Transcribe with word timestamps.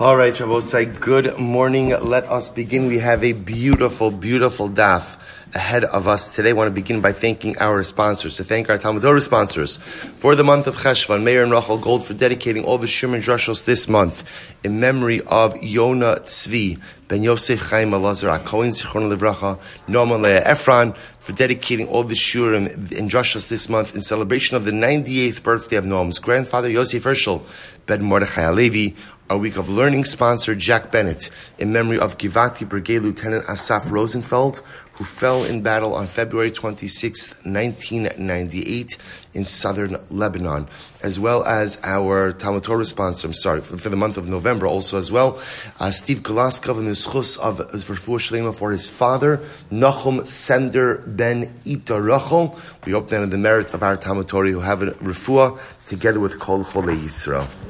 All 0.00 0.16
right, 0.16 0.32
Shabbosai, 0.32 0.98
good 0.98 1.38
morning. 1.38 1.90
Let 1.90 2.24
us 2.24 2.48
begin. 2.48 2.86
We 2.86 3.00
have 3.00 3.22
a 3.22 3.34
beautiful, 3.34 4.10
beautiful 4.10 4.70
daf 4.70 5.20
ahead 5.54 5.84
of 5.84 6.08
us 6.08 6.34
today. 6.34 6.48
I 6.48 6.52
want 6.54 6.68
to 6.68 6.74
begin 6.74 7.02
by 7.02 7.12
thanking 7.12 7.58
our 7.58 7.82
sponsors, 7.82 8.38
to 8.38 8.44
thank 8.44 8.70
our 8.70 8.78
Talmud 8.78 9.02
Torah 9.02 9.20
sponsors 9.20 9.76
for 10.16 10.34
the 10.34 10.42
month 10.42 10.66
of 10.66 10.76
Cheshvan, 10.76 11.22
Meir 11.22 11.42
and 11.42 11.52
Rachel 11.52 11.76
Gold 11.76 12.06
for 12.06 12.14
dedicating 12.14 12.64
all 12.64 12.78
the 12.78 12.86
Shimon 12.86 13.20
Drushos 13.20 13.66
this 13.66 13.88
month 13.88 14.24
in 14.64 14.80
memory 14.80 15.20
of 15.20 15.52
Yona 15.56 16.20
Tzvi, 16.20 16.80
Ben 17.08 17.22
Yosef 17.22 17.60
Chaim 17.68 17.90
Alazar, 17.90 18.42
Akoin 18.42 18.70
Zichron 18.70 19.14
Livracha, 19.14 19.58
Noam 19.86 20.18
Leah 20.18 20.44
Efron 20.44 20.96
for 21.18 21.32
dedicating 21.32 21.86
all 21.88 22.04
the 22.04 22.14
Shurim 22.14 22.90
in 22.90 23.06
Drushos 23.06 23.50
this 23.50 23.68
month 23.68 23.94
in 23.94 24.00
celebration 24.00 24.56
of 24.56 24.64
the 24.64 24.70
98th 24.70 25.42
birthday 25.42 25.76
of 25.76 25.84
Noam's 25.84 26.18
grandfather, 26.18 26.70
Yosef 26.70 27.04
Herschel, 27.04 27.44
Ben 27.84 28.02
Mordechai 28.02 28.42
Alevi, 28.42 28.96
our 29.30 29.38
week 29.38 29.56
of 29.56 29.68
learning 29.68 30.04
sponsor, 30.04 30.56
Jack 30.56 30.90
Bennett, 30.90 31.30
in 31.56 31.72
memory 31.72 32.00
of 32.00 32.18
Givati 32.18 32.68
Brigade 32.68 32.98
Lieutenant 32.98 33.44
Asaf 33.48 33.88
Rosenfeld, 33.92 34.60
who 34.94 35.04
fell 35.04 35.44
in 35.44 35.62
battle 35.62 35.94
on 35.94 36.08
February 36.08 36.50
26, 36.50 37.44
1998 37.44 38.98
in 39.32 39.44
southern 39.44 39.96
Lebanon, 40.10 40.66
as 41.04 41.20
well 41.20 41.44
as 41.44 41.80
our 41.84 42.32
Talmud 42.32 42.64
Torah 42.64 42.84
sponsor, 42.84 43.28
I'm 43.28 43.32
sorry, 43.32 43.60
for, 43.60 43.78
for, 43.78 43.88
the 43.88 43.96
month 43.96 44.16
of 44.16 44.28
November 44.28 44.66
also 44.66 44.98
as 44.98 45.12
well, 45.12 45.40
uh, 45.78 45.92
Steve 45.92 46.24
Golaskov 46.24 46.78
and 46.78 46.88
the 46.88 46.92
schus 46.92 47.38
of 47.38 47.58
Verfu 47.70 48.18
Shlema 48.18 48.52
for 48.52 48.72
his 48.72 48.88
father, 48.88 49.36
Nachum 49.70 50.26
Sender 50.26 51.04
ben 51.06 51.54
Ita 51.64 52.02
Rachel. 52.02 52.58
We 52.84 52.92
hope 52.92 53.10
that 53.10 53.22
in 53.22 53.30
the 53.30 53.38
merit 53.38 53.72
of 53.74 53.84
our 53.84 53.96
Talmud 53.96 54.26
Torah 54.26 54.50
who 54.50 54.58
have 54.58 54.82
a 54.82 54.90
refuah 54.90 55.56
together 55.86 56.18
with 56.18 56.40
Kol 56.40 56.64
Chole 56.64 56.96
Yisrael. 56.96 57.69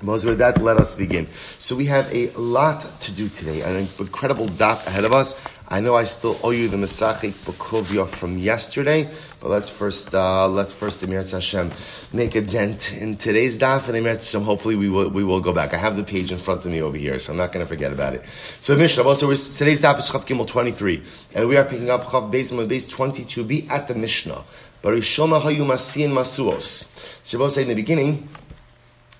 Most 0.00 0.24
with 0.24 0.38
that, 0.38 0.62
let 0.62 0.76
us 0.76 0.94
begin. 0.94 1.26
So 1.58 1.74
we 1.74 1.86
have 1.86 2.08
a 2.14 2.30
lot 2.30 2.86
to 3.00 3.12
do 3.12 3.28
today, 3.28 3.62
an 3.62 3.88
incredible 3.98 4.46
daf 4.46 4.86
ahead 4.86 5.04
of 5.04 5.12
us. 5.12 5.34
I 5.66 5.80
know 5.80 5.96
I 5.96 6.04
still 6.04 6.38
owe 6.44 6.50
you 6.50 6.68
the 6.68 6.76
Masachik 6.76 7.32
Bukrovia 7.44 8.08
from 8.08 8.38
yesterday, 8.38 9.10
but 9.40 9.48
let's 9.48 9.68
first, 9.68 10.14
uh, 10.14 10.46
let's 10.46 10.72
first, 10.72 11.02
Emir 11.02 11.24
Hashem, 11.24 11.72
make 12.12 12.36
a 12.36 12.40
dent 12.40 12.92
in 12.92 13.16
today's 13.16 13.58
daf, 13.58 13.88
and 13.88 13.96
Emir 13.96 14.14
Hashem, 14.14 14.42
hopefully 14.42 14.76
we 14.76 14.88
will, 14.88 15.08
we 15.08 15.24
will 15.24 15.40
go 15.40 15.52
back. 15.52 15.74
I 15.74 15.78
have 15.78 15.96
the 15.96 16.04
page 16.04 16.30
in 16.30 16.38
front 16.38 16.64
of 16.64 16.70
me 16.70 16.80
over 16.80 16.96
here, 16.96 17.18
so 17.18 17.32
I'm 17.32 17.38
not 17.38 17.52
going 17.52 17.66
to 17.66 17.68
forget 17.68 17.92
about 17.92 18.14
it. 18.14 18.24
So 18.60 18.76
Mishnah, 18.76 19.02
also 19.02 19.26
today's 19.26 19.82
daf 19.82 19.98
is 19.98 20.08
Chav 20.08 20.24
Gimel 20.24 20.46
23, 20.46 21.02
and 21.34 21.48
we 21.48 21.56
are 21.56 21.64
picking 21.64 21.90
up 21.90 22.04
Chav 22.04 22.32
Beis 22.32 22.52
Beis 22.68 22.86
22b 22.88 23.68
at 23.68 23.88
the 23.88 23.96
Mishnah. 23.96 24.44
Barishoma 24.82 25.40
Hayu 25.40 25.66
Masin 25.66 26.12
Masuos. 26.12 26.84
Say 27.24 27.62
in 27.62 27.68
the 27.68 27.74
beginning, 27.74 28.28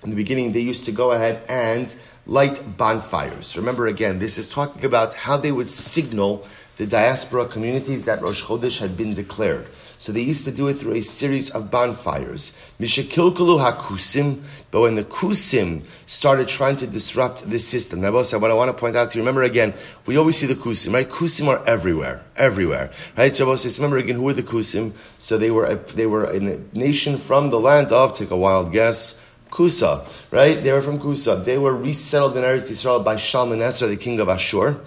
in 0.03 0.09
the 0.09 0.15
beginning, 0.15 0.53
they 0.53 0.61
used 0.61 0.85
to 0.85 0.91
go 0.91 1.11
ahead 1.11 1.43
and 1.49 1.93
light 2.25 2.77
bonfires. 2.77 3.57
Remember 3.57 3.87
again, 3.87 4.19
this 4.19 4.37
is 4.37 4.49
talking 4.49 4.85
about 4.85 5.13
how 5.13 5.37
they 5.37 5.51
would 5.51 5.67
signal 5.67 6.45
the 6.77 6.85
diaspora 6.85 7.45
communities 7.45 8.05
that 8.05 8.21
Rosh 8.21 8.43
Chodesh 8.43 8.79
had 8.79 8.95
been 8.95 9.13
declared. 9.13 9.67
So 9.97 10.13
they 10.13 10.21
used 10.21 10.45
to 10.45 10.51
do 10.51 10.69
it 10.69 10.75
through 10.75 10.93
a 10.93 11.01
series 11.01 11.49
of 11.49 11.69
bonfires. 11.69 12.53
Mishakilkulu 12.79 13.59
hakusim, 13.59 14.41
but 14.71 14.79
when 14.79 14.95
the 14.95 15.03
kusim 15.03 15.81
started 16.05 16.47
trying 16.47 16.77
to 16.77 16.87
disrupt 16.87 17.49
the 17.49 17.59
system, 17.59 17.99
Nabo 17.99 18.25
said, 18.25 18.41
what 18.41 18.49
I 18.49 18.53
want 18.53 18.69
to 18.69 18.73
point 18.73 18.95
out 18.95 19.11
to 19.11 19.17
you, 19.17 19.21
remember 19.23 19.43
again, 19.43 19.73
we 20.05 20.15
always 20.15 20.37
see 20.37 20.47
the 20.47 20.55
kusim, 20.55 20.93
right? 20.93 21.09
Kusim 21.09 21.49
are 21.49 21.61
everywhere, 21.67 22.23
everywhere, 22.37 22.91
right? 23.17 23.35
So 23.35 23.53
says, 23.57 23.77
remember 23.77 23.97
again, 23.97 24.15
who 24.15 24.21
were 24.21 24.33
the 24.33 24.41
kusim? 24.41 24.93
So 25.17 25.37
they 25.37 25.51
were 25.51 25.65
a, 25.65 25.75
they 25.75 26.05
were 26.05 26.23
a 26.23 26.39
nation 26.39 27.17
from 27.17 27.49
the 27.49 27.59
land 27.59 27.91
of, 27.91 28.17
take 28.17 28.31
a 28.31 28.37
wild 28.37 28.71
guess, 28.71 29.19
Kusa, 29.51 30.07
right? 30.31 30.61
They 30.63 30.71
were 30.71 30.81
from 30.81 30.99
Kusa. 30.99 31.43
They 31.43 31.57
were 31.57 31.75
resettled 31.75 32.37
in 32.37 32.43
Eretz 32.43 32.69
Yisrael 32.69 33.03
by 33.03 33.15
Shalmaneser, 33.15 33.87
the 33.87 33.97
king 33.97 34.19
of 34.19 34.29
Ashur. 34.29 34.79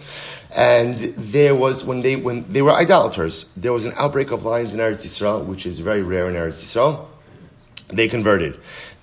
And 0.55 0.99
there 0.99 1.55
was, 1.55 1.85
when 1.85 2.03
they, 2.03 2.17
when 2.17 2.51
they 2.53 2.63
were 2.63 2.73
idolaters, 2.73 3.47
there 3.57 3.73
was 3.73 3.87
an 3.87 3.93
outbreak 3.97 4.31
of 4.31 4.45
lions 4.45 4.75
in 4.75 4.81
Eretz 4.81 5.05
Yisrael, 5.05 5.45
which 5.45 5.67
is 5.67 5.79
very 5.79 6.03
rare 6.03 6.29
in 6.29 6.35
Eretz 6.35 6.63
Yisrael. 6.63 7.07
They 7.89 8.09
converted. 8.09 8.59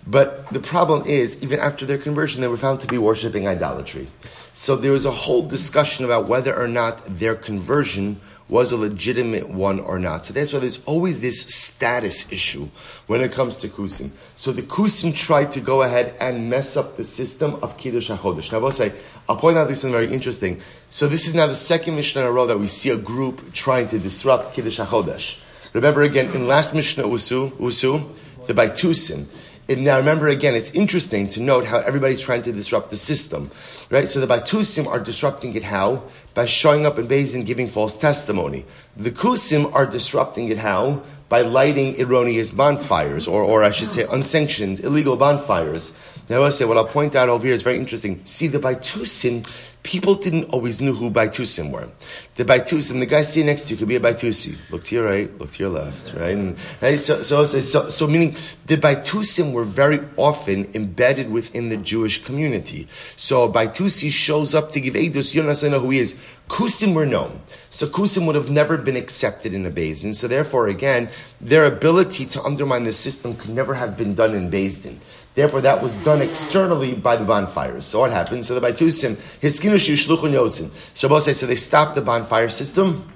But 0.08 0.48
the 0.50 0.59
problem 0.59 1.06
is, 1.06 1.42
even 1.44 1.59
after 1.59 1.86
their 1.86 1.98
conversion, 1.98 2.42
they 2.42 2.48
were 2.48 2.58
found 2.58 2.81
to 2.81 2.88
be 2.88 2.98
worshipping 2.98 3.48
idolatry. 3.48 4.08
So 4.53 4.75
there 4.75 4.92
was 4.92 5.06
a 5.06 5.12
whole 5.12 5.44
discussion 5.44 6.06
about 6.06 6.28
whether 6.28 6.56
or 6.56 6.68
not 6.68 7.02
their 7.08 7.36
conversion 7.36 8.19
was 8.50 8.72
a 8.72 8.78
legitimate 8.78 9.48
one 9.48 9.80
or 9.80 10.00
not. 10.00 10.26
So 10.26 10.34
that's 10.34 10.52
why 10.52 10.60
there's 10.60 10.84
always 10.86 11.22
this 11.22 11.42
status 11.42 12.32
issue 12.32 12.68
when 13.08 13.22
it 13.22 13.32
comes 13.32 13.56
to 13.58 13.68
Kusim. 13.68 14.10
So 14.36 14.52
the 14.52 14.64
Kusim 14.64 15.16
tried 15.16 15.52
to 15.52 15.62
go 15.62 15.84
ahead 15.84 16.16
and 16.20 16.50
mess 16.50 16.76
up 16.76 16.98
the 16.98 17.04
system 17.04 17.56
of 17.62 17.78
Kiddush 17.78 18.10
HaChodesh. 18.10 18.52
Now 18.52 18.58
I 18.58 18.62
will 18.62 18.72
say, 18.72 18.92
I'll 19.28 19.38
point 19.38 19.58
out 19.58 19.68
this 19.68 19.84
is 19.84 19.92
very 19.92 20.12
interesting. 20.12 20.62
So 20.90 21.08
this 21.08 21.28
is 21.28 21.36
now 21.36 21.46
the 21.46 21.56
second 21.56 21.96
Mishnah 21.96 22.22
in 22.22 22.28
a 22.28 22.32
row 22.32 22.48
that 22.48 22.58
we 22.58 22.68
see 22.68 22.90
a 22.90 22.98
group 22.98 23.54
trying 23.54 23.88
to 23.90 24.00
disrupt 24.00 24.56
Kiddush 24.56 24.80
HaChodesh. 24.80 25.42
Remember 25.74 26.02
again, 26.02 26.34
in 26.34 26.48
last 26.48 26.74
Mishnah, 26.74 27.08
Usu, 27.08 27.52
Usu, 27.60 28.02
the 28.48 28.54
Baitusim. 28.54 29.28
And 29.69 29.84
now 29.84 29.97
remember 29.97 30.28
again, 30.28 30.56
it's 30.56 30.72
interesting 30.72 31.30
to 31.30 31.40
note 31.40 31.63
how 31.63 31.78
everybody's 31.78 32.19
trying 32.19 32.41
to 32.41 32.52
disrupt 32.52 32.90
the 32.90 32.97
system, 32.97 33.52
right? 33.91 34.07
So 34.07 34.19
the 34.19 34.25
Baitusim 34.25 34.88
are 34.88 35.00
disrupting 35.00 35.56
it 35.56 35.62
how? 35.62 36.02
By 36.34 36.46
showing 36.46 36.88
up 36.88 36.97
in 36.97 37.07
Beis 37.07 37.35
and 37.35 37.46
giving 37.46 37.68
false 37.68 37.96
testimony. 37.96 38.66
The 38.97 39.12
Kusim 39.12 39.72
are 39.75 39.85
disrupting 39.85 40.50
it 40.50 40.57
how? 40.57 41.03
By 41.30 41.41
lighting 41.41 42.02
erroneous 42.02 42.50
bonfires, 42.50 43.28
or, 43.28 43.44
or 43.44 43.63
I 43.63 43.69
should 43.69 43.90
say 43.90 44.07
unsanctioned, 44.09 44.80
illegal 44.80 45.16
bonfires. 45.16 45.94
Now 46.30 46.44
I 46.44 46.52
say, 46.52 46.66
what 46.66 46.78
I'll 46.78 46.86
point 46.86 47.16
out 47.16 47.28
over 47.28 47.46
here 47.46 47.54
is 47.54 47.64
very 47.64 47.78
interesting. 47.78 48.22
See, 48.24 48.48
the 48.48 48.60
Baitusim 48.60 49.46
people 49.84 50.16
didn't 50.16 50.46
always 50.46 50.82
know 50.82 50.92
who 50.92 51.10
Baitusim 51.10 51.72
were. 51.72 51.88
The 52.36 52.46
Baitusim, 52.46 53.00
the 53.00 53.06
guy 53.06 53.22
sitting 53.22 53.48
next 53.48 53.64
to 53.64 53.74
you 53.74 53.78
could 53.78 53.88
be 53.88 53.96
a 53.96 54.00
Baitusi. 54.00 54.56
Look 54.72 54.84
to 54.86 54.96
your 54.96 55.06
right, 55.06 55.40
look 55.40 55.52
to 55.52 55.64
your 55.64 55.72
left, 55.72 56.14
right? 56.14 56.36
And, 56.36 56.58
right? 56.82 57.00
So, 57.00 57.22
so, 57.22 57.46
so, 57.46 57.90
so, 57.90 58.08
meaning 58.08 58.36
the 58.66 58.78
Baitusim 58.78 59.54
were 59.54 59.64
very 59.64 60.02
often 60.18 60.70
embedded 60.74 61.32
within 61.32 61.70
the 61.70 61.78
Jewish 61.78 62.24
community. 62.24 62.88
So 63.16 63.44
a 63.44 63.52
Baitusi 63.52 64.10
shows 64.12 64.54
up 64.54 64.72
to 64.72 64.80
give 64.80 64.96
Eidos, 64.96 65.34
you 65.34 65.42
don't 65.42 65.72
know 65.72 65.80
who 65.80 65.92
he 65.92 66.00
is. 66.00 66.18
Kusim 66.50 66.96
were 66.96 67.06
known. 67.06 67.42
So 67.70 67.88
Kusim 67.88 68.26
would 68.26 68.36
have 68.36 68.50
never 68.50 68.78
been 68.78 68.96
accepted 68.96 69.54
in 69.54 69.66
a 69.66 69.70
Din. 69.70 70.16
So 70.16 70.28
therefore, 70.28 70.68
again, 70.68 71.10
their 71.40 71.66
ability 71.66 72.26
to 72.26 72.42
undermine 72.42 72.84
the 72.84 72.94
system 72.94 73.36
could 73.36 73.52
never 73.52 73.76
have 73.76 73.96
been 73.96 74.16
done 74.16 74.34
in 74.34 74.50
Din. 74.50 75.00
Therefore, 75.36 75.62
that 75.62 75.82
was 75.82 75.94
done 76.04 76.22
externally 76.22 76.94
by 76.94 77.16
the 77.16 77.24
bonfires. 77.24 77.86
So 77.86 78.00
what 78.00 78.12
happened? 78.12 78.46
So 78.46 78.60
the 78.60 78.68
Baitusim, 78.68 79.16
Hiskinush 79.42 79.90
Shluchun 79.96 80.34
Yotzin. 80.34 80.72
Shabbos 80.96 81.26
says, 81.26 81.40
so 81.40 81.46
they 81.46 81.56
stopped 81.56 81.96
the 81.96 82.02
bonfire 82.02 82.50
system. 82.50 83.10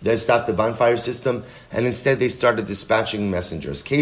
They 0.00 0.14
stopped 0.14 0.46
the 0.46 0.52
bonfire 0.52 0.96
system, 0.96 1.42
and 1.72 1.84
instead 1.84 2.20
they 2.20 2.28
started 2.28 2.66
dispatching 2.66 3.32
messengers. 3.32 3.80
So 3.80 3.96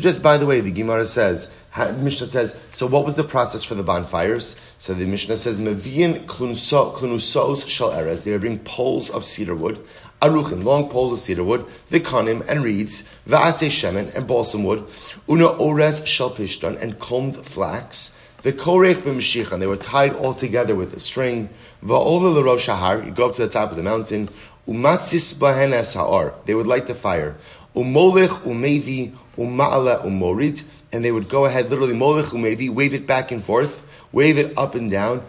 just 0.00 0.22
by 0.22 0.38
the 0.38 0.46
way, 0.46 0.60
the 0.60 0.70
Gemara 0.70 1.06
says, 1.06 1.50
Mishnah 1.76 2.28
says, 2.28 2.56
so 2.72 2.86
what 2.86 3.04
was 3.04 3.16
the 3.16 3.24
process 3.24 3.62
for 3.64 3.74
the 3.74 3.82
bonfires? 3.82 4.56
So 4.78 4.94
the 4.94 5.04
Mishnah 5.04 5.36
says, 5.36 5.58
Mevian 5.58 6.24
klunusos 6.24 7.68
shal. 7.68 7.90
They 7.90 8.32
would 8.32 8.40
bring 8.40 8.60
poles 8.60 9.10
of 9.10 9.26
cedar 9.26 9.54
wood 9.54 9.78
aruchim, 10.20 10.64
long 10.64 10.88
poles 10.88 11.12
of 11.12 11.18
cedar 11.18 11.44
wood, 11.44 11.66
vikanim 11.90 12.44
and 12.48 12.64
reeds, 12.64 13.04
va'ase 13.28 13.68
shemen 13.68 14.14
and 14.14 14.26
balsam 14.26 14.64
wood, 14.64 14.86
una 15.28 15.46
ores 15.46 16.06
shel 16.06 16.34
and 16.76 16.98
combed 16.98 17.36
flax, 17.44 18.18
the 18.42 18.52
korech 18.52 18.96
b'meshichan, 18.96 19.58
they 19.58 19.66
were 19.66 19.76
tied 19.76 20.14
all 20.14 20.34
together 20.34 20.74
with 20.74 20.92
a 20.94 21.00
string, 21.00 21.48
va'ola 21.82 22.34
l'rosh 22.34 22.68
hahar, 22.68 23.04
you 23.04 23.10
go 23.10 23.28
up 23.28 23.34
to 23.34 23.42
the 23.42 23.48
top 23.48 23.70
of 23.70 23.76
the 23.76 23.82
mountain, 23.82 24.28
umatzis 24.68 25.34
bahenes 25.34 25.94
ha'ar, 25.94 26.34
they 26.44 26.54
would 26.54 26.66
light 26.66 26.86
the 26.86 26.94
fire, 26.94 27.36
umolech 27.74 28.28
umevi 28.42 29.12
uma'ala 29.36 30.04
umorit, 30.04 30.62
and 30.92 31.04
they 31.04 31.10
would 31.10 31.28
go 31.28 31.46
ahead, 31.46 31.70
literally 31.70 31.94
molech 31.94 32.26
umevi, 32.26 32.68
wave 32.68 32.94
it 32.94 33.06
back 33.06 33.30
and 33.32 33.42
forth, 33.42 33.82
wave 34.12 34.38
it 34.38 34.56
up 34.56 34.74
and 34.74 34.90
down, 34.90 35.24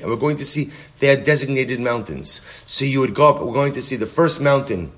and 0.00 0.10
we're 0.10 0.16
going 0.16 0.36
to 0.36 0.44
see 0.44 0.70
they 1.00 1.08
had 1.08 1.24
designated 1.24 1.80
mountains. 1.80 2.40
So 2.66 2.84
you 2.84 3.00
would 3.00 3.14
go 3.14 3.28
up, 3.28 3.42
we're 3.42 3.52
going 3.52 3.72
to 3.72 3.82
see 3.82 3.96
the 3.96 4.06
first 4.06 4.40
mountain 4.40 4.92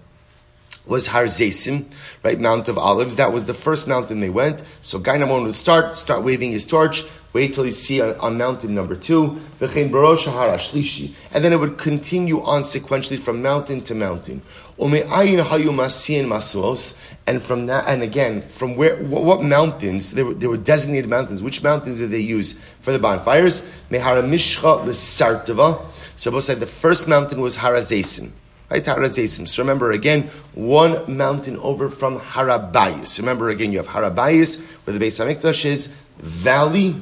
was 0.90 1.06
Har 1.06 1.24
Zesim, 1.26 1.84
right, 2.24 2.38
Mount 2.38 2.68
of 2.68 2.76
Olives. 2.76 3.16
That 3.16 3.32
was 3.32 3.44
the 3.44 3.54
first 3.54 3.86
mountain 3.86 4.18
they 4.18 4.28
went. 4.28 4.60
So 4.82 4.98
Gainamon 4.98 5.44
would 5.44 5.54
start, 5.54 5.96
start 5.96 6.24
waving 6.24 6.50
his 6.50 6.66
torch, 6.66 7.04
wait 7.32 7.54
till 7.54 7.62
he 7.62 7.70
see 7.70 8.00
on, 8.00 8.16
on 8.16 8.36
mountain 8.36 8.74
number 8.74 8.96
two, 8.96 9.40
and 9.60 9.70
then 9.70 11.52
it 11.52 11.60
would 11.60 11.78
continue 11.78 12.42
on 12.42 12.62
sequentially 12.62 13.20
from 13.20 13.40
mountain 13.40 13.82
to 13.82 13.94
mountain. 13.94 14.42
And 17.26 17.42
from 17.42 17.66
that, 17.66 17.84
and 17.86 18.02
again, 18.02 18.40
from 18.40 18.74
where, 18.74 18.96
what, 18.96 19.22
what 19.22 19.42
mountains, 19.42 20.10
there 20.12 20.24
were, 20.24 20.34
there 20.34 20.48
were, 20.48 20.56
designated 20.56 21.08
mountains, 21.08 21.40
which 21.40 21.62
mountains 21.62 21.98
did 21.98 22.10
they 22.10 22.18
use 22.18 22.54
for 22.80 22.90
the 22.90 22.98
bonfires? 22.98 23.62
So 26.16 26.30
both 26.30 26.44
said 26.44 26.58
the 26.58 26.66
first 26.66 27.06
mountain 27.06 27.40
was 27.40 27.56
Harazesim. 27.58 28.32
Remember 28.70 29.90
again, 29.90 30.30
one 30.54 31.16
mountain 31.16 31.56
over 31.58 31.88
from 31.88 32.20
Harabayis. 32.20 33.18
Remember 33.18 33.50
again, 33.50 33.72
you 33.72 33.78
have 33.78 33.88
Harabayis, 33.88 34.60
where 34.84 34.96
the 34.96 35.04
Beis 35.04 35.18
Hamikdash 35.18 35.64
is, 35.64 35.88
valley, 36.18 36.94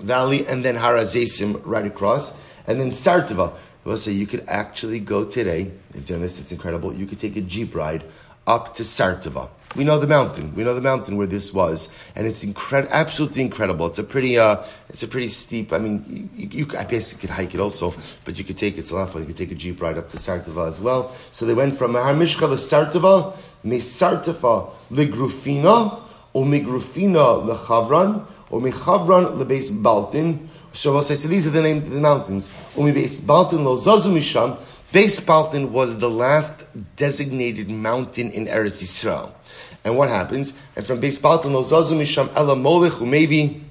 valley, 0.00 0.46
and 0.46 0.64
then 0.64 0.76
Harazesim 0.76 1.60
right 1.64 1.86
across, 1.86 2.40
and 2.66 2.80
then 2.80 2.90
Sartava. 2.90 3.52
We'll 3.84 3.96
say 3.98 4.12
you 4.12 4.26
could 4.26 4.44
actually 4.48 5.00
go 5.00 5.24
today. 5.24 5.70
They've 5.90 6.04
done 6.04 6.20
this; 6.20 6.38
it's 6.40 6.52
incredible. 6.52 6.94
You 6.94 7.06
could 7.06 7.18
take 7.18 7.36
a 7.36 7.40
jeep 7.40 7.74
ride 7.74 8.04
up 8.46 8.74
to 8.74 8.82
Sartava. 8.82 9.48
We 9.74 9.84
know 9.84 9.98
the 9.98 10.06
mountain. 10.06 10.54
We 10.54 10.64
know 10.64 10.74
the 10.74 10.82
mountain 10.82 11.16
where 11.16 11.26
this 11.26 11.52
was, 11.54 11.88
and 12.14 12.26
it's 12.26 12.44
incredible, 12.44 12.92
absolutely 12.92 13.40
incredible. 13.40 13.86
It's 13.86 13.98
a 13.98 14.04
pretty, 14.04 14.38
uh, 14.38 14.58
it's 14.90 15.02
a 15.02 15.08
pretty 15.08 15.28
steep. 15.28 15.72
I 15.72 15.78
mean, 15.78 16.28
you, 16.36 16.48
you, 16.66 16.78
I 16.78 16.84
guess 16.84 17.10
you 17.12 17.18
could 17.18 17.30
hike 17.30 17.54
it 17.54 17.60
also, 17.60 17.94
but 18.26 18.36
you 18.36 18.44
could 18.44 18.58
take 18.58 18.76
it's 18.76 18.90
a 18.90 18.96
lot 18.96 19.10
fun. 19.10 19.22
You 19.22 19.28
could 19.28 19.38
take 19.38 19.50
a 19.50 19.54
jeep 19.54 19.80
ride 19.80 19.96
up 19.96 20.10
to 20.10 20.18
Sartava 20.18 20.68
as 20.68 20.78
well. 20.78 21.16
So 21.30 21.46
they 21.46 21.54
went 21.54 21.76
from 21.78 21.94
Har 21.94 22.12
Harmishka 22.12 22.40
to 22.40 22.56
Sartava, 22.56 23.34
Mesartava 23.64 24.72
legrufina, 24.90 26.02
or 26.34 26.44
Migrufina 26.44 27.42
lechavran, 27.42 28.26
or 28.50 28.60
Mechavran 28.60 29.38
lebeis 29.38 29.70
Baltin. 29.70 30.48
So 30.74 30.96
I'll 30.96 31.02
say, 31.02 31.16
so 31.16 31.28
these 31.28 31.46
are 31.46 31.50
the 31.50 31.62
names 31.62 31.86
of 31.86 31.94
the 31.94 32.00
mountains. 32.00 32.50
Umi 32.76 32.92
Baltin 32.92 33.64
lo 33.64 33.76
zazu 33.76 34.12
misham. 34.12 34.58
Beis 34.92 35.24
Baltin 35.24 35.70
was 35.70 35.98
the 36.00 36.10
last 36.10 36.64
designated 36.96 37.70
mountain 37.70 38.30
in 38.30 38.46
Eretz 38.46 38.82
Yisrael. 38.82 39.32
And 39.84 39.96
what 39.96 40.10
happens? 40.10 40.52
And 40.76 40.86
from 40.86 41.00
Beis 41.00 41.18
Baltin 41.18 41.52
lo 41.52 41.64
zazu 41.64 41.96
misham 41.96 42.30
ela 42.36 42.54
molech 42.54 42.92
umevi 43.00 43.62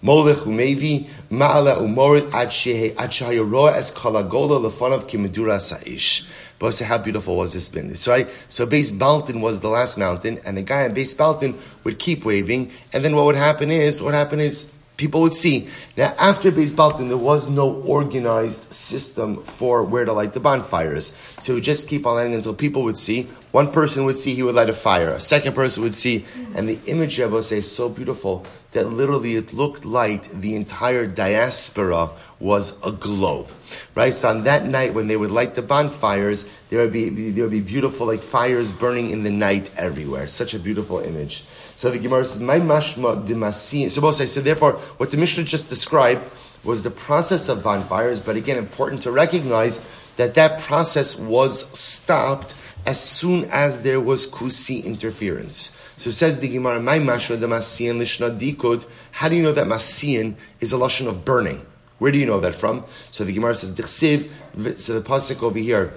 molech 0.00 0.38
umevi 0.38 1.06
ma'ala 1.30 1.76
umorit 1.76 2.32
ad 2.32 2.48
shehe 2.48 2.96
ad 2.96 3.10
shahayaroa 3.10 3.74
es 3.74 3.92
kalagola 3.92 4.70
lefanav 4.70 5.06
kimedura 5.06 5.60
sa'ish. 5.60 6.26
But 6.58 6.78
how 6.78 6.96
beautiful 6.96 7.36
was 7.36 7.52
this 7.52 7.68
business, 7.68 8.08
right? 8.08 8.26
So 8.48 8.66
Beis 8.66 8.90
Baltin 8.90 9.42
was 9.42 9.60
the 9.60 9.68
last 9.68 9.98
mountain, 9.98 10.40
and 10.46 10.56
the 10.56 10.62
guy 10.62 10.84
on 10.84 10.94
Beis 10.94 11.14
Baltin 11.14 11.58
would 11.84 11.98
keep 11.98 12.24
waving, 12.24 12.70
and 12.94 13.04
then 13.04 13.14
what 13.14 13.26
would 13.26 13.36
happen 13.36 13.70
is, 13.70 14.00
what 14.00 14.14
happened 14.14 14.40
is, 14.40 14.66
people 15.00 15.22
would 15.22 15.32
see. 15.32 15.66
that 15.96 16.14
after 16.18 16.52
Beis 16.52 16.70
Baltin, 16.70 17.08
there 17.08 17.16
was 17.16 17.48
no 17.48 17.72
organized 17.82 18.72
system 18.72 19.42
for 19.42 19.82
where 19.82 20.04
to 20.04 20.12
light 20.12 20.34
the 20.34 20.40
bonfires. 20.40 21.12
So 21.38 21.52
it 21.52 21.54
would 21.56 21.64
just 21.64 21.88
keep 21.88 22.06
on 22.06 22.16
lighting 22.16 22.34
until 22.34 22.54
people 22.54 22.82
would 22.84 22.98
see. 22.98 23.26
One 23.50 23.72
person 23.72 24.04
would 24.04 24.16
see, 24.16 24.34
he 24.34 24.42
would 24.42 24.54
light 24.54 24.68
a 24.68 24.74
fire. 24.74 25.08
A 25.08 25.18
second 25.20 25.54
person 25.54 25.82
would 25.82 25.94
see. 25.94 26.26
And 26.54 26.68
the 26.68 26.78
image 26.86 27.18
of 27.18 27.34
us 27.34 27.50
is 27.50 27.70
so 27.70 27.88
beautiful 27.88 28.46
that 28.72 28.90
literally 28.90 29.34
it 29.36 29.52
looked 29.52 29.84
like 29.84 30.30
the 30.40 30.54
entire 30.54 31.06
diaspora 31.06 32.10
was 32.38 32.76
aglow. 32.84 33.46
Right? 33.94 34.14
So 34.14 34.28
on 34.28 34.44
that 34.44 34.66
night 34.66 34.94
when 34.94 35.08
they 35.08 35.16
would 35.16 35.30
light 35.30 35.54
the 35.54 35.62
bonfires, 35.62 36.44
there 36.68 36.80
would 36.80 36.92
be, 36.92 37.30
there 37.30 37.44
would 37.44 37.50
be 37.50 37.60
beautiful 37.60 38.06
like 38.06 38.20
fires 38.20 38.70
burning 38.70 39.10
in 39.10 39.22
the 39.24 39.30
night 39.30 39.70
everywhere. 39.76 40.28
Such 40.28 40.54
a 40.54 40.58
beautiful 40.58 41.00
image. 41.00 41.44
So 41.80 41.90
the 41.90 41.98
Gemara 41.98 42.26
says, 42.26 42.42
"My 42.42 42.60
mashma 42.60 43.26
dimasi." 43.26 43.90
So 43.90 44.02
both 44.02 44.16
say. 44.16 44.26
So 44.26 44.42
therefore, 44.42 44.72
what 44.98 45.10
the 45.10 45.16
Mishnah 45.16 45.44
just 45.44 45.70
described 45.70 46.28
was 46.62 46.82
the 46.82 46.90
process 46.90 47.48
of 47.48 47.62
bonfires. 47.62 48.20
But 48.20 48.36
again, 48.36 48.58
important 48.58 49.00
to 49.04 49.10
recognize 49.10 49.80
that 50.18 50.34
that 50.34 50.60
process 50.60 51.16
was 51.16 51.64
stopped 51.72 52.52
as 52.84 53.00
soon 53.00 53.48
as 53.50 53.78
there 53.78 53.98
was 53.98 54.26
kusi 54.26 54.84
interference. 54.84 55.74
So 55.96 56.10
says 56.10 56.40
the 56.40 56.48
Gemara, 56.48 56.82
"My 56.82 56.98
mashma 56.98 57.38
dimasian 57.38 57.96
lishna 57.96 58.38
dikud." 58.38 58.84
How 59.12 59.30
do 59.30 59.36
you 59.36 59.42
know 59.42 59.52
that 59.52 59.66
masian 59.66 60.34
is 60.60 60.74
a 60.74 60.76
lashon 60.76 61.06
of 61.06 61.24
burning? 61.24 61.62
Where 61.98 62.12
do 62.12 62.18
you 62.18 62.26
know 62.26 62.40
that 62.40 62.56
from? 62.56 62.84
So 63.10 63.24
the 63.24 63.32
Gemara 63.32 63.54
says, 63.54 63.70
"Dichsiv." 63.70 64.28
So 64.76 65.00
the 65.00 65.00
pasuk 65.00 65.42
over 65.42 65.58
here. 65.58 65.94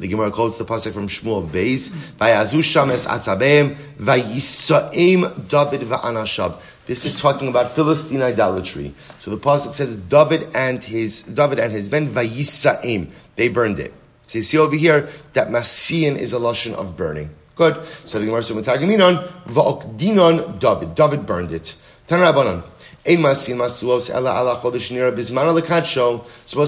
The 0.00 0.08
Gemara 0.08 0.30
quotes 0.30 0.56
the 0.56 0.64
pasuk 0.64 0.94
from 0.94 1.08
Shmuel 1.08 1.46
Beis, 1.48 1.90
"Vayazu 2.18 2.62
shames 2.64 3.06
atzabeim, 3.06 3.76
vayisaim 4.00 5.46
David 5.46 5.82
va'anashav." 5.82 6.56
This 6.86 7.04
is 7.04 7.14
talking 7.14 7.48
about 7.48 7.74
Philistine 7.74 8.22
idolatry. 8.22 8.94
So 9.20 9.30
the 9.30 9.36
pasuk 9.36 9.74
says, 9.74 9.96
"David 9.96 10.48
and 10.54 10.82
his 10.82 11.22
David 11.22 11.58
and 11.58 11.70
his 11.72 11.90
men 11.90 12.08
vayisaim." 12.08 13.08
They 13.36 13.48
burned 13.48 13.78
it. 13.78 13.92
So 14.24 14.38
you 14.38 14.44
see 14.44 14.56
over 14.56 14.74
here 14.74 15.08
that 15.34 15.50
masian 15.50 16.16
is 16.16 16.32
a 16.32 16.38
lashon 16.38 16.72
of 16.74 16.96
burning. 16.96 17.28
Good. 17.54 17.76
So 18.06 18.18
the 18.18 18.24
Gemara 18.24 18.42
says, 18.42 18.56
"Mitagaminon 18.56 19.28
va'okdinon 19.50 20.58
David." 20.58 20.94
David 20.94 21.26
burned 21.26 21.52
it. 21.52 21.74
Tan 22.08 22.20
Rabbanon. 22.20 22.62
Suppose 23.02 24.04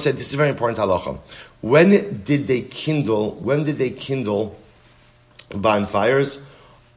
said 0.02 0.16
this 0.16 0.28
is 0.28 0.34
very 0.34 0.48
important 0.48 0.78
halacha. 0.78 1.18
When 1.62 2.22
did 2.24 2.46
they 2.48 2.62
kindle? 2.62 3.36
When 3.36 3.64
did 3.64 3.78
they 3.78 3.90
kindle 3.90 4.58
bonfires? 5.50 6.42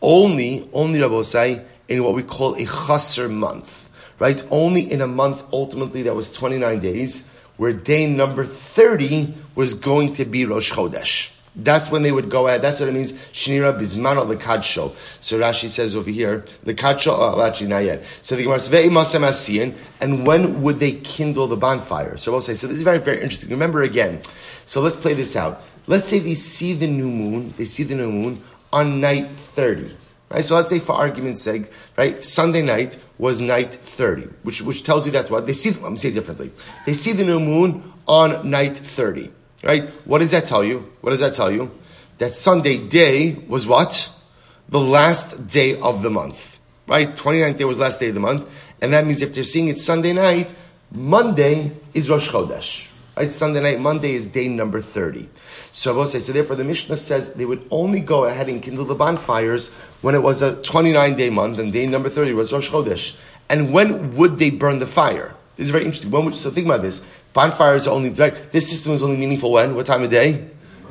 Only, 0.01 0.67
only 0.73 0.99
Rabbosai, 0.99 1.63
in 1.87 2.03
what 2.03 2.15
we 2.15 2.23
call 2.23 2.55
a 2.55 2.65
chaser 2.65 3.29
month, 3.29 3.89
right? 4.19 4.43
Only 4.49 4.91
in 4.91 5.01
a 5.01 5.07
month, 5.07 5.43
ultimately, 5.53 6.01
that 6.03 6.15
was 6.15 6.31
29 6.31 6.79
days, 6.79 7.29
where 7.57 7.73
day 7.73 8.07
number 8.07 8.43
30 8.43 9.33
was 9.53 9.75
going 9.75 10.13
to 10.13 10.25
be 10.25 10.45
Rosh 10.45 10.71
Chodesh. 10.71 11.34
That's 11.55 11.89
when 11.89 12.01
they 12.01 12.11
would 12.11 12.29
go 12.29 12.47
ahead. 12.47 12.61
That's 12.61 12.79
what 12.79 12.89
it 12.89 12.93
means. 12.93 13.13
Shnira 13.31 13.79
bismano 13.79 14.25
lekadsho. 14.25 14.93
So 15.21 15.39
Rashi 15.39 15.69
says 15.69 15.95
over 15.95 16.09
here, 16.09 16.43
lekadsho. 16.65 17.15
Oh, 17.17 17.41
actually 17.41 17.67
not 17.67 17.79
yet. 17.79 18.03
So 18.23 18.35
the 18.35 18.43
Gemara 18.43 18.59
says 18.59 19.73
And 20.01 20.27
when 20.27 20.61
would 20.63 20.79
they 20.79 20.93
kindle 20.93 21.47
the 21.47 21.55
bonfire? 21.55 22.17
So 22.17 22.31
we'll 22.31 22.41
say. 22.41 22.55
So 22.55 22.67
this 22.67 22.77
is 22.77 22.83
very 22.83 22.99
very 22.99 23.21
interesting. 23.21 23.49
Remember 23.51 23.83
again. 23.83 24.21
So 24.65 24.81
let's 24.81 24.97
play 24.97 25.13
this 25.13 25.35
out. 25.35 25.61
Let's 25.87 26.07
say 26.07 26.19
they 26.19 26.35
see 26.35 26.73
the 26.73 26.87
new 26.87 27.07
moon. 27.07 27.53
They 27.57 27.65
see 27.65 27.83
the 27.83 27.95
new 27.95 28.11
moon 28.11 28.43
on 28.73 28.99
night 28.99 29.29
thirty. 29.29 29.95
Right. 30.29 30.43
So 30.43 30.55
let's 30.55 30.69
say 30.69 30.79
for 30.79 30.93
argument's 30.93 31.41
sake, 31.41 31.71
right, 31.97 32.21
Sunday 32.23 32.63
night 32.63 32.97
was 33.17 33.39
night 33.39 33.73
thirty, 33.75 34.27
which 34.43 34.61
which 34.61 34.83
tells 34.83 35.05
you 35.05 35.11
that 35.13 35.31
what 35.31 35.45
they 35.45 35.53
see. 35.53 35.71
Let 35.71 35.91
me 35.91 35.97
say 35.97 36.11
differently. 36.11 36.51
They 36.85 36.93
see 36.93 37.13
the 37.13 37.23
new 37.23 37.39
moon 37.39 37.93
on 38.07 38.49
night 38.49 38.75
thirty. 38.77 39.31
Right? 39.65 39.89
What 40.05 40.19
does 40.19 40.31
that 40.31 40.45
tell 40.45 40.63
you? 40.63 40.93
What 41.01 41.09
does 41.09 41.19
that 41.19 41.33
tell 41.33 41.51
you? 41.51 41.71
That 42.19 42.35
Sunday 42.35 42.77
day 42.77 43.33
was 43.47 43.65
what? 43.65 44.11
The 44.69 44.79
last 44.79 45.47
day 45.47 45.79
of 45.81 46.03
the 46.03 46.11
month. 46.11 46.59
Right? 46.87 47.09
29th 47.09 47.57
day 47.57 47.65
was 47.65 47.79
last 47.79 47.99
day 47.99 48.09
of 48.09 48.13
the 48.13 48.19
month. 48.19 48.47
And 48.81 48.93
that 48.93 49.07
means 49.07 49.21
if 49.21 49.33
they're 49.33 49.43
seeing 49.43 49.69
it 49.69 49.79
Sunday 49.79 50.13
night, 50.13 50.53
Monday 50.91 51.71
is 51.95 52.09
Rosh 52.11 52.29
Chodesh. 52.29 52.91
Right? 53.17 53.31
Sunday 53.31 53.59
night, 53.59 53.81
Monday 53.81 54.13
is 54.13 54.27
day 54.27 54.47
number 54.47 54.81
30. 54.81 55.27
So 55.71 55.91
I 55.91 55.97
will 55.97 56.05
say, 56.05 56.19
so 56.19 56.31
therefore 56.31 56.57
the 56.57 56.63
Mishnah 56.63 56.97
says 56.97 57.33
they 57.33 57.45
would 57.45 57.65
only 57.71 58.01
go 58.01 58.25
ahead 58.25 58.47
and 58.49 58.61
kindle 58.61 58.85
the 58.85 58.93
bonfires 58.93 59.69
when 60.01 60.13
it 60.13 60.21
was 60.21 60.43
a 60.43 60.61
29 60.61 61.15
day 61.15 61.31
month 61.31 61.57
and 61.57 61.73
day 61.73 61.87
number 61.87 62.09
30 62.09 62.33
was 62.33 62.53
Rosh 62.53 62.69
Chodesh. 62.69 63.17
And 63.49 63.73
when 63.73 64.15
would 64.15 64.37
they 64.37 64.51
burn 64.51 64.77
the 64.77 64.87
fire? 64.87 65.33
This 65.55 65.65
is 65.65 65.71
very 65.71 65.85
interesting. 65.85 66.11
When 66.11 66.25
would, 66.25 66.35
so 66.35 66.51
think 66.51 66.67
about 66.67 66.83
this. 66.83 67.09
Bonfires 67.35 67.85
are 67.85 67.91
only, 67.91 68.07
this 68.07 68.69
system 68.69 68.93
is 68.93 69.03
only 69.03 69.17
meaningful 69.17 69.51
when? 69.51 69.75
What 69.75 69.85
time 69.85 70.03
of 70.03 70.09
day? 70.09 70.47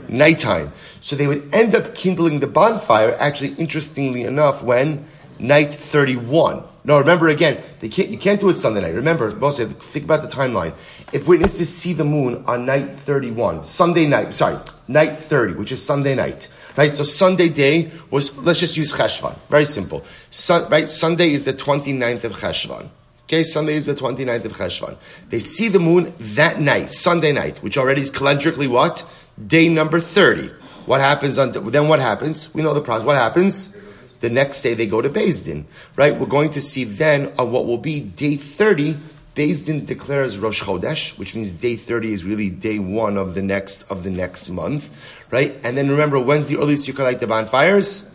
Nighttime. 0.09 0.71
So 1.01 1.17
they 1.17 1.27
would 1.27 1.53
end 1.55 1.75
up 1.75 1.95
kindling 1.95 2.41
the 2.41 2.47
bonfire, 2.47 3.17
actually, 3.19 3.55
interestingly 3.55 4.25
enough, 4.25 4.63
when? 4.63 5.07
Night 5.39 5.75
31. 5.75 6.63
No, 6.85 6.99
remember 6.99 7.29
again, 7.29 7.63
they 7.81 7.89
can't, 7.89 8.11
you 8.11 8.19
can't 8.19 8.39
do 8.39 8.51
it 8.51 8.59
Sunday 8.59 8.83
night. 8.83 8.95
Remember, 8.95 9.31
said, 9.53 9.71
think 9.71 10.05
about 10.05 10.21
the 10.21 10.29
timeline. 10.29 10.77
If 11.15 11.27
witnesses 11.27 11.75
see 11.75 11.95
the 11.95 12.05
moon 12.05 12.45
on 12.47 12.67
night 12.67 12.95
31, 12.95 13.65
Sunday 13.65 14.07
night, 14.07 14.35
sorry, 14.35 14.59
night 14.87 15.19
30, 15.19 15.55
which 15.55 15.73
is 15.73 15.83
Sunday 15.83 16.15
night, 16.15 16.49
right? 16.77 16.95
So 16.95 17.05
Sunday 17.05 17.49
day 17.49 17.91
was, 18.11 18.37
let's 18.37 18.61
just 18.61 18.77
use 18.77 18.93
Cheshvan. 18.93 19.35
Very 19.49 19.65
simple. 19.65 20.05
Sun, 20.29 20.69
right? 20.69 20.91
Sunday 20.91 21.31
is 21.31 21.45
the 21.45 21.55
29th 21.55 22.25
of 22.25 22.33
Cheshvan. 22.33 22.91
Okay, 23.25 23.43
Sunday 23.43 23.75
is 23.75 23.87
the 23.87 23.95
29th 23.95 24.45
of 24.45 24.53
Cheshvan. 24.53 24.99
They 25.31 25.39
see 25.39 25.69
the 25.69 25.79
moon 25.79 26.13
that 26.19 26.61
night, 26.61 26.91
Sunday 26.91 27.33
night, 27.33 27.63
which 27.63 27.79
already 27.79 28.03
is 28.03 28.13
calendrically 28.13 28.69
what? 28.69 29.03
Day 29.47 29.71
number 29.71 29.99
30. 29.99 30.51
What 30.85 31.01
happens 31.01 31.39
on, 31.39 31.51
then 31.53 31.89
what 31.89 32.01
happens? 32.01 32.53
We 32.55 32.63
know 32.63 32.75
the 32.75 32.83
process. 32.83 33.07
What 33.07 33.17
happens? 33.17 33.75
The 34.21 34.29
next 34.29 34.61
day 34.61 34.75
they 34.75 34.87
go 34.87 35.01
to 35.01 35.09
Din, 35.09 35.67
right? 35.97 36.19
We're 36.19 36.27
going 36.27 36.51
to 36.51 36.61
see 36.61 36.85
then 36.85 37.33
on 37.39 37.51
what 37.51 37.65
will 37.65 37.79
be 37.79 38.01
day 38.01 38.37
30, 38.37 38.99
Beis 39.35 39.65
Din 39.65 39.87
declares 39.87 40.39
Rosh 40.39 40.63
Chodesh, 40.63 41.19
which 41.19 41.35
means 41.35 41.51
day 41.53 41.77
30 41.77 42.13
is 42.13 42.25
really 42.25 42.51
day 42.51 42.79
one 42.79 43.17
of 43.17 43.35
the 43.35 43.43
next, 43.43 43.83
of 43.91 44.05
the 44.05 44.11
next 44.11 44.51
month, 44.51 44.91
right? 45.31 45.57
And 45.65 45.79
then 45.79 45.91
remember, 45.91 46.21
when's 46.21 46.47
the 46.47 46.59
earliest 46.59 46.87
you 46.87 46.95
can 46.95 47.05
light 47.05 47.21
the 47.21 47.27
bonfires? 47.27 48.09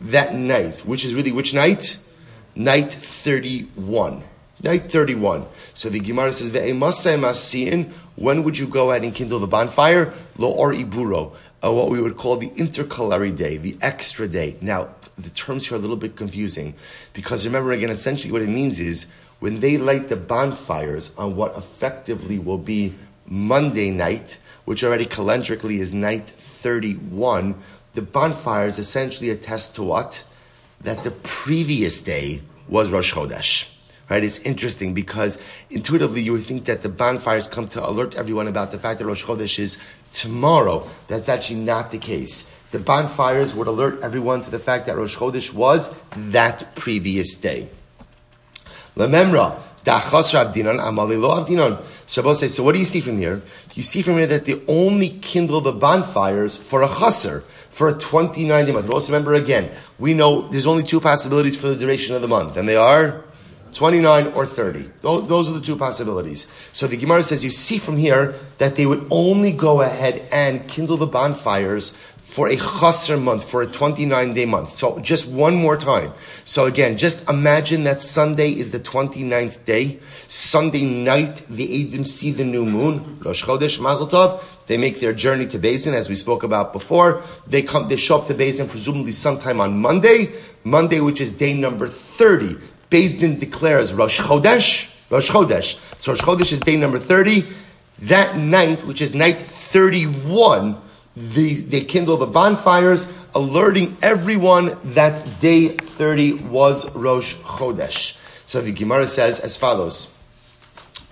That 0.00 0.34
night, 0.34 0.80
which 0.80 1.04
is 1.04 1.14
really 1.14 1.32
which 1.32 1.52
night? 1.52 1.98
Night 2.56 2.92
31. 2.92 4.24
Night 4.64 4.90
31. 4.90 5.46
So 5.74 5.90
the 5.90 6.00
Gemara 6.00 6.32
says. 6.32 6.50
When 8.16 8.44
would 8.44 8.58
you 8.58 8.66
go 8.66 8.92
out 8.92 9.02
and 9.02 9.14
kindle 9.14 9.38
the 9.38 9.46
bonfire? 9.46 10.14
Lo 10.38 10.50
or 10.50 10.72
iburo. 10.72 11.34
Uh, 11.62 11.70
what 11.70 11.90
we 11.90 12.00
would 12.00 12.16
call 12.16 12.38
the 12.38 12.50
intercalary 12.56 13.30
day, 13.30 13.58
the 13.58 13.76
extra 13.82 14.26
day. 14.26 14.56
Now, 14.62 14.88
the 15.16 15.28
terms 15.30 15.66
here 15.66 15.76
are 15.76 15.78
a 15.78 15.80
little 15.80 15.96
bit 15.96 16.16
confusing 16.16 16.74
because 17.12 17.44
remember 17.44 17.72
again, 17.72 17.90
essentially 17.90 18.32
what 18.32 18.40
it 18.40 18.48
means 18.48 18.80
is 18.80 19.06
when 19.38 19.60
they 19.60 19.76
light 19.76 20.08
the 20.08 20.16
bonfires 20.16 21.10
on 21.18 21.36
what 21.36 21.56
effectively 21.56 22.38
will 22.38 22.58
be 22.58 22.94
Monday 23.26 23.90
night, 23.90 24.38
which 24.64 24.82
already 24.82 25.06
calendrically 25.06 25.78
is 25.78 25.92
night 25.92 26.28
31, 26.28 27.54
the 27.94 28.02
bonfires 28.02 28.78
essentially 28.78 29.28
attest 29.28 29.74
to 29.76 29.82
what? 29.82 30.24
That 30.80 31.04
the 31.04 31.10
previous 31.10 32.00
day 32.00 32.40
was 32.68 32.90
Rosh 32.90 33.12
Chodesh. 33.12 33.73
Right? 34.14 34.22
It's 34.22 34.38
interesting 34.38 34.94
because 34.94 35.38
intuitively 35.70 36.22
you 36.22 36.34
would 36.34 36.44
think 36.44 36.66
that 36.66 36.82
the 36.82 36.88
bonfires 36.88 37.48
come 37.48 37.66
to 37.74 37.84
alert 37.84 38.14
everyone 38.14 38.46
about 38.46 38.70
the 38.70 38.78
fact 38.78 39.00
that 39.00 39.06
Rosh 39.06 39.24
Chodesh 39.24 39.58
is 39.58 39.76
tomorrow. 40.12 40.86
That's 41.08 41.28
actually 41.28 41.58
not 41.58 41.90
the 41.90 41.98
case. 41.98 42.48
The 42.70 42.78
bonfires 42.78 43.54
would 43.54 43.66
alert 43.66 44.02
everyone 44.02 44.42
to 44.42 44.52
the 44.52 44.60
fact 44.60 44.86
that 44.86 44.96
Rosh 44.96 45.16
Chodesh 45.16 45.52
was 45.52 45.92
that 46.30 46.76
previous 46.76 47.34
day. 47.34 47.68
Lememra, 48.94 49.58
Dachas 49.84 50.30
Avdinan, 50.32 50.78
Amali 50.78 51.20
Lo 51.20 51.30
Avdinan. 51.30 51.82
Shabbos 52.06 52.38
says, 52.38 52.54
so 52.54 52.62
what 52.62 52.74
do 52.74 52.78
you 52.78 52.84
see 52.84 53.00
from 53.00 53.18
here? 53.18 53.42
You 53.74 53.82
see 53.82 54.00
from 54.00 54.18
here 54.18 54.28
that 54.28 54.44
they 54.44 54.62
only 54.68 55.08
kindle 55.08 55.60
the 55.60 55.72
bonfires 55.72 56.56
for 56.56 56.82
a 56.82 56.88
chaser, 56.88 57.40
for 57.68 57.88
a 57.88 57.94
29 57.94 58.64
day 58.64 58.70
month. 58.70 58.86
But 58.86 58.94
also 58.94 59.08
remember 59.08 59.34
again, 59.34 59.72
we 59.98 60.14
know 60.14 60.42
there's 60.42 60.68
only 60.68 60.84
two 60.84 61.00
possibilities 61.00 61.60
for 61.60 61.66
the 61.66 61.74
duration 61.74 62.14
of 62.14 62.22
the 62.22 62.28
month, 62.28 62.56
and 62.56 62.68
they 62.68 62.76
are 62.76 63.24
29 63.74 64.28
or 64.28 64.46
30. 64.46 64.90
Those, 65.00 65.50
are 65.50 65.54
the 65.54 65.60
two 65.60 65.76
possibilities. 65.76 66.46
So 66.72 66.86
the 66.86 66.96
Gemara 66.96 67.22
says, 67.22 67.44
you 67.44 67.50
see 67.50 67.78
from 67.78 67.96
here 67.96 68.34
that 68.58 68.76
they 68.76 68.86
would 68.86 69.06
only 69.10 69.52
go 69.52 69.82
ahead 69.82 70.26
and 70.30 70.66
kindle 70.68 70.96
the 70.96 71.06
bonfires 71.06 71.92
for 72.22 72.48
a 72.48 72.56
chaser 72.56 73.16
month, 73.16 73.48
for 73.48 73.62
a 73.62 73.66
29 73.66 74.32
day 74.32 74.44
month. 74.46 74.70
So 74.70 74.98
just 75.00 75.26
one 75.26 75.54
more 75.54 75.76
time. 75.76 76.12
So 76.44 76.66
again, 76.66 76.96
just 76.96 77.28
imagine 77.28 77.84
that 77.84 78.00
Sunday 78.00 78.50
is 78.50 78.70
the 78.70 78.80
29th 78.80 79.64
day. 79.64 80.00
Sunday 80.26 80.84
night, 80.84 81.44
the 81.48 81.68
Eidim 81.68 82.06
see 82.06 82.30
the 82.32 82.44
new 82.44 82.64
moon. 82.64 83.20
Rosh 83.20 83.44
Chodesh, 83.44 83.78
Mazel 83.78 84.08
Tov. 84.08 84.42
They 84.66 84.78
make 84.78 85.00
their 85.00 85.12
journey 85.12 85.46
to 85.48 85.58
Beis 85.58 85.84
Din, 85.84 85.94
as 85.94 86.08
we 86.08 86.16
spoke 86.16 86.42
about 86.42 86.72
before. 86.72 87.22
They 87.46 87.62
come, 87.62 87.88
they 87.88 87.96
show 87.96 88.18
up 88.20 88.26
to 88.28 88.34
Beis 88.34 88.56
Din 88.56 88.68
presumably 88.68 89.12
sometime 89.12 89.60
on 89.60 89.78
Monday. 89.78 90.32
Monday, 90.64 91.00
which 91.00 91.20
is 91.20 91.32
day 91.32 91.52
number 91.52 91.86
30. 91.86 92.56
Beis 92.94 93.18
Din 93.18 93.36
declares 93.40 93.92
Rosh 93.92 94.20
Chodesh. 94.20 94.88
Rosh 95.10 95.28
Chodesh. 95.28 95.80
So 95.98 96.12
Rosh 96.12 96.20
Chodesh 96.20 96.52
is 96.52 96.60
day 96.60 96.76
number 96.76 97.00
30. 97.00 97.42
That 98.02 98.36
night, 98.36 98.86
which 98.86 99.02
is 99.02 99.16
night 99.16 99.40
31, 99.40 100.76
the, 101.16 101.54
they 101.54 101.80
kindle 101.80 102.16
the 102.16 102.26
bonfires, 102.26 103.08
alerting 103.34 103.96
everyone 104.00 104.78
that 104.94 105.40
day 105.40 105.70
30 105.70 106.44
was 106.44 106.88
Rosh 106.94 107.34
Chodesh. 107.38 108.16
So 108.46 108.60
the 108.60 108.70
Gemara 108.70 109.08
says 109.08 109.40
as 109.40 109.56
follows. 109.56 110.16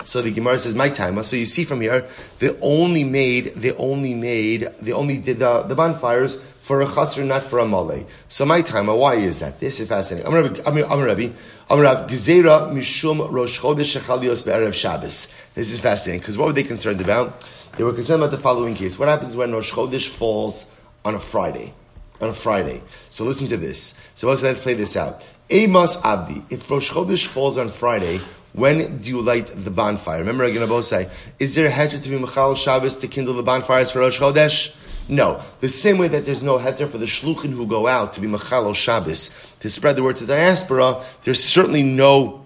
So 0.05 0.23
the 0.23 0.31
Gemara 0.31 0.61
says, 0.61 0.77
my 0.77 0.89
time. 0.89 1.21
So 1.25 1.35
you 1.35 1.47
see 1.47 1.65
from 1.65 1.81
here, 1.81 2.07
they 2.39 2.57
only 2.61 3.03
made, 3.03 3.55
they 3.57 3.73
only 3.73 4.15
made, 4.15 4.69
they 4.81 4.93
only 4.93 5.19
did 5.19 5.41
the, 5.41 5.63
the 5.63 5.75
bonfires 5.75 6.39
for 6.63 6.81
a 6.81 6.87
chasr, 6.87 7.27
not 7.27 7.43
for 7.43 7.59
a 7.59 7.67
male. 7.67 8.07
So 8.29 8.47
my 8.47 8.63
time, 8.63 8.87
why 8.87 9.17
is 9.17 9.41
that? 9.41 9.59
This 9.59 9.81
is 9.81 9.89
fascinating. 9.89 10.29
I'm 10.29 10.33
Rabbi, 10.33 10.61
I'm, 10.65 10.93
I'm 10.93 11.03
Rabbi, 11.03 11.31
I'm 11.69 11.81
Rabbi, 11.81 12.07
Gezerah 12.07 12.73
Mishum 12.73 13.31
Rosh 13.33 13.59
Chodesh 13.59 14.01
Shechalios 14.01 14.45
Be'erev 14.45 14.73
Shabbos. 14.73 15.27
This 15.57 15.73
is 15.73 15.81
fascinating, 15.81 16.21
because 16.21 16.39
what 16.39 16.47
were 16.47 16.53
they 16.53 16.63
concerned 16.63 17.01
about? 17.01 17.45
They 17.77 17.83
were 17.83 17.93
concerned 17.93 18.23
about 18.23 18.31
the 18.31 18.39
following 18.39 18.77
case. 18.77 18.97
What 18.97 19.09
happens 19.09 19.35
when 19.35 19.53
Rosh 19.53 19.73
Chodesh 19.73 20.09
falls 20.09 20.71
on 21.05 21.17
a 21.17 21.19
Friday? 21.19 21.75
On 22.21 22.29
a 22.29 22.33
Friday. 22.33 22.81
So 23.11 23.25
listen 23.25 23.49
to 23.49 23.57
this. 23.57 23.99
So 24.15 24.29
let's 24.29 24.61
play 24.61 24.75
this 24.75 24.95
out. 24.97 25.27
Amos 25.51 25.97
Abdi. 26.05 26.45
If 26.49 26.71
Rosh 26.71 26.93
Chodesh 26.93 27.27
falls 27.27 27.59
on 27.59 27.71
Friday, 27.71 28.21
when 28.53 28.99
do 28.99 29.11
you 29.11 29.21
light 29.21 29.51
the 29.53 29.73
bonfire? 29.73 30.21
Remember, 30.21 30.45
I'm 30.45 30.69
both 30.69 30.85
say, 30.85 31.11
is 31.41 31.57
there 31.57 31.67
a 31.67 31.73
heter 31.73 32.01
to 32.01 32.09
be 32.09 32.19
Michal 32.19 32.55
Shabbos 32.55 32.95
to 32.99 33.09
kindle 33.09 33.35
the 33.35 33.43
bonfires 33.43 33.91
for 33.91 33.99
Rosh 33.99 34.21
Chodesh? 34.21 34.77
No. 35.09 35.43
The 35.61 35.69
same 35.69 35.99
way 35.99 36.09
that 36.09 36.25
there's 36.25 36.43
no 36.43 36.59
heter 36.59 36.89
for 36.89 36.99
the 36.99 37.07
shluchin 37.07 37.51
who 37.51 37.67
go 37.67 37.87
out 37.87 38.15
to 38.15 38.21
be 38.21 38.27
Michal 38.27 38.73
Shabbos 38.73 39.31
to 39.61 39.71
spread 39.71 39.97
the 39.97 40.03
word 40.03 40.17
to 40.17 40.27
diaspora, 40.27 41.05
there's 41.25 41.43
certainly 41.43 41.83
no 41.83 42.43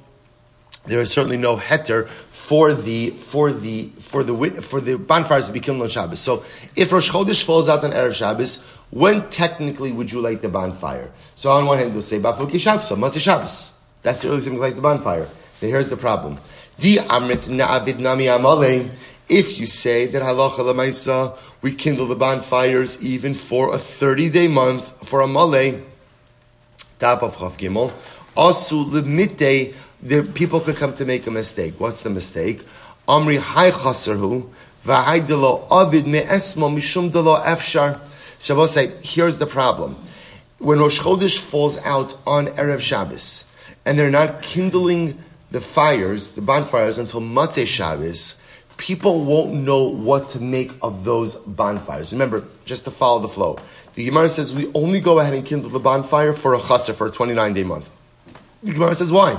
there 0.86 1.00
is 1.00 1.10
certainly 1.10 1.36
no 1.36 1.56
heter 1.56 2.08
for 2.30 2.72
the 2.72 3.10
for 3.10 3.52
the 3.52 3.88
for 4.00 4.22
the 4.22 4.62
for 4.62 4.80
the 4.80 4.96
bonfires 4.96 5.46
to 5.46 5.52
be 5.52 5.60
killed 5.60 5.82
on 5.82 5.88
Shabbos. 5.88 6.20
So 6.20 6.44
if 6.76 6.92
Rosh 6.92 7.10
Chodesh 7.10 7.42
falls 7.42 7.68
out 7.68 7.82
on 7.84 7.90
erev 7.90 8.14
Shabbos, 8.14 8.64
when 8.90 9.28
technically 9.30 9.92
would 9.92 10.12
you 10.12 10.20
light 10.20 10.42
the 10.42 10.48
bonfire? 10.48 11.10
So 11.34 11.50
on 11.50 11.66
one 11.66 11.78
hand, 11.78 11.92
they'll 11.92 12.02
say 12.02 12.20
Bafuki 12.20 12.60
Shabbos, 12.60 12.88
Matzah 12.90 13.20
Shabbos. 13.20 13.72
That's 14.02 14.22
the 14.22 14.28
earliest 14.28 14.46
time 14.46 14.56
to 14.56 14.60
light 14.60 14.76
the 14.76 14.80
bonfire. 14.80 15.28
Then 15.60 15.70
here's 15.70 15.90
the 15.90 15.96
problem. 15.96 16.38
Di 16.78 16.98
amrit 16.98 17.48
na'avid 17.48 17.98
nami 17.98 18.26
amale. 18.26 18.90
If 19.28 19.58
you 19.58 19.66
say 19.66 20.06
that 20.06 20.22
halacha 20.22 20.58
lemaisa, 20.58 21.36
we 21.60 21.74
kindle 21.74 22.06
the 22.06 22.14
bonfires 22.14 23.02
even 23.02 23.34
for 23.34 23.74
a 23.74 23.78
30 23.78 24.30
day 24.30 24.46
month 24.46 25.08
for 25.08 25.20
a 25.20 25.26
male, 25.26 25.80
tap 27.00 27.22
of 27.22 27.36
chav 27.36 27.58
gimel, 27.58 27.92
asu 28.36 28.88
limite 28.88 29.74
the 30.00 30.22
people 30.22 30.60
could 30.60 30.76
come 30.76 30.94
to 30.94 31.04
make 31.04 31.26
a 31.26 31.32
mistake. 31.32 31.74
What's 31.78 32.02
the 32.02 32.10
mistake? 32.10 32.64
Amri 33.08 33.40
hay 33.40 33.72
chaserhu 33.72 34.48
v'hay 34.84 35.26
delo 35.26 35.66
avid 35.72 36.06
me'esmo 36.06 36.72
mishum 36.72 37.10
delo 37.10 37.42
efshar. 37.42 37.98
Shabbos 38.38 38.74
say, 38.74 38.92
here's 39.02 39.38
the 39.38 39.46
problem. 39.46 39.96
When 40.58 40.78
Rosh 40.78 41.00
Chodesh 41.00 41.38
falls 41.38 41.78
out 41.78 42.16
on 42.26 42.46
Erev 42.48 42.80
Shabbos, 42.80 43.44
and 43.84 43.98
they're 43.98 44.10
not 44.10 44.42
kindling 44.42 45.22
the 45.50 45.60
fires, 45.60 46.30
the 46.30 46.42
bonfires, 46.42 46.98
until 46.98 47.20
Matzeh 47.20 47.66
Shabbos, 47.66 48.36
people 48.76 49.24
won't 49.24 49.54
know 49.54 49.84
what 49.84 50.30
to 50.30 50.40
make 50.40 50.72
of 50.82 51.04
those 51.04 51.36
bonfires. 51.36 52.12
Remember, 52.12 52.44
just 52.64 52.84
to 52.84 52.90
follow 52.90 53.20
the 53.20 53.28
flow. 53.28 53.58
The 53.94 54.04
Gemara 54.04 54.28
says 54.28 54.54
we 54.54 54.70
only 54.74 55.00
go 55.00 55.18
ahead 55.18 55.32
and 55.34 55.44
kindle 55.44 55.70
the 55.70 55.78
bonfire 55.78 56.32
for 56.32 56.54
a 56.54 56.60
chaser, 56.60 56.92
for 56.92 57.06
a 57.06 57.10
29 57.10 57.54
day 57.54 57.64
month. 57.64 57.90
The 58.62 58.72
Gemara 58.72 58.94
says 58.94 59.10
why? 59.10 59.38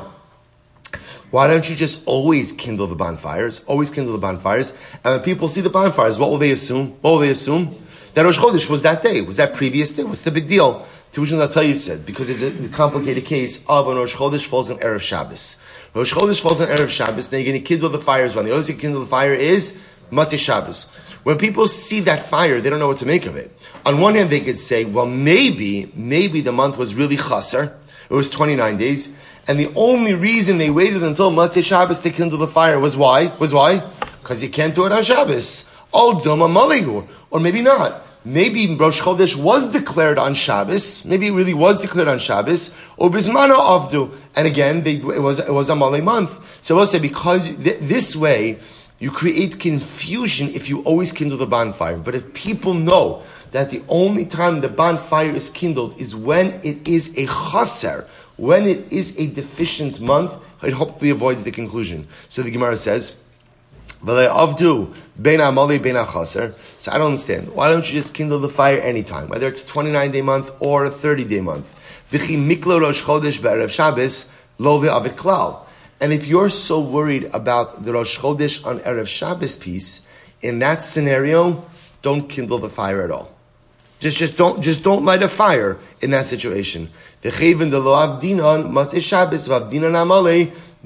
Why 1.29 1.47
don't 1.47 1.69
you 1.69 1.75
just 1.75 2.01
always 2.05 2.53
kindle 2.53 2.87
the 2.87 2.95
bonfires? 2.95 3.61
Always 3.67 3.89
kindle 3.89 4.13
the 4.13 4.19
bonfires. 4.19 4.71
And 5.03 5.15
when 5.15 5.19
people 5.21 5.49
see 5.49 5.61
the 5.61 5.69
bonfires, 5.69 6.17
what 6.17 6.29
will 6.29 6.37
they 6.37 6.51
assume? 6.51 6.91
What 7.01 7.11
will 7.11 7.19
they 7.19 7.31
assume? 7.31 7.75
That 8.13 8.23
Rosh 8.23 8.39
Chodesh 8.39 8.69
was 8.69 8.81
that 8.83 9.03
day, 9.03 9.21
was 9.21 9.37
that 9.37 9.53
previous 9.53 9.91
day. 9.91 10.03
What's 10.03 10.21
the 10.21 10.31
big 10.31 10.47
deal? 10.47 10.87
To 11.13 11.21
which 11.21 11.31
I'll 11.31 11.49
tell 11.49 11.63
you 11.63 11.75
said, 11.75 12.05
because 12.05 12.29
it's 12.29 12.41
a 12.41 12.69
complicated 12.69 13.25
case 13.25 13.65
of 13.67 13.87
when 13.87 13.97
Rosh 13.97 14.15
Chodesh 14.15 14.45
falls 14.45 14.69
on 14.69 14.77
Erev 14.77 15.01
Shabbos. 15.01 15.57
Rosh 15.97 16.13
Chodesh 16.13 16.41
falls 16.41 16.61
on 16.61 16.67
Erev 16.67 16.89
Shabbos, 16.89 17.29
then 17.29 17.39
you're 17.39 17.51
going 17.51 17.59
to 17.59 17.67
kindle 17.67 17.89
the 17.89 17.97
fires. 17.97 18.35
When 18.35 18.45
the 18.45 18.51
only 18.51 18.63
thing 18.63 18.75
you 18.75 18.81
kindle 18.81 19.01
the 19.01 19.07
fire 19.07 19.33
is 19.33 19.81
Matzah 20.11 20.37
Shabbos. 20.37 20.83
When 21.23 21.39
people 21.39 21.67
see 21.67 22.01
that 22.01 22.19
fire, 22.19 22.61
they 22.61 22.69
don't 22.69 22.77
know 22.77 22.87
what 22.87 22.99
to 22.99 23.07
make 23.07 23.25
of 23.25 23.35
it. 23.35 23.51
On 23.83 23.99
one 23.99 24.13
hand, 24.13 24.29
they 24.29 24.41
could 24.41 24.59
say, 24.59 24.85
well, 24.85 25.07
maybe, 25.07 25.91
maybe 25.95 26.41
the 26.41 26.51
month 26.51 26.77
was 26.77 26.93
really 26.93 27.17
chaser. 27.17 27.75
It 28.11 28.13
was 28.13 28.29
29 28.29 28.77
days. 28.77 29.17
And 29.47 29.59
the 29.59 29.71
only 29.75 30.13
reason 30.13 30.59
they 30.59 30.69
waited 30.69 31.01
until 31.01 31.31
Matzah 31.31 31.63
Shabbos 31.63 32.01
to 32.01 32.11
kindle 32.11 32.37
the 32.37 32.47
fire 32.47 32.79
was 32.79 32.95
why? 32.95 33.35
Was 33.39 33.51
why? 33.51 33.79
Because 34.21 34.43
you 34.43 34.49
can't 34.49 34.75
do 34.75 34.85
it 34.85 34.91
on 34.91 35.03
Shabbos. 35.03 35.67
Oh, 35.91 36.19
Dilma 36.23 36.47
Malihu. 36.47 37.07
Or 37.31 37.39
maybe 37.39 37.63
not. 37.63 38.05
Maybe 38.27 38.75
Rosh 38.75 38.99
Chodesh 38.99 39.37
was 39.37 39.71
declared 39.71 40.17
on 40.17 40.33
Shabbos. 40.33 41.05
Maybe 41.05 41.27
it 41.27 41.31
really 41.31 41.53
was 41.53 41.79
declared 41.79 42.09
on 42.09 42.19
Shabbos. 42.19 42.75
Or 42.97 43.09
Bismana 43.09 43.55
Avdu. 43.55 44.11
And 44.35 44.45
again, 44.45 44.83
they, 44.83 44.95
it 44.95 45.21
was 45.21 45.39
it 45.39 45.53
was 45.53 45.69
a 45.69 45.75
Malay 45.77 46.01
month. 46.01 46.37
So 46.61 46.75
I 46.75 46.79
will 46.79 46.87
say 46.87 46.99
because 46.99 47.55
th- 47.55 47.79
this 47.79 48.17
way 48.17 48.59
you 48.99 49.11
create 49.11 49.61
confusion 49.61 50.49
if 50.49 50.67
you 50.67 50.81
always 50.81 51.13
kindle 51.13 51.37
the 51.37 51.47
bonfire. 51.47 51.97
But 51.97 52.15
if 52.15 52.33
people 52.33 52.73
know 52.73 53.23
that 53.51 53.69
the 53.69 53.81
only 53.87 54.25
time 54.25 54.59
the 54.59 54.67
bonfire 54.67 55.33
is 55.33 55.49
kindled 55.49 55.97
is 55.97 56.13
when 56.13 56.59
it 56.65 56.85
is 56.85 57.17
a 57.17 57.27
chaser, 57.27 58.09
when 58.35 58.67
it 58.67 58.91
is 58.91 59.17
a 59.17 59.27
deficient 59.27 60.01
month, 60.01 60.33
it 60.63 60.73
hopefully 60.73 61.11
avoids 61.11 61.45
the 61.45 61.51
conclusion. 61.51 62.09
So 62.27 62.43
the 62.43 62.51
Gemara 62.51 62.75
says, 62.75 63.15
So 66.79 66.91
I 66.91 66.97
don't 66.97 67.07
understand. 67.07 67.53
Why 67.53 67.69
don't 67.69 67.87
you 67.87 67.93
just 67.95 68.13
kindle 68.13 68.39
the 68.39 68.49
fire 68.49 68.79
anytime, 68.79 69.29
whether 69.29 69.47
it's 69.47 69.63
a 69.63 69.67
29 69.67 70.11
day 70.11 70.21
month 70.21 70.51
or 70.59 70.85
a 70.85 70.91
30 70.91 71.23
day 71.23 71.41
month? 71.41 71.65
And 75.99 76.13
if 76.13 76.27
you're 76.27 76.49
so 76.49 76.79
worried 76.79 77.23
about 77.33 77.83
the 77.83 77.93
Rosh 77.93 78.17
Chodesh 78.19 78.65
on 78.65 78.79
Erev 78.79 79.07
Shabbos 79.07 79.55
piece, 79.55 80.01
in 80.41 80.59
that 80.59 80.81
scenario, 80.83 81.65
don't 82.01 82.29
kindle 82.29 82.59
the 82.59 82.69
fire 82.69 83.01
at 83.01 83.09
all. 83.11 83.31
Just, 83.99 84.17
just 84.17 84.37
don't, 84.37 84.61
just 84.61 84.83
don't 84.83 85.03
light 85.05 85.23
a 85.23 85.29
fire 85.29 85.79
in 86.01 86.11
that 86.11 86.25
situation. 86.25 86.91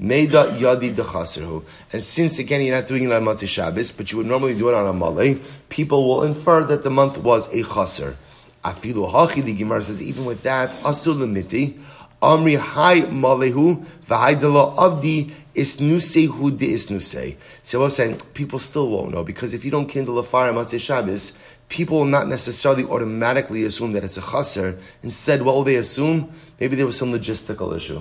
Meida 0.00 0.58
yadi 0.58 0.94
dechasirhu. 0.94 1.64
And 1.92 2.02
since 2.02 2.38
again 2.38 2.62
you're 2.62 2.74
not 2.74 2.86
doing 2.86 3.04
it 3.04 3.12
on 3.12 3.24
matzeh 3.24 3.48
Shabbos, 3.48 3.92
but 3.92 4.10
you 4.12 4.18
would 4.18 4.26
normally 4.26 4.54
do 4.54 4.68
it 4.68 4.74
on 4.74 4.86
amale, 4.92 5.40
people 5.68 6.08
will 6.08 6.22
infer 6.24 6.64
that 6.64 6.82
the 6.82 6.90
month 6.90 7.18
was 7.18 7.52
a 7.54 7.62
chaser. 7.62 8.16
Afilu 8.64 9.10
hachi 9.12 9.42
the 9.44 9.54
Gemara 9.54 9.82
says 9.82 10.02
even 10.02 10.24
with 10.24 10.42
that 10.42 10.80
asul 10.82 11.16
limiti 11.16 11.78
Amri 12.22 12.56
Hai 12.56 13.00
Malehu 13.00 13.84
V'Haidala 14.06 14.76
Avdi 14.76 15.32
Isnuse 15.56 16.28
Hu 16.28 16.52
De 16.52 16.72
Isnuse. 16.72 17.36
So 17.64 17.80
I 17.80 17.84
was 17.84 17.96
saying, 17.96 18.18
people 18.32 18.60
still 18.60 18.88
won't 18.88 19.10
know 19.12 19.24
because 19.24 19.54
if 19.54 19.64
you 19.64 19.72
don't 19.72 19.86
kindle 19.88 20.18
a 20.20 20.22
fire 20.22 20.48
on 20.48 20.54
Motzei 20.54 20.78
Shabbos, 20.78 21.36
people 21.68 21.98
will 21.98 22.04
not 22.04 22.28
necessarily 22.28 22.84
automatically 22.84 23.64
assume 23.64 23.92
that 23.92 24.04
it's 24.04 24.16
a 24.16 24.22
chaser. 24.22 24.78
Instead, 25.02 25.42
what 25.42 25.56
will 25.56 25.64
they 25.64 25.76
assume? 25.76 26.32
Maybe 26.60 26.76
there 26.76 26.86
was 26.86 26.96
some 26.96 27.12
logistical 27.12 27.76
issue. 27.76 28.00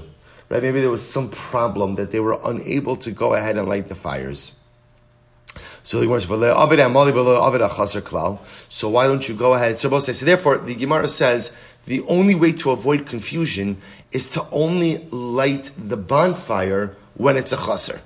Right? 0.51 0.61
Maybe 0.61 0.81
there 0.81 0.91
was 0.91 1.09
some 1.09 1.29
problem 1.29 1.95
that 1.95 2.11
they 2.11 2.19
were 2.19 2.37
unable 2.43 2.97
to 2.97 3.11
go 3.11 3.35
ahead 3.35 3.55
and 3.55 3.69
light 3.69 3.87
the 3.87 3.95
fires. 3.95 4.51
So 5.81 6.05
why 8.89 9.07
don't 9.07 9.29
you 9.29 9.35
go 9.35 9.53
ahead? 9.53 9.77
So 9.77 9.87
therefore, 9.87 10.57
the 10.57 10.75
Gemara 10.75 11.07
says 11.07 11.53
the 11.85 12.01
only 12.01 12.35
way 12.35 12.51
to 12.51 12.71
avoid 12.71 13.05
confusion 13.05 13.81
is 14.11 14.27
to 14.31 14.45
only 14.51 14.97
light 15.09 15.71
the 15.77 15.95
bonfire 15.95 16.97
when 17.15 17.37
it's 17.37 17.53
a 17.53 17.57
chaser. 17.57 18.01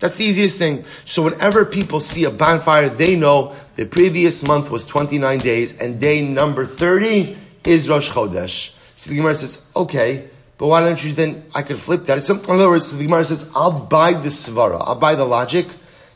That's 0.00 0.16
the 0.16 0.24
easiest 0.24 0.58
thing. 0.58 0.84
So 1.04 1.22
whenever 1.22 1.64
people 1.64 2.00
see 2.00 2.24
a 2.24 2.30
bonfire, 2.32 2.88
they 2.88 3.14
know 3.14 3.54
the 3.76 3.86
previous 3.86 4.42
month 4.42 4.72
was 4.72 4.84
29 4.86 5.38
days 5.38 5.72
and 5.78 6.00
day 6.00 6.20
number 6.20 6.66
30 6.66 7.38
is 7.64 7.88
Rosh 7.88 8.10
Chodesh. 8.10 8.74
So 8.96 9.10
the 9.10 9.16
Gemara 9.16 9.36
says, 9.36 9.62
okay, 9.76 10.30
but 10.58 10.68
why 10.68 10.82
don't 10.82 11.02
you 11.04 11.12
then, 11.12 11.44
I 11.54 11.62
could 11.62 11.78
flip 11.78 12.04
that. 12.06 12.28
in 12.28 12.50
other 12.50 12.68
words, 12.68 12.96
the 12.96 13.04
Gemara 13.04 13.24
says, 13.24 13.48
I'll 13.54 13.78
buy 13.78 14.14
the 14.14 14.30
svara, 14.30 14.80
I'll 14.80 14.94
buy 14.94 15.14
the 15.14 15.26
logic 15.26 15.66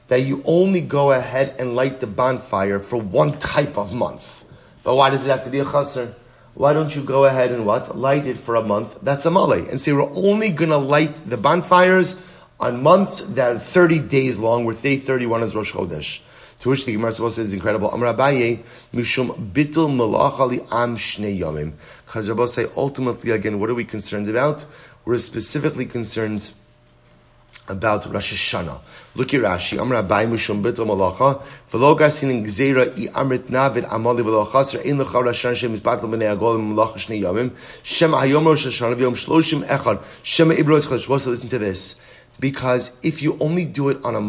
that 0.09 0.23
you 0.23 0.43
only 0.45 0.81
go 0.81 1.13
ahead 1.13 1.55
and 1.59 1.77
light 1.77 2.01
the 2.01 2.07
bonfire 2.07 2.79
for 2.79 2.97
one 2.97 3.39
type 3.39 3.79
of 3.79 3.93
month. 3.95 4.45
But 4.83 4.97
why 4.97 5.11
does 5.11 5.25
it 5.25 5.31
have 5.31 5.45
to 5.45 5.51
be 5.51 5.61
a 5.61 5.65
chaser? 5.65 6.15
Why 6.55 6.73
don't 6.73 6.95
you 6.95 7.03
go 7.03 7.27
ahead 7.27 7.53
and 7.53 7.65
what? 7.65 7.97
Light 7.97 8.27
it 8.27 8.37
for 8.37 8.57
a 8.57 8.63
month. 8.63 8.99
That's 9.03 9.25
a 9.25 9.31
male. 9.31 9.53
And 9.53 9.81
say 9.81 9.93
we're 9.93 10.11
only 10.11 10.51
going 10.51 10.71
to 10.71 10.79
light 10.79 11.15
the 11.29 11.37
bonfires 11.37 12.17
on 12.59 12.83
months 12.83 13.21
that 13.21 13.57
are 13.57 13.59
30 13.59 14.01
days 14.01 14.39
long, 14.39 14.65
with 14.65 14.83
day 14.83 14.99
31 14.99 15.43
is 15.45 15.55
Rosh 15.55 15.73
Chodesh. 15.73 16.21
To 16.61 16.69
which 16.69 16.85
the 16.85 16.93
Gemara 16.93 17.13
says 17.13 17.39
is 17.39 17.55
incredible. 17.55 17.91
Amar 17.91 18.13
Abaye, 18.13 18.63
Mishum 18.93 19.53
Bitul 19.53 19.89
Malach 19.89 20.53
Am 20.71 20.97
Shnei 20.97 21.39
Yomim. 21.39 21.73
Rabbi 22.15 22.47
say, 22.47 22.67
ultimately, 22.77 23.31
again, 23.31 23.61
what 23.61 23.71
are 23.71 23.75
we 23.75 23.85
concerned 23.85 24.29
about? 24.29 24.65
We're 25.05 25.19
specifically 25.19 25.87
concerned 25.87 26.51
about 27.69 28.13
Rosh 28.13 28.33
Hashanah. 28.33 28.81
Look 29.15 29.33
at 29.35 29.41
Rashi. 29.41 29.81
Amar 29.81 30.03
Abai 30.03 30.29
Mishum 30.29 30.63
Bitul 30.63 30.87
Malacha. 30.87 31.43
V'lo 31.71 31.99
garsin 31.99 32.45
gzeira 32.45 32.87
i 32.99 33.09
amrit 33.09 33.45
navid 33.49 33.89
amali 33.89 34.23
v'lo 34.23 34.51
chaser 34.51 34.81
ein 34.81 34.99
lecha 34.99 35.25
Rosh 35.25 35.45
Hashanah 35.45 35.57
shem 35.57 35.77
izbatel 35.77 36.03
b'nei 36.03 36.37
agol 36.37 36.59
malacha 36.59 36.97
shnei 36.97 37.21
yomim. 37.21 37.53
Shem 37.83 38.11
hayom 38.11 38.45
Rosh 38.45 38.67
Hashanah 38.67 38.97
v'yom 38.97 39.15
shloshim 39.15 39.67
echad. 39.67 40.03
Shem 40.23 40.51
ibros 40.51 40.87
chodesh. 40.87 41.27
Listen 41.27 41.49
to 41.49 41.59
this 41.59 42.01
because 42.39 42.93
if 43.03 43.23
you 43.23 43.37
only 43.41 43.65
do 43.65 43.89
it 43.89 44.05
on 44.05 44.15
a 44.15 44.21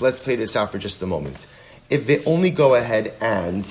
let's 0.00 0.18
play 0.18 0.36
this 0.36 0.56
out 0.56 0.70
for 0.70 0.78
just 0.78 1.02
a 1.02 1.06
moment. 1.06 1.46
If 1.88 2.06
they 2.06 2.24
only 2.24 2.50
go 2.50 2.74
ahead 2.74 3.14
and 3.20 3.64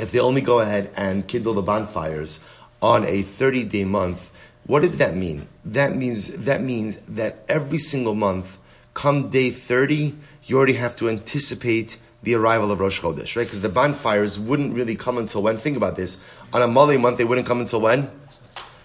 if 0.00 0.12
they 0.12 0.18
only 0.18 0.40
go 0.40 0.60
ahead 0.60 0.90
and 0.96 1.26
kindle 1.26 1.54
the 1.54 1.62
bonfires 1.62 2.40
on 2.80 3.04
a 3.04 3.22
30 3.22 3.64
day 3.64 3.84
month, 3.84 4.30
what 4.66 4.80
does 4.80 4.96
that 4.98 5.14
mean? 5.14 5.46
That 5.64 5.96
means 5.96 6.28
that 6.28 6.62
means 6.62 6.96
that 7.08 7.44
every 7.48 7.78
single 7.78 8.14
month, 8.14 8.58
come 8.94 9.30
day 9.30 9.50
30, 9.50 10.16
you 10.44 10.56
already 10.56 10.74
have 10.74 10.96
to 10.96 11.08
anticipate 11.08 11.98
the 12.22 12.34
arrival 12.34 12.70
of 12.70 12.80
Rosh 12.80 13.00
Chodesh, 13.00 13.36
right? 13.36 13.44
Because 13.44 13.62
the 13.62 13.68
bonfires 13.68 14.38
wouldn't 14.38 14.74
really 14.74 14.94
come 14.94 15.18
until 15.18 15.42
when? 15.42 15.58
Think 15.58 15.76
about 15.76 15.96
this. 15.96 16.22
On 16.52 16.60
a 16.60 16.66
Mali 16.66 16.98
month, 16.98 17.18
they 17.18 17.24
wouldn't 17.24 17.46
come 17.46 17.60
until 17.60 17.80
when? 17.80 18.10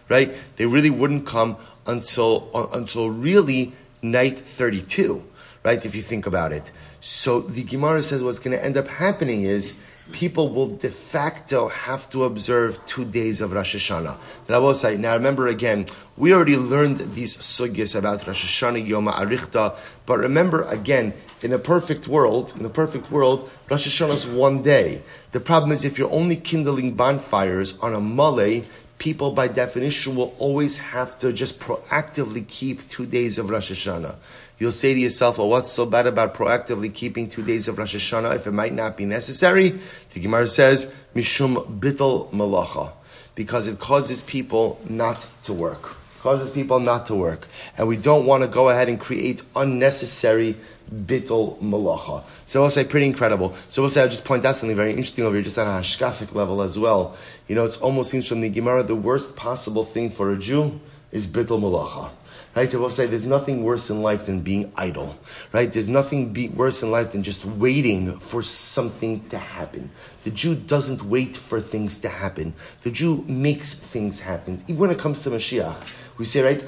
Right? 0.08 0.34
They 0.56 0.66
really 0.66 0.90
wouldn't 0.90 1.26
come 1.26 1.58
until 1.86 2.50
until 2.74 3.10
really 3.10 3.74
night 4.02 4.40
32, 4.40 5.24
right? 5.64 5.86
If 5.86 5.96
you 5.96 6.02
think 6.02 6.26
about 6.26 6.52
it. 6.52 6.72
So 7.02 7.42
the 7.42 7.64
Gemara 7.64 8.04
says 8.04 8.24
what's 8.24 8.40
going 8.40 8.58
to 8.58 8.64
end 8.64 8.78
up 8.78 8.88
happening 8.88 9.44
is 9.44 9.74
people 10.12 10.50
will 10.50 10.68
de 10.68 10.90
facto 10.90 11.68
have 11.68 12.10
to 12.12 12.24
observe 12.24 12.84
two 12.86 13.06
days 13.06 13.42
of 13.42 13.54
Rosh 13.54 13.76
Hashanah. 13.76 14.18
And 14.48 14.56
I 14.56 14.60
will 14.60 14.76
say, 14.76 14.98
now 14.98 15.14
remember 15.14 15.48
again, 15.48 15.86
we 16.18 16.34
already 16.34 16.58
learned 16.58 16.98
these 17.14 17.36
sugyas 17.38 17.96
about 17.96 18.26
Rosh 18.28 18.46
Hashanah, 18.46 18.86
Yom 18.86 19.08
Arichta, 19.08 19.78
but 20.06 20.20
remember 20.20 20.64
again, 20.64 21.14
in 21.42 21.52
a 21.54 21.60
perfect 21.60 22.08
world, 22.08 22.54
in 22.58 22.66
a 22.66 22.70
perfect 22.70 23.12
world, 23.12 23.50
Rosh 23.70 23.88
Hashanah 23.88 24.16
is 24.16 24.28
one 24.28 24.62
day. 24.62 25.02
The 25.32 25.40
problem 25.40 25.72
is 25.72 25.84
if 25.84 25.98
you're 25.98 26.12
only 26.12 26.36
kindling 26.38 26.94
bonfires 26.94 27.78
on 27.80 27.94
a 27.94 28.00
Malay, 28.00 28.66
people 28.98 29.32
by 29.32 29.48
definition 29.48 30.16
will 30.16 30.36
always 30.40 30.78
have 30.78 31.20
to 31.20 31.34
just 31.34 31.60
proactively 31.60 32.48
keep 32.48 32.88
two 32.90 33.06
days 33.06 33.38
of 33.38 33.50
Rosh 33.50 33.72
Hashanah. 33.72 34.16
You'll 34.58 34.72
say 34.72 34.94
to 34.94 35.00
yourself, 35.00 35.38
well, 35.38 35.50
what's 35.50 35.70
so 35.70 35.86
bad 35.86 36.08
about 36.08 36.34
proactively 36.34 36.94
keeping 36.94 37.30
two 37.30 37.44
days 37.44 37.68
of 37.68 37.78
Rosh 37.78 37.96
Hashanah 37.96 38.36
if 38.36 38.48
it 38.48 38.52
might 38.52 38.74
not 38.74 38.96
be 38.96 39.06
necessary? 39.06 39.80
The 40.14 40.20
Gemara 40.20 40.48
says, 40.48 40.90
Mishum 41.14 41.80
bittel 41.80 42.32
malacha. 42.32 42.94
Because 43.36 43.68
it 43.68 43.80
causes 43.80 44.22
people 44.22 44.80
not 44.90 45.28
to 45.44 45.54
work. 45.54 45.98
causes 46.20 46.50
people 46.50 46.80
not 46.80 47.06
to 47.08 47.16
work. 47.16 47.48
And 47.78 47.88
we 47.88 47.98
don't 47.98 48.26
want 48.26 48.44
to 48.44 48.48
go 48.48 48.70
ahead 48.70 48.88
and 48.88 48.98
create 48.98 49.42
unnecessary 49.58 50.56
bittel 50.90 51.60
malacha. 51.60 52.24
So 52.46 52.64
I'll 52.64 52.70
say 52.70 52.86
pretty 52.86 53.08
incredible. 53.08 53.56
So 53.68 53.82
we'll 53.82 53.92
say 53.92 54.02
I'll 54.02 54.10
just 54.10 54.24
point 54.24 54.46
out 54.46 54.56
something 54.56 54.78
very 54.78 54.92
interesting 54.92 55.26
over 55.26 55.36
here, 55.36 55.44
just 55.44 55.58
on 55.58 55.68
a 55.68 55.82
hashkafic 55.82 56.34
level 56.34 56.62
as 56.62 56.80
well. 56.80 57.18
You 57.50 57.56
know, 57.56 57.66
it 57.66 57.82
almost 57.82 58.10
seems 58.10 58.26
from 58.26 58.40
the 58.42 58.50
Gemara 58.50 58.84
the 58.84 58.96
worst 58.96 59.36
possible 59.36 59.84
thing 59.84 60.12
for 60.12 60.32
a 60.32 60.38
Jew 60.38 60.80
is 61.12 61.28
bittel 61.28 61.60
malacha. 61.60 62.10
Right? 62.56 62.72
To 62.72 62.90
say 62.90 63.06
there's 63.06 63.26
nothing 63.26 63.64
worse 63.64 63.90
in 63.90 64.02
life 64.02 64.28
than 64.28 64.40
being 64.40 64.72
idle. 64.78 65.18
Right? 65.52 65.70
There's 65.70 65.90
nothing 65.90 66.32
be 66.32 66.48
worse 66.48 66.82
in 66.82 66.90
life 66.90 67.12
than 67.12 67.22
just 67.22 67.44
waiting 67.44 68.18
for 68.20 68.42
something 68.42 69.28
to 69.30 69.38
happen. 69.38 69.92
The 70.24 70.32
Jew 70.32 70.56
doesn't 70.56 71.04
wait 71.04 71.36
for 71.36 71.60
things 71.60 71.98
to 72.00 72.08
happen. 72.10 72.54
The 72.84 72.92
Jew 72.92 73.26
makes 73.28 73.74
things 73.74 74.22
happen. 74.22 74.64
Even 74.68 74.80
when 74.80 74.92
it 74.92 75.00
comes 75.00 75.22
to 75.24 75.30
Mashiach, 75.32 75.76
we 76.18 76.24
say, 76.24 76.42
right, 76.44 76.64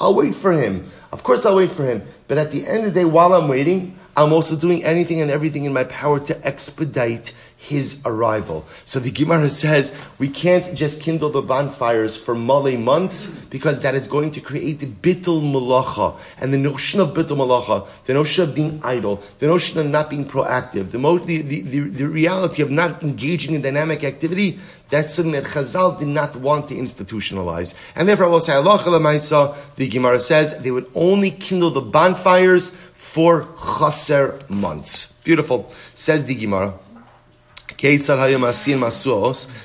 I'll 0.00 0.14
wait 0.14 0.34
for 0.34 0.52
him. 0.52 0.90
Of 1.12 1.22
course 1.22 1.44
I'll 1.44 1.56
wait 1.56 1.72
for 1.72 1.84
him. 1.84 2.08
But 2.26 2.38
at 2.38 2.50
the 2.50 2.66
end 2.66 2.86
of 2.86 2.94
the 2.94 3.00
day, 3.00 3.04
while 3.04 3.34
I'm 3.34 3.48
waiting, 3.48 3.98
I'm 4.16 4.32
also 4.32 4.56
doing 4.56 4.82
anything 4.82 5.20
and 5.20 5.30
everything 5.30 5.64
in 5.64 5.74
my 5.74 5.84
power 5.84 6.18
to 6.20 6.46
expedite 6.46 7.34
his 7.58 8.02
arrival. 8.04 8.66
So 8.84 8.98
the 9.00 9.10
Gemara 9.10 9.48
says 9.50 9.94
we 10.18 10.28
can't 10.28 10.74
just 10.74 11.00
kindle 11.00 11.30
the 11.30 11.42
bonfires 11.42 12.16
for 12.16 12.34
male 12.34 12.78
months 12.78 13.26
because 13.50 13.80
that 13.80 13.94
is 13.94 14.06
going 14.08 14.30
to 14.32 14.40
create 14.40 14.78
the 14.80 14.86
bittul 14.86 15.42
malacha. 15.42 16.16
And 16.38 16.52
the 16.52 16.58
notion 16.58 17.00
of 17.00 17.10
bittul 17.10 17.36
malacha, 17.36 17.88
the 18.04 18.14
notion 18.14 18.48
of 18.48 18.54
being 18.54 18.80
idle, 18.84 19.22
the 19.38 19.46
notion 19.46 19.78
of 19.80 19.86
not 19.86 20.10
being 20.10 20.26
proactive, 20.26 20.90
the, 20.90 20.98
mo- 20.98 21.18
the, 21.18 21.42
the, 21.42 21.60
the, 21.62 21.80
the 21.80 22.08
reality 22.08 22.62
of 22.62 22.70
not 22.70 23.02
engaging 23.02 23.54
in 23.54 23.62
dynamic 23.62 24.04
activity, 24.04 24.58
that's 24.88 25.14
something 25.14 25.32
that 25.32 25.44
Chazal 25.44 25.98
did 25.98 26.08
not 26.08 26.36
want 26.36 26.68
to 26.68 26.74
institutionalize. 26.74 27.74
And 27.96 28.08
therefore, 28.08 28.26
I 28.26 28.28
will 28.28 28.40
say, 28.40 28.54
Allah 28.54 29.56
the 29.76 29.88
Gemara 29.88 30.20
says 30.20 30.56
they 30.58 30.70
would 30.70 30.88
only 30.94 31.32
kindle 31.32 31.70
the 31.70 31.80
bonfires 31.80 32.72
for 33.06 33.48
chaser 33.56 34.38
months. 34.48 35.12
Beautiful. 35.22 35.72
Says 35.94 36.26
the 36.26 36.34
Gemara. 36.34 36.74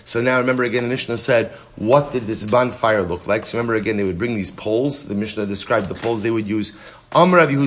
So 0.05 0.21
now 0.21 0.39
remember 0.39 0.63
again, 0.63 0.83
the 0.83 0.89
Mishnah 0.89 1.17
said, 1.17 1.51
what 1.75 2.13
did 2.13 2.27
this 2.27 2.43
bonfire 2.43 3.01
look 3.01 3.27
like? 3.27 3.45
So 3.45 3.57
remember 3.57 3.75
again, 3.75 3.97
they 3.97 4.03
would 4.03 4.17
bring 4.17 4.35
these 4.35 4.51
poles. 4.51 5.07
The 5.07 5.15
Mishnah 5.15 5.47
described 5.47 5.89
the 5.89 5.95
poles 5.95 6.21
they 6.21 6.31
would 6.31 6.47
use. 6.47 6.73
Amr 7.11 7.41
Suppose 7.41 7.59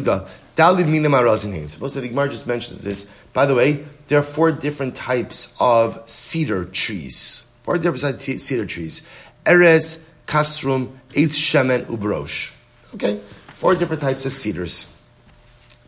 the 1.95 2.09
Gemara 2.09 2.29
just 2.31 2.47
mentions 2.47 2.81
this. 2.81 3.09
By 3.33 3.45
the 3.45 3.55
way, 3.55 3.85
there 4.07 4.19
are 4.19 4.23
four 4.23 4.53
different 4.53 4.95
types 4.95 5.55
of 5.59 6.09
cedar 6.09 6.65
trees. 6.65 7.43
Four 7.65 7.79
different 7.79 8.01
types 8.01 8.29
of 8.29 8.41
cedar 8.41 8.67
trees. 8.67 9.03
Erez, 9.45 10.03
Kastrum, 10.27 10.93
Eitz 11.11 11.37
Shemen, 11.37 11.85
Ubrosh. 11.87 12.53
Okay? 12.95 13.21
Four 13.55 13.75
different 13.75 14.01
types 14.01 14.25
of 14.25 14.33
cedars. 14.33 14.87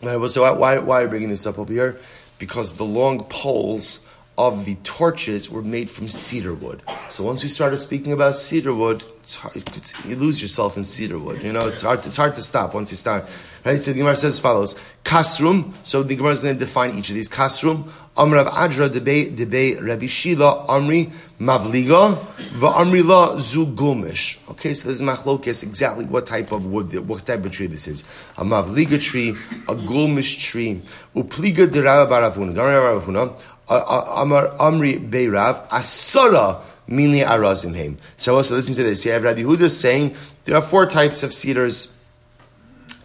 So 0.03 0.59
why, 0.59 0.79
why 0.79 1.01
are 1.01 1.05
we 1.05 1.11
bringing 1.11 1.29
this 1.29 1.47
up 1.47 1.59
over 1.59 1.73
here? 1.73 1.99
Because 2.39 2.75
the 2.75 2.85
long 2.85 3.25
poles 3.25 4.01
of 4.39 4.67
the 4.67 4.75
torches 4.85 5.49
were 5.49 5.63
made 5.63 5.89
from 5.89 6.09
cedar 6.09 6.55
wood. 6.55 6.83
So 7.09 7.25
once 7.25 7.43
we 7.43 7.49
started 7.49 7.79
speaking 7.79 8.13
about 8.13 8.35
cedar 8.35 8.75
wood, 8.75 9.03
hard, 9.35 9.63
you 10.05 10.17
lose 10.17 10.43
yourself 10.43 10.77
in 10.77 10.85
cedar 10.85 11.19
wood. 11.19 11.43
You 11.43 11.53
know, 11.53 11.67
it's 11.67 11.81
hard, 11.81 12.05
it's 12.05 12.17
hard 12.17 12.35
to 12.35 12.43
stop 12.43 12.75
once 12.75 12.91
you 12.91 12.97
start. 12.97 13.27
Right? 13.65 13.81
So 13.81 13.93
the 13.93 13.99
Gemara 13.99 14.17
says 14.17 14.35
as 14.35 14.41
follows. 14.41 14.79
Kasrum, 15.05 15.73
so 15.83 16.03
the 16.03 16.15
Gemara 16.15 16.33
is 16.33 16.41
going 16.41 16.55
to 16.55 16.59
define 16.59 16.99
each 16.99 17.09
of 17.09 17.15
these. 17.15 17.29
Kasrum, 17.29 17.91
Amrav 18.17 18.51
Adra 18.53 18.89
debe, 18.89 19.37
debe 19.37 19.81
Rabbi 19.87 20.07
Shila, 20.07 20.67
Amri 20.69 21.11
Mavliga, 21.39 22.17
Amri 22.61 23.07
La 23.07 23.37
Zugumish. 23.37 24.39
Okay, 24.51 24.73
so 24.73 24.89
this 24.89 25.01
is 25.01 25.03
machlokes, 25.03 25.63
exactly 25.63 26.07
what 26.07 26.27
type 26.27 26.51
of 26.53 26.67
wood, 26.67 26.95
what 27.07 27.27
type 27.27 27.45
of 27.45 27.53
tree 27.53 27.67
this 27.67 27.87
is. 27.87 28.05
A 28.39 28.45
Mavliga 28.45 29.01
tree, 29.01 29.31
a 29.69 29.75
Gulmish 29.75 30.39
tree, 30.39 30.81
Upliga 31.15 31.71
de 31.71 31.83
Rabba 31.83 32.09
bar 32.09 32.23
Rav 32.23 32.37
Huna, 32.37 33.39
Amri 33.69 35.11
Beirav, 35.11 35.69
Asara 35.69 36.63
mini 36.89 37.21
arazim 37.21 37.75
heim. 37.75 37.99
So 38.17 38.37
also 38.37 38.55
listen 38.55 38.75
to 38.75 38.83
this. 38.83 39.05
You 39.05 39.13
have 39.13 39.25
Rabbi 39.25 39.43
Huda 39.43 39.71
saying 39.71 40.15
there 40.45 40.57
are 40.57 40.63
four 40.63 40.87
types 40.87 41.23
of 41.23 41.35
cedars. 41.35 41.93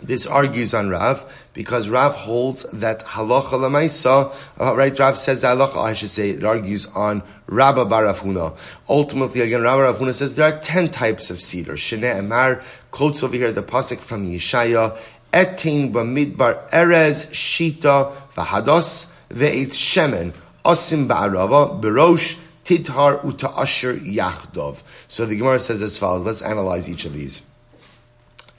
This 0.01 0.25
argues 0.25 0.73
on 0.73 0.89
Rav 0.89 1.31
because 1.53 1.87
Rav 1.87 2.15
holds 2.15 2.63
that 2.73 3.01
halacha 3.05 3.51
lemaisa. 3.51 4.33
Uh, 4.59 4.75
right, 4.75 4.97
Rav 4.97 5.17
says 5.17 5.41
that 5.41 5.57
halacha. 5.57 5.77
I 5.77 5.93
should 5.93 6.09
say 6.09 6.31
it 6.31 6.43
argues 6.43 6.87
on 6.87 7.21
Rabba 7.47 7.85
bar 7.85 8.05
Rav 8.05 8.19
Huna. 8.21 8.57
Ultimately, 8.89 9.41
again, 9.41 9.61
Rabba 9.61 9.77
bar 9.77 9.85
Rav 9.85 9.99
Huna 9.99 10.15
says 10.15 10.35
there 10.35 10.51
are 10.51 10.59
ten 10.59 10.89
types 10.89 11.29
of 11.29 11.41
cedar. 11.41 11.73
Shene 11.73 12.01
Emar 12.03 12.63
quotes 12.89 13.21
over 13.21 13.35
here 13.35 13.51
the 13.51 13.63
pasuk 13.63 13.99
from 13.99 14.31
Yeshaya. 14.31 14.97
Etin 15.31 15.93
b'midbar 15.93 16.69
erez 16.71 17.27
shita 17.31 18.13
v'hados 18.35 19.13
ve'etz 19.29 19.75
shemen 19.75 20.33
asim 20.65 21.07
ba'arava 21.07 21.81
berosh 21.81 22.37
tithar 22.65 23.23
uta 23.23 23.49
asher 23.49 23.95
yachdov. 23.95 24.83
So 25.07 25.25
the 25.25 25.35
Gemara 25.35 25.59
says 25.59 25.81
as 25.81 25.97
follows. 25.97 26.25
Let's 26.25 26.41
analyze 26.41 26.89
each 26.89 27.05
of 27.05 27.13
these. 27.13 27.41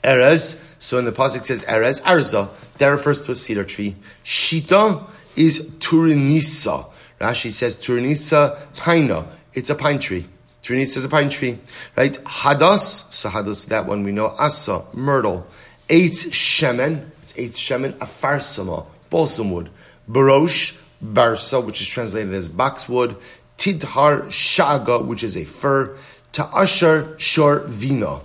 Erez. 0.03 0.61
So 0.79 0.97
in 0.97 1.05
the 1.05 1.11
pasuk 1.11 1.45
says 1.45 1.63
Erez 1.63 2.01
Arza. 2.01 2.49
That 2.77 2.87
refers 2.87 3.21
to 3.21 3.31
a 3.31 3.35
cedar 3.35 3.63
tree. 3.63 3.95
Shita 4.23 5.09
is 5.35 5.69
Turinisa. 5.79 6.85
Rashi 7.19 7.51
says 7.51 7.77
Turinisa 7.77 8.57
Pina. 8.75 9.27
It's 9.53 9.69
a 9.69 9.75
pine 9.75 9.99
tree. 9.99 10.25
Turinisa 10.63 10.97
is 10.97 11.05
a 11.05 11.09
pine 11.09 11.29
tree, 11.29 11.59
right? 11.95 12.13
Hadas. 12.23 13.11
So 13.13 13.29
Hadas, 13.29 13.67
that 13.67 13.85
one 13.85 14.03
we 14.03 14.11
know. 14.11 14.27
Asa, 14.27 14.83
myrtle. 14.93 15.45
Eitz 15.89 16.29
Shemen. 16.31 17.09
It's 17.21 17.33
Eitz 17.33 17.57
Shemen. 17.57 17.93
Afarsama, 17.99 18.85
balsam 19.09 19.51
wood. 19.51 19.69
Barosh, 20.09 20.75
Barsa, 21.03 21.63
which 21.63 21.81
is 21.81 21.87
translated 21.87 22.33
as 22.33 22.49
boxwood. 22.49 23.15
Tidhar 23.57 24.23
Shaga, 24.27 25.05
which 25.05 25.23
is 25.23 25.37
a 25.37 25.43
fir. 25.43 25.95
Ta'ashar 26.31 27.19
Shor 27.19 27.59
Vina. 27.67 28.21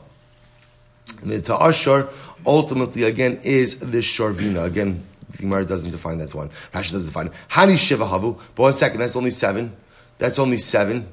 And 1.22 1.30
the 1.30 1.40
Ta'ashar 1.40 2.08
ultimately 2.46 3.04
again 3.04 3.40
is 3.42 3.78
the 3.78 3.98
Shorvina. 3.98 4.64
Again, 4.64 5.04
Gemara 5.36 5.64
doesn't 5.64 5.90
define 5.90 6.18
that 6.18 6.34
one. 6.34 6.50
Rashi 6.72 6.92
doesn't 6.92 7.06
define 7.06 7.26
it. 7.28 7.32
Hani 7.50 7.76
Shiva 7.76 8.04
Havu. 8.04 8.38
But 8.54 8.62
one 8.62 8.74
second, 8.74 9.00
that's 9.00 9.16
only 9.16 9.30
seven. 9.30 9.74
That's 10.18 10.38
only 10.38 10.58
seven. 10.58 11.08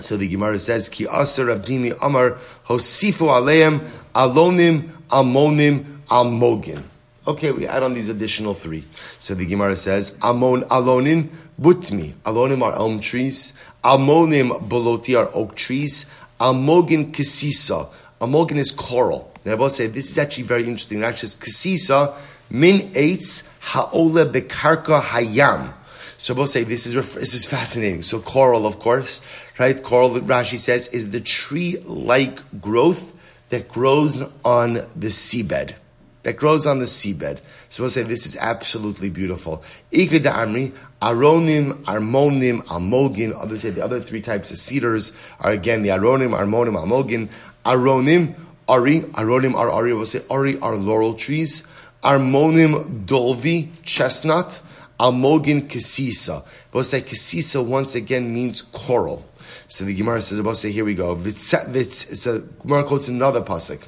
So 0.00 0.16
the 0.16 0.28
Gemara 0.28 0.58
says, 0.58 0.88
Ki 0.88 1.04
Aser 1.04 1.46
Abdimi 1.46 1.96
Amar 2.00 2.38
Hosifu 2.66 3.28
Aleim 3.28 3.86
Alonim 4.14 4.90
Amonim 5.12 6.00
amogin. 6.08 6.82
Okay, 7.26 7.52
we 7.52 7.66
add 7.66 7.82
on 7.82 7.94
these 7.94 8.08
additional 8.08 8.54
three. 8.54 8.84
So 9.20 9.34
the 9.34 9.44
Gemara 9.44 9.76
says, 9.76 10.16
Amon 10.22 10.62
Alonin 10.62 11.28
Butmi. 11.60 12.14
Alonim 12.24 12.62
are 12.62 12.72
elm 12.72 13.00
trees. 13.00 13.52
Almonim 13.84 14.68
Boloti 14.68 15.18
are 15.18 15.30
oak 15.34 15.54
trees. 15.54 16.06
Amogin 16.40 17.12
Kisisa. 17.12 17.88
Almogin 18.22 18.56
is 18.56 18.70
coral. 18.70 19.32
Now 19.44 19.52
I 19.52 19.54
will 19.56 19.68
say 19.68 19.88
this 19.88 20.08
is 20.08 20.16
actually 20.16 20.44
very 20.44 20.62
interesting. 20.62 21.00
It 21.00 21.04
actually 21.04 21.30
says 21.30 21.40
Kisisa 21.40 22.14
Min 22.50 22.92
Eitz 22.92 23.48
Haole 23.60 24.24
Bekarka 24.30 25.02
Hayam. 25.02 25.72
So 26.18 26.32
we'll 26.32 26.46
say 26.46 26.62
this 26.62 26.86
is 26.86 26.94
this 27.14 27.34
is 27.34 27.44
fascinating. 27.44 28.02
So 28.02 28.20
coral, 28.20 28.64
of 28.64 28.78
course, 28.78 29.20
right? 29.58 29.82
Coral, 29.82 30.10
Rashi 30.10 30.56
says, 30.56 30.86
is 30.88 31.10
the 31.10 31.20
tree-like 31.20 32.60
growth 32.60 33.12
that 33.48 33.68
grows 33.68 34.22
on 34.44 34.74
the 34.74 35.08
seabed. 35.08 35.74
That 36.22 36.36
grows 36.36 36.64
on 36.64 36.78
the 36.78 36.84
seabed. 36.84 37.40
So 37.68 37.82
we'll 37.82 37.90
say 37.90 38.04
this 38.04 38.24
is 38.24 38.36
absolutely 38.36 39.10
beautiful. 39.10 39.64
Ikeda 39.90 40.32
Amri, 40.32 40.72
Aronim, 41.00 41.82
Armonim, 41.82 42.62
Almogin. 42.66 43.36
Others 43.36 43.62
say 43.62 43.70
the 43.70 43.82
other 43.82 44.00
three 44.00 44.20
types 44.20 44.52
of 44.52 44.58
cedars 44.58 45.10
are 45.40 45.50
again 45.50 45.82
the 45.82 45.88
Aronim, 45.88 46.30
Armonim, 46.30 46.76
Almogin. 46.80 47.28
Aronim, 47.64 48.34
Ari, 48.68 49.00
Aronim 49.00 49.54
are 49.54 49.70
Ari, 49.70 49.94
we'll 49.94 50.06
say 50.06 50.22
Ari 50.30 50.58
are 50.60 50.76
laurel 50.76 51.14
trees. 51.14 51.66
Armonim, 52.02 53.04
Dolvi, 53.06 53.68
chestnut. 53.82 54.60
Almogin 54.98 55.68
Kasisa. 55.68 56.44
We'll 56.72 56.84
say 56.84 57.00
Kasisa 57.00 57.64
once 57.64 57.96
again 57.96 58.32
means 58.32 58.62
coral. 58.62 59.26
So 59.66 59.84
the 59.84 59.94
Gemara 59.94 60.22
says, 60.22 60.40
we'll 60.40 60.54
say, 60.54 60.70
here 60.70 60.84
we 60.84 60.94
go. 60.94 61.20
So 61.30 62.40
Gemara 62.62 62.84
quotes 62.84 63.08
another 63.08 63.40
pasuk. 63.40 63.82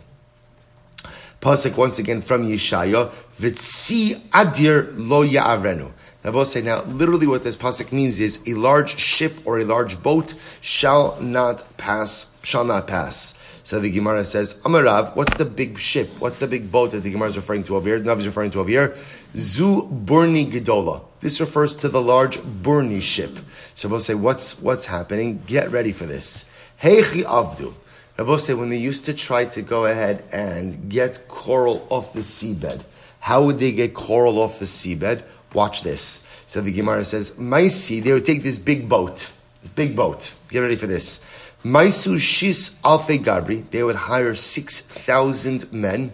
Pasuk 1.41 1.77
once 1.77 1.99
again 2.01 2.21
from 2.21 2.49
Yeshaya. 2.49 3.13
Vitsi 3.39 4.19
adir 4.31 4.93
lo 4.97 5.25
ya'avrenu. 5.25 5.93
Now 6.25 6.31
we'll 6.33 6.47
say 6.47 6.63
now, 6.63 6.83
literally 6.85 7.27
what 7.27 7.45
this 7.45 7.57
pasuk 7.57 7.93
means 7.93 8.19
is 8.19 8.41
a 8.47 8.55
large 8.55 8.99
ship 8.99 9.35
or 9.45 9.59
a 9.61 9.65
large 9.65 10.03
boat 10.03 10.35
shall 10.63 11.21
not 11.21 11.77
pass, 11.77 12.37
shall 12.43 12.65
not 12.65 12.89
pass. 12.89 13.34
So 13.65 13.81
the 13.81 13.91
Gemara 13.91 14.27
says, 14.27 14.61
Amarav, 14.61 15.17
what's 15.17 15.37
the 15.39 15.47
big 15.47 15.79
ship? 15.79 16.11
What's 16.19 16.39
the 16.39 16.47
big 16.47 16.71
boat 16.71 16.93
that 16.93 17.01
the 17.01 17.11
Gemara 17.11 17.31
is 17.31 17.37
referring 17.37 17.65
to 17.65 17.77
over 17.77 17.89
here? 17.89 17.99
Nav 17.99 18.21
is 18.21 18.27
referring 18.27 18.51
to 18.51 18.61
over 18.61 18.69
here. 18.69 18.97
Zu 19.35 19.89
Burni 20.05 20.53
Gedola. 20.53 21.03
This 21.21 21.41
refers 21.41 21.75
to 21.77 21.89
the 21.89 22.01
large 22.01 22.39
Burni 22.39 23.01
ship. 23.01 23.39
So 23.75 23.89
we'll 23.89 24.01
say, 24.01 24.15
what's, 24.15 24.61
what's 24.61 24.85
happening? 24.85 25.43
Get 25.47 25.73
ready 25.73 25.93
for 25.93 26.05
this. 26.05 26.53
Heichi 26.83 27.25
Avdu. 27.25 27.73
Rabbi 28.19 28.37
say 28.37 28.53
when 28.53 28.69
they 28.69 28.77
used 28.77 29.07
to 29.07 29.15
try 29.15 29.47
to 29.47 29.63
go 29.63 29.87
ahead 29.87 30.25
and 30.31 30.91
get 30.91 31.27
coral 31.27 31.87
off 31.89 32.13
the 32.13 32.21
seabed, 32.21 32.85
how 33.19 33.45
would 33.45 33.59
they 33.59 33.73
get 33.73 33.95
coral 33.95 34.41
off 34.41 34.59
the 34.59 34.67
seabed? 34.67 35.23
Watch 35.55 35.83
this. 35.83 36.29
So 36.47 36.61
the 36.61 36.71
Gemara 36.71 37.05
says, 37.05 37.31
Maisi, 37.31 38.03
they 38.03 38.13
would 38.13 38.27
take 38.27 38.43
this 38.43 38.59
big 38.59 38.89
boat, 38.89 39.27
this 39.63 39.73
big 39.73 39.97
boat. 39.97 40.33
Get 40.51 40.61
ready 40.61 40.77
for 40.77 40.87
this. 40.87 41.25
Maisu 41.65 42.17
Shis 42.17 42.81
Alfe 42.83 43.23
Gabri, 43.25 43.69
they 43.71 43.83
would 43.83 43.97
hire 43.97 44.35
6,000 44.35 45.73
men. 45.73 46.13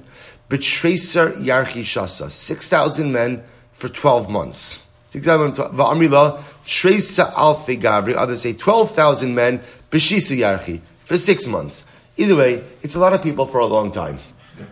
Betreser 0.48 1.32
Yarchi 1.42 1.82
Shasa, 1.82 2.30
6,000 2.30 3.12
men 3.12 3.42
for 3.72 3.88
12 3.88 4.30
months. 4.30 4.86
Va'amrila, 5.12 6.42
Tresa 6.66 7.32
Alfe 7.32 7.80
Gabri, 7.80 8.14
others 8.16 8.42
say 8.42 8.52
12,000 8.52 9.34
men, 9.34 9.60
Beshisa 9.90 10.36
Yarchi, 10.36 10.80
for 11.04 11.16
six 11.16 11.46
months. 11.46 11.84
Either 12.16 12.36
way, 12.36 12.64
it's 12.82 12.94
a 12.94 12.98
lot 12.98 13.12
of 13.12 13.22
people 13.22 13.46
for 13.46 13.58
a 13.58 13.66
long 13.66 13.90
time. 13.92 14.18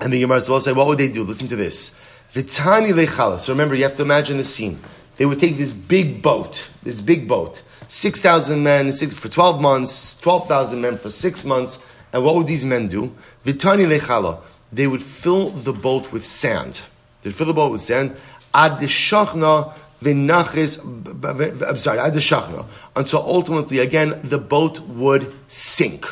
And 0.00 0.12
the 0.12 0.20
Gemara 0.20 0.40
will 0.48 0.60
say, 0.60 0.72
what 0.72 0.86
would 0.86 0.98
they 0.98 1.08
do? 1.08 1.24
Listen 1.24 1.48
to 1.48 1.56
this. 1.56 1.98
Vitani 2.32 2.92
lechala. 2.92 3.40
So 3.40 3.52
remember, 3.52 3.74
you 3.74 3.82
have 3.82 3.96
to 3.96 4.02
imagine 4.02 4.36
the 4.36 4.44
scene. 4.44 4.78
They 5.16 5.26
would 5.26 5.40
take 5.40 5.58
this 5.58 5.72
big 5.72 6.22
boat, 6.22 6.68
this 6.84 7.00
big 7.00 7.26
boat, 7.26 7.62
6,000 7.88 8.62
men 8.62 8.92
for 8.92 9.28
12 9.28 9.60
months, 9.60 10.18
12,000 10.20 10.80
men 10.80 10.98
for 10.98 11.10
six 11.10 11.44
months. 11.44 11.78
And 12.12 12.24
what 12.24 12.36
would 12.36 12.46
these 12.46 12.64
men 12.64 12.88
do? 12.88 13.14
Vitani 13.44 13.86
lechala. 13.86 14.40
They 14.72 14.86
would 14.86 15.02
fill 15.02 15.50
the 15.50 15.72
boat 15.72 16.12
with 16.12 16.26
sand. 16.26 16.82
They'd 17.22 17.34
fill 17.34 17.46
the 17.46 17.54
boat 17.54 17.72
with 17.72 17.80
sand. 17.80 18.16
Ad 18.52 18.78
shachna 18.80 19.72
v'nachis, 20.02 20.84
I'm 21.66 21.78
sorry, 21.78 21.98
ad 21.98 22.12
shachna. 22.14 22.66
Until 22.94 23.20
ultimately, 23.20 23.78
again, 23.78 24.20
the 24.22 24.38
boat 24.38 24.80
would 24.80 25.32
sink. 25.48 26.06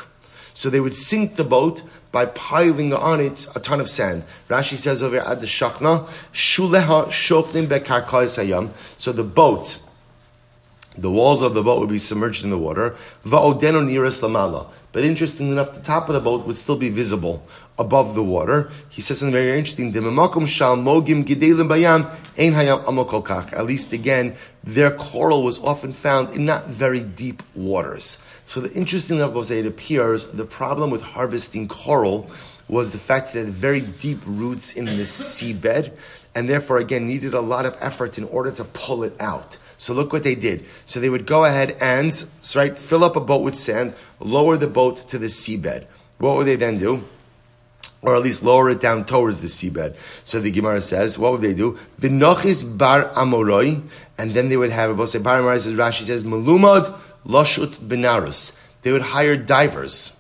So 0.55 0.71
they 0.71 0.81
would 0.81 0.95
sink 0.95 1.37
the 1.37 1.45
boat 1.45 1.83
by 2.13 2.25
piling 2.25 2.95
on 2.95 3.21
it 3.21 3.47
a 3.55 3.61
ton 3.61 3.79
of 3.79 3.91
sand. 3.91 4.25
Rashi 4.49 4.79
says 4.79 5.03
over 5.03 5.19
at 5.19 5.41
the 5.41 5.47
shachna, 5.47 6.09
shuleha 6.33 7.09
bekarkais 7.69 8.43
hayam. 8.43 8.71
So 8.97 9.13
the 9.13 9.25
boat 9.25 9.79
the 10.99 11.11
walls 11.11 11.43
of 11.43 11.55
the 11.55 11.63
boat 11.63 11.81
would 11.81 11.89
be 11.89 11.99
submerged 11.99 12.45
in 12.45 12.51
the 12.51 12.59
water. 12.59 12.97
Lamala. 13.25 14.69
But 14.93 15.05
interestingly 15.05 15.53
enough, 15.53 15.75
the 15.75 15.81
top 15.81 16.09
of 16.09 16.15
the 16.15 16.21
boat 16.21 16.47
would 16.47 16.57
still 16.57 16.77
be 16.77 16.89
visible 16.89 17.47
above 17.79 18.15
the 18.15 18.23
water. 18.23 18.71
He 18.89 19.03
says 19.03 19.19
something 19.19 19.33
very 19.33 19.59
interesting. 19.59 19.95
At 23.53 23.67
least 23.67 23.93
again, 23.93 24.37
their 24.65 24.91
coral 24.91 25.43
was 25.43 25.59
often 25.59 25.93
found 25.93 26.35
in 26.35 26.47
not 26.47 26.69
very 26.69 27.03
deep 27.03 27.43
waters. 27.55 28.19
So 28.47 28.61
the 28.61 28.73
interesting 28.73 29.19
was 29.35 29.51
it 29.51 29.67
appears 29.67 30.25
the 30.27 30.45
problem 30.45 30.91
with 30.91 31.03
harvesting 31.03 31.69
coral 31.69 32.31
was 32.69 32.93
the 32.93 32.99
fact 32.99 33.33
that 33.33 33.41
it 33.41 33.45
had 33.47 33.55
very 33.55 33.81
deep 33.81 34.19
roots 34.25 34.73
in 34.73 34.87
the 34.87 35.03
seabed, 35.03 35.93
and 36.35 36.49
therefore 36.49 36.79
again 36.79 37.07
needed 37.07 37.35
a 37.35 37.41
lot 37.41 37.67
of 37.67 37.77
effort 37.81 38.19
in 38.19 38.25
order 38.25 38.51
to 38.51 38.65
pull 38.65 39.05
it 39.05 39.15
out. 39.21 39.59
So 39.79 39.93
look 39.95 40.13
what 40.13 40.25
they 40.25 40.35
did. 40.35 40.65
So 40.85 41.01
they 41.01 41.11
would 41.11 41.27
go 41.27 41.45
ahead 41.45 41.77
and 41.81 42.25
right 42.55 42.77
fill 42.77 43.05
up 43.05 43.17
a 43.17 43.21
boat 43.21 43.43
with 43.43 43.55
sand, 43.55 43.95
lower 44.21 44.57
the 44.57 44.67
boat 44.67 45.09
to 45.09 45.19
the 45.19 45.27
seabed. 45.27 45.87
What 46.19 46.37
would 46.37 46.47
they 46.47 46.57
then 46.57 46.79
do? 46.79 47.05
Or 48.03 48.15
at 48.15 48.23
least 48.23 48.43
lower 48.43 48.71
it 48.71 48.81
down 48.81 49.05
towards 49.05 49.41
the 49.41 49.49
seabed. 49.49 49.97
So 50.25 50.41
the 50.41 50.51
Gemara 50.51 50.81
says, 50.81 51.19
what 51.19 51.33
would 51.33 51.41
they 51.43 51.55
do? 51.55 51.79
V'nochis 52.01 52.79
bar 52.79 53.11
amoroi, 53.15 53.83
and 54.17 54.33
then 54.33 54.49
they 54.49 54.57
would 54.57 54.71
have, 54.71 54.91
a 54.91 54.95
both 54.95 55.11
say 55.11 55.19
bar 55.19 55.41
amoroi 55.41 55.61
says, 55.61 55.75
Rashi 55.75 56.05
says, 56.05 56.25
malumad 56.25 56.99
loshut 57.27 57.77
benarus. 57.77 58.57
They 58.83 58.93
would 58.93 59.03
hire 59.03 59.37
divers. 59.37 60.17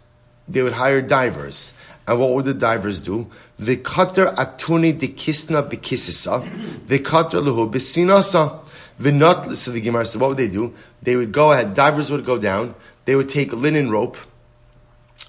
They 0.49 0.63
would 0.63 0.73
hire 0.73 1.01
divers. 1.01 1.73
And 2.07 2.21
what 2.21 2.31
would 2.31 2.45
the 2.45 2.55
divers 2.55 3.01
do? 3.01 3.31
The 3.59 3.77
cutter 3.77 4.27
atuni 4.27 4.99
de 4.99 5.09
kisna 5.09 5.69
bekisisa, 5.69 6.87
the 6.87 6.99
cutter 6.99 7.39
luhu 7.39 7.73
besinasa. 7.73 8.61
Vinot, 9.01 9.57
so 9.57 9.71
the 9.71 9.81
Gemara 9.81 10.07
said, 10.07 10.21
what 10.21 10.29
would 10.29 10.39
they 10.39 10.49
do? 10.49 10.75
They 11.03 11.17
would 11.17 11.33
go 11.33 11.53
ahead, 11.53 11.75
divers 11.75 12.11
would 12.11 12.25
go 12.25 12.39
down, 12.39 12.75
they 13.05 13.15
would 13.15 13.29
take 13.29 13.53
a 13.53 13.57
linen 13.57 13.91
rope, 13.91 14.17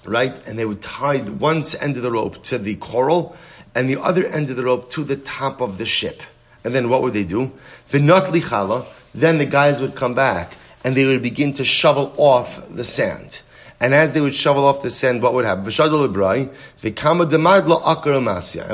right, 0.04 0.34
and 0.46 0.58
they 0.58 0.64
would 0.64 0.80
tie 0.80 1.18
one 1.18 1.64
end 1.80 1.96
of 1.96 2.02
the 2.02 2.10
rope 2.10 2.42
to 2.44 2.58
the 2.58 2.76
coral, 2.76 3.36
and 3.74 3.88
the 3.88 4.00
other 4.00 4.26
end 4.26 4.48
of 4.50 4.56
the 4.56 4.64
rope 4.64 4.90
to 4.90 5.04
the 5.04 5.16
top 5.16 5.60
of 5.60 5.76
the 5.78 5.86
ship. 5.86 6.22
And 6.64 6.74
then 6.74 6.88
what 6.88 7.02
would 7.02 7.12
they 7.12 7.24
do? 7.24 7.52
Vinot 7.90 8.30
lichala, 8.32 8.86
then 9.14 9.38
the 9.38 9.46
guys 9.46 9.80
would 9.80 9.94
come 9.94 10.14
back, 10.14 10.54
and 10.82 10.96
they 10.96 11.04
would 11.04 11.22
begin 11.22 11.52
to 11.54 11.64
shovel 11.64 12.14
off 12.16 12.66
the 12.70 12.84
sand. 12.84 13.42
And 13.80 13.94
as 13.94 14.12
they 14.12 14.20
would 14.20 14.34
shovel 14.34 14.64
off 14.64 14.82
the 14.82 14.90
sand, 14.90 15.22
what 15.22 15.34
would 15.34 15.44
happen? 15.44 15.64
And 15.64 15.78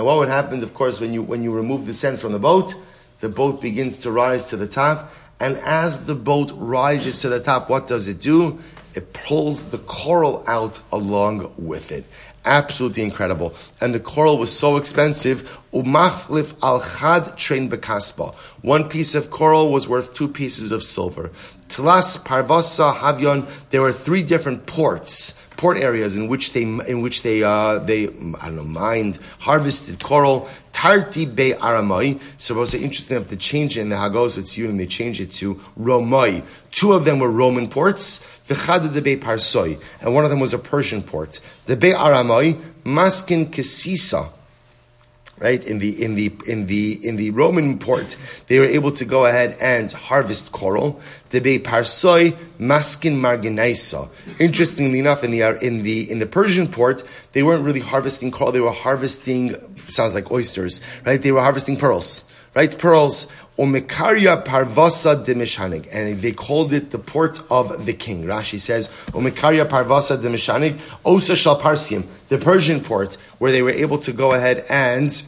what 0.07 0.17
would 0.17 0.29
happen, 0.29 0.63
of 0.63 0.75
course, 0.75 0.99
when 1.01 1.13
you, 1.13 1.23
when 1.23 1.43
you 1.43 1.53
remove 1.53 1.85
the 1.85 1.93
sand 1.93 2.21
from 2.21 2.33
the 2.33 2.39
boat? 2.39 2.75
The 3.25 3.31
boat 3.31 3.63
begins 3.63 3.97
to 4.01 4.11
rise 4.11 4.45
to 4.51 4.57
the 4.59 4.67
top. 4.67 5.11
And 5.41 5.57
as 5.57 6.05
the 6.05 6.15
boat 6.15 6.53
rises 6.55 7.23
to 7.23 7.31
the 7.31 7.41
top, 7.41 7.71
what 7.71 7.87
does 7.87 8.07
it 8.07 8.21
do? 8.21 8.59
It 8.93 9.15
pulls 9.15 9.63
the 9.71 9.79
coral 9.79 10.45
out 10.47 10.81
along 10.93 11.55
with 11.57 11.91
it. 11.91 12.05
Absolutely 12.45 13.03
incredible. 13.03 13.55
And 13.81 13.95
the 13.95 13.99
coral 13.99 14.37
was 14.37 14.53
so 14.53 14.77
expensive. 14.77 15.59
Umachlif 15.73 16.53
al 16.63 16.81
chad 16.83 17.39
train 17.39 17.71
bekaspa. 17.71 18.35
One 18.61 18.91
piece 18.91 19.15
of 19.15 19.31
coral 19.31 19.73
was 19.73 19.89
worth 19.89 20.13
two 20.13 20.29
pieces 20.29 20.71
of 20.71 20.85
silver. 20.85 21.31
Tlas, 21.69 22.19
Parvasa, 22.19 22.95
Havyon, 22.95 23.49
there 23.71 23.81
were 23.81 23.93
three 23.93 24.23
different 24.23 24.67
ports, 24.67 25.33
port 25.57 25.77
areas 25.77 26.17
in 26.17 26.29
which 26.29 26.53
they, 26.53 26.63
in 26.63 27.01
which 27.01 27.23
they, 27.23 27.43
uh, 27.43 27.79
they, 27.79 28.05
I 28.05 28.09
don't 28.47 28.57
know, 28.57 28.65
mined, 28.65 29.19
harvested 29.41 30.03
coral. 30.03 30.49
Tarti 30.73 31.25
Be 31.25 31.53
Aramai. 31.53 32.21
So 32.39 32.57
it 32.57 32.59
was 32.59 32.75
interesting 32.75 33.17
enough 33.17 33.31
to 33.31 33.37
change 33.37 33.79
it 33.79 33.83
in 33.83 33.89
the 33.89 33.97
Hagos, 33.97 34.37
it's 34.37 34.57
you, 34.57 34.69
and 34.69 34.79
they 34.79 34.87
changed 34.87 35.21
it 35.21 35.33
to 35.35 35.55
Romai. 35.79 36.45
Two 36.73 36.93
of 36.93 37.05
them 37.05 37.21
were 37.21 37.31
Roman 37.31 37.69
ports. 37.69 38.19
V'chada 38.49 38.93
de 38.93 39.01
Be 39.01 39.17
Parsoi. 39.17 39.81
And 40.01 40.15
one 40.15 40.25
of 40.25 40.31
them 40.31 40.41
was 40.41 40.53
a 40.53 40.59
Persian 40.59 41.03
port. 41.03 41.41
The 41.67 41.77
Be 41.77 41.93
Aramai, 41.93 42.61
Maskin 42.85 43.47
Kesisa 43.47 44.31
right 45.39 45.65
in 45.65 45.79
the 45.79 46.03
in 46.03 46.15
the 46.15 46.33
in 46.47 46.67
the 46.67 47.07
in 47.07 47.17
the 47.17 47.31
Roman 47.31 47.79
port, 47.79 48.17
they 48.47 48.59
were 48.59 48.67
able 48.67 48.93
to 48.93 49.05
go 49.05 49.27
ahead 49.27 49.57
and 49.61 49.91
harvest 49.93 50.53
coral. 50.53 51.01
Debe 51.31 51.63
parsoi 51.63 52.37
maskin 52.59 53.17
marginaisa. 53.17 54.09
Interestingly 54.39 54.99
enough, 54.99 55.25
in 55.25 55.31
the 55.31 55.43
in 55.65 55.83
the 55.83 56.11
in 56.11 56.19
the 56.19 56.27
Persian 56.27 56.69
port, 56.69 57.03
they 57.33 57.43
weren't 57.43 57.65
really 57.65 57.81
harvesting 57.81 58.31
coral; 58.31 58.53
they 58.53 58.61
were 58.61 58.71
harvesting 58.71 59.55
sounds 59.89 60.15
like 60.15 60.31
oysters, 60.31 60.81
right? 61.05 61.21
They 61.21 61.33
were 61.33 61.41
harvesting 61.41 61.77
pearls, 61.77 62.25
right? 62.55 62.77
Pearls. 62.77 63.27
Omekaria 63.57 64.45
parvasa 64.45 65.25
de 65.25 65.33
and 65.93 66.21
they 66.21 66.33
called 66.33 66.73
it 66.73 66.91
the 66.91 66.99
port 66.99 67.41
of 67.53 67.87
the 67.87 67.93
king. 67.93 68.25
Rashi 68.25 68.59
says, 68.59 68.89
Omekaria 69.13 69.69
parvasa 69.69 70.21
de 70.21 70.29
mishanig, 70.29 70.81
osa 71.05 71.37
shal 71.37 71.61
parsium, 71.61 72.05
the 72.29 72.39
Persian 72.39 72.81
port, 72.81 73.15
where 73.39 73.53
they 73.53 73.63
were 73.63 73.71
able 73.71 73.99
to 73.99 74.13
go 74.13 74.33
ahead 74.33 74.65
and 74.69 75.23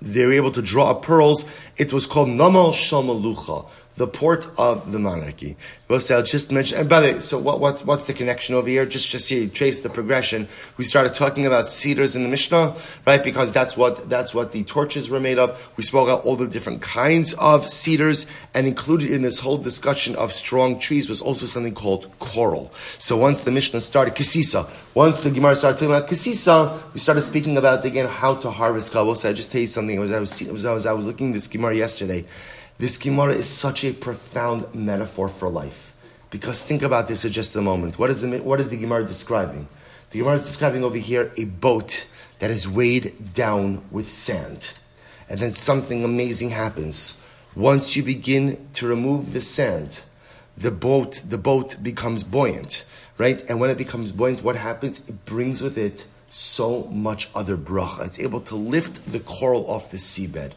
they 0.00 0.24
were 0.24 0.34
able 0.34 0.52
to 0.52 0.62
draw 0.62 0.92
up 0.92 1.02
pearls. 1.02 1.44
It 1.76 1.92
was 1.92 2.06
called 2.06 2.28
Namal 2.28 2.72
Shamalucha, 2.72 3.66
the 3.96 4.06
port 4.06 4.48
of 4.58 4.92
the 4.92 4.98
monarchy. 4.98 5.56
I'll 5.88 6.22
just 6.22 6.50
mention, 6.50 6.78
and 6.78 6.88
by 6.88 7.00
the 7.00 7.12
way, 7.14 7.20
so 7.20 7.38
what, 7.38 7.60
what's, 7.60 7.84
what's 7.84 8.04
the 8.04 8.12
connection 8.12 8.54
over 8.54 8.68
here? 8.68 8.84
Just, 8.84 9.08
just 9.08 9.26
see, 9.26 9.48
trace 9.48 9.80
the 9.80 9.88
progression. 9.88 10.48
We 10.76 10.84
started 10.84 11.14
talking 11.14 11.46
about 11.46 11.66
cedars 11.66 12.16
in 12.16 12.24
the 12.24 12.28
Mishnah, 12.28 12.76
right? 13.06 13.22
Because 13.22 13.52
that's 13.52 13.76
what, 13.76 14.08
that's 14.10 14.34
what 14.34 14.52
the 14.52 14.64
torches 14.64 15.08
were 15.08 15.20
made 15.20 15.38
of. 15.38 15.58
We 15.76 15.84
spoke 15.84 16.08
about 16.08 16.24
all 16.24 16.36
the 16.36 16.48
different 16.48 16.82
kinds 16.82 17.34
of 17.34 17.68
cedars, 17.70 18.26
and 18.52 18.66
included 18.66 19.10
in 19.10 19.22
this 19.22 19.38
whole 19.38 19.58
discussion 19.58 20.16
of 20.16 20.32
strong 20.32 20.78
trees 20.78 21.08
was 21.08 21.20
also 21.20 21.46
something 21.46 21.74
called 21.74 22.10
coral. 22.18 22.72
So 22.98 23.16
once 23.16 23.42
the 23.42 23.52
Mishnah 23.52 23.80
started, 23.80 24.14
Kisisa, 24.14 24.68
once 24.94 25.22
the 25.22 25.30
Gemara 25.30 25.56
started 25.56 25.78
talking 25.78 25.94
about 25.94 26.08
Kisisa, 26.08 26.92
we 26.92 27.00
started 27.00 27.22
speaking 27.22 27.56
about 27.56 27.84
again 27.84 28.06
how 28.06 28.34
to 28.34 28.50
harvest 28.50 28.92
kabel. 28.92 29.14
So 29.14 29.28
I 29.28 29.32
just 29.32 29.52
tell 29.52 29.60
you 29.60 29.66
something. 29.66 30.00
As 30.00 30.10
I 30.10 30.20
was, 30.20 30.66
I 30.66 30.72
was, 30.72 30.86
I 30.86 30.92
was 30.92 31.04
looking 31.06 31.32
this 31.32 31.46
Gemara 31.46 31.76
yesterday. 31.76 32.24
This 32.78 32.98
Gemara 32.98 33.34
is 33.34 33.48
such 33.48 33.84
a 33.84 33.92
profound 33.92 34.74
metaphor 34.74 35.28
for 35.28 35.48
life. 35.48 35.94
Because 36.28 36.62
think 36.62 36.82
about 36.82 37.08
this 37.08 37.22
for 37.22 37.30
just 37.30 37.56
a 37.56 37.62
moment. 37.62 37.98
What 37.98 38.10
is 38.10 38.20
the, 38.20 38.38
what 38.40 38.60
is 38.60 38.68
the 38.68 38.76
Gemara 38.76 39.06
describing? 39.06 39.66
The 40.10 40.18
Gemara 40.18 40.36
is 40.36 40.44
describing 40.44 40.84
over 40.84 40.98
here 40.98 41.32
a 41.38 41.44
boat 41.44 42.06
that 42.38 42.50
is 42.50 42.68
weighed 42.68 43.32
down 43.32 43.82
with 43.90 44.10
sand. 44.10 44.70
And 45.28 45.40
then 45.40 45.52
something 45.52 46.04
amazing 46.04 46.50
happens. 46.50 47.18
Once 47.54 47.96
you 47.96 48.02
begin 48.02 48.68
to 48.74 48.86
remove 48.86 49.32
the 49.32 49.40
sand, 49.40 50.00
the 50.58 50.70
boat, 50.70 51.22
the 51.26 51.38
boat 51.38 51.82
becomes 51.82 52.24
buoyant, 52.24 52.84
right? 53.16 53.42
And 53.48 53.58
when 53.58 53.70
it 53.70 53.78
becomes 53.78 54.12
buoyant, 54.12 54.42
what 54.42 54.56
happens? 54.56 55.00
It 55.08 55.24
brings 55.24 55.62
with 55.62 55.78
it 55.78 56.04
so 56.28 56.84
much 56.84 57.30
other 57.34 57.56
bracha. 57.56 58.04
It's 58.04 58.18
able 58.18 58.42
to 58.42 58.54
lift 58.54 59.10
the 59.10 59.20
coral 59.20 59.70
off 59.70 59.90
the 59.90 59.96
seabed. 59.96 60.52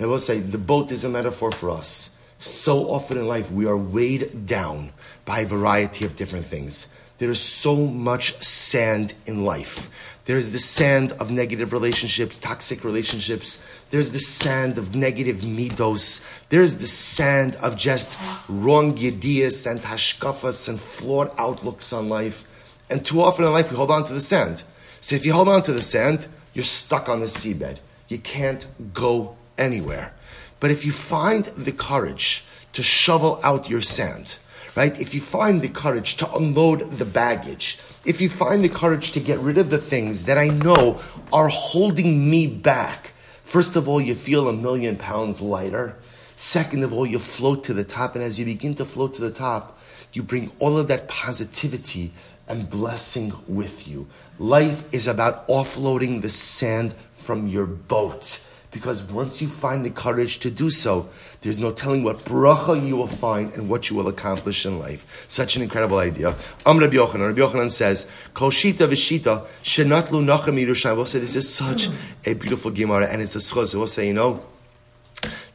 I 0.00 0.06
will 0.06 0.18
say 0.18 0.40
the 0.40 0.58
boat 0.58 0.90
is 0.90 1.04
a 1.04 1.08
metaphor 1.08 1.52
for 1.52 1.70
us. 1.70 2.18
So 2.38 2.90
often 2.90 3.18
in 3.18 3.28
life 3.28 3.50
we 3.50 3.66
are 3.66 3.76
weighed 3.76 4.46
down 4.46 4.92
by 5.24 5.40
a 5.40 5.46
variety 5.46 6.04
of 6.04 6.16
different 6.16 6.46
things. 6.46 6.96
There 7.18 7.30
is 7.30 7.40
so 7.40 7.76
much 7.76 8.42
sand 8.42 9.14
in 9.26 9.44
life. 9.44 9.90
There's 10.24 10.50
the 10.50 10.58
sand 10.58 11.12
of 11.12 11.30
negative 11.30 11.72
relationships, 11.72 12.38
toxic 12.38 12.84
relationships. 12.84 13.64
There's 13.90 14.10
the 14.10 14.18
sand 14.18 14.78
of 14.78 14.94
negative 14.96 15.38
midos. 15.38 16.24
There's 16.48 16.76
the 16.76 16.86
sand 16.86 17.56
of 17.56 17.76
just 17.76 18.18
wrong 18.48 18.98
ideas 18.98 19.66
and 19.66 19.80
hashkafas 19.80 20.68
and 20.68 20.80
flawed 20.80 21.30
outlooks 21.38 21.92
on 21.92 22.08
life. 22.08 22.44
And 22.90 23.04
too 23.04 23.20
often 23.20 23.44
in 23.44 23.52
life 23.52 23.70
we 23.70 23.76
hold 23.76 23.90
on 23.90 24.04
to 24.04 24.12
the 24.12 24.20
sand. 24.20 24.64
So 25.00 25.16
if 25.16 25.26
you 25.26 25.32
hold 25.32 25.48
on 25.48 25.62
to 25.62 25.72
the 25.72 25.82
sand, 25.82 26.28
you're 26.54 26.64
stuck 26.64 27.08
on 27.08 27.20
the 27.20 27.26
seabed. 27.26 27.78
You 28.08 28.18
can't 28.18 28.66
go 28.94 29.36
anywhere. 29.58 30.14
But 30.60 30.70
if 30.70 30.84
you 30.84 30.92
find 30.92 31.44
the 31.44 31.72
courage 31.72 32.44
to 32.72 32.82
shovel 32.82 33.40
out 33.42 33.68
your 33.68 33.80
sand, 33.80 34.38
right? 34.76 34.98
If 35.00 35.14
you 35.14 35.20
find 35.20 35.60
the 35.60 35.68
courage 35.68 36.16
to 36.18 36.34
unload 36.34 36.92
the 36.92 37.04
baggage, 37.04 37.78
if 38.04 38.20
you 38.20 38.28
find 38.28 38.64
the 38.64 38.68
courage 38.68 39.12
to 39.12 39.20
get 39.20 39.38
rid 39.38 39.58
of 39.58 39.70
the 39.70 39.78
things 39.78 40.24
that 40.24 40.38
I 40.38 40.48
know 40.48 41.00
are 41.32 41.48
holding 41.48 42.30
me 42.30 42.46
back, 42.46 43.12
first 43.44 43.76
of 43.76 43.88
all, 43.88 44.00
you 44.00 44.14
feel 44.14 44.48
a 44.48 44.52
million 44.52 44.96
pounds 44.96 45.40
lighter. 45.40 45.96
Second 46.36 46.82
of 46.82 46.92
all, 46.92 47.06
you 47.06 47.18
float 47.18 47.64
to 47.64 47.74
the 47.74 47.84
top. 47.84 48.14
And 48.14 48.24
as 48.24 48.38
you 48.38 48.44
begin 48.44 48.74
to 48.76 48.84
float 48.84 49.14
to 49.14 49.20
the 49.20 49.30
top, 49.30 49.78
you 50.12 50.22
bring 50.22 50.50
all 50.58 50.78
of 50.78 50.88
that 50.88 51.08
positivity 51.08 52.12
and 52.48 52.68
blessing 52.68 53.32
with 53.46 53.86
you. 53.86 54.06
Life 54.38 54.84
is 54.92 55.06
about 55.06 55.46
offloading 55.48 56.22
the 56.22 56.30
sand 56.30 56.94
from 57.14 57.48
your 57.48 57.66
boat 57.66 58.46
because 58.72 59.02
once 59.04 59.42
you 59.42 59.48
find 59.48 59.84
the 59.84 59.90
courage 59.90 60.38
to 60.40 60.50
do 60.50 60.70
so, 60.70 61.08
there's 61.42 61.58
no 61.58 61.72
telling 61.72 62.02
what 62.02 62.18
bracha 62.20 62.86
you 62.86 62.96
will 62.96 63.06
find 63.06 63.52
and 63.52 63.68
what 63.68 63.90
you 63.90 63.96
will 63.96 64.08
accomplish 64.08 64.64
in 64.64 64.78
life. 64.78 65.24
Such 65.28 65.56
an 65.56 65.62
incredible 65.62 65.98
idea. 65.98 66.34
Am 66.64 66.78
Rabbi 66.78 66.96
Yochanan. 66.96 67.28
Rabbi 67.28 67.40
Yochanan 67.40 67.70
says, 67.70 68.06
Kol 68.32 68.50
shita 68.50 68.88
v'shita 68.88 69.44
shenatlu 69.62 70.24
nacham 70.24 70.58
Yerushalayim. 70.58 70.96
We'll 70.96 71.06
say 71.06 71.18
this 71.18 71.36
is 71.36 71.52
such 71.52 71.88
a 72.24 72.32
beautiful 72.32 72.70
Gemara 72.70 73.06
and 73.06 73.20
it's 73.20 73.36
a 73.36 73.40
schos. 73.40 73.74
We'll 73.74 73.86
say, 73.86 74.06
you 74.06 74.14
know, 74.14 74.42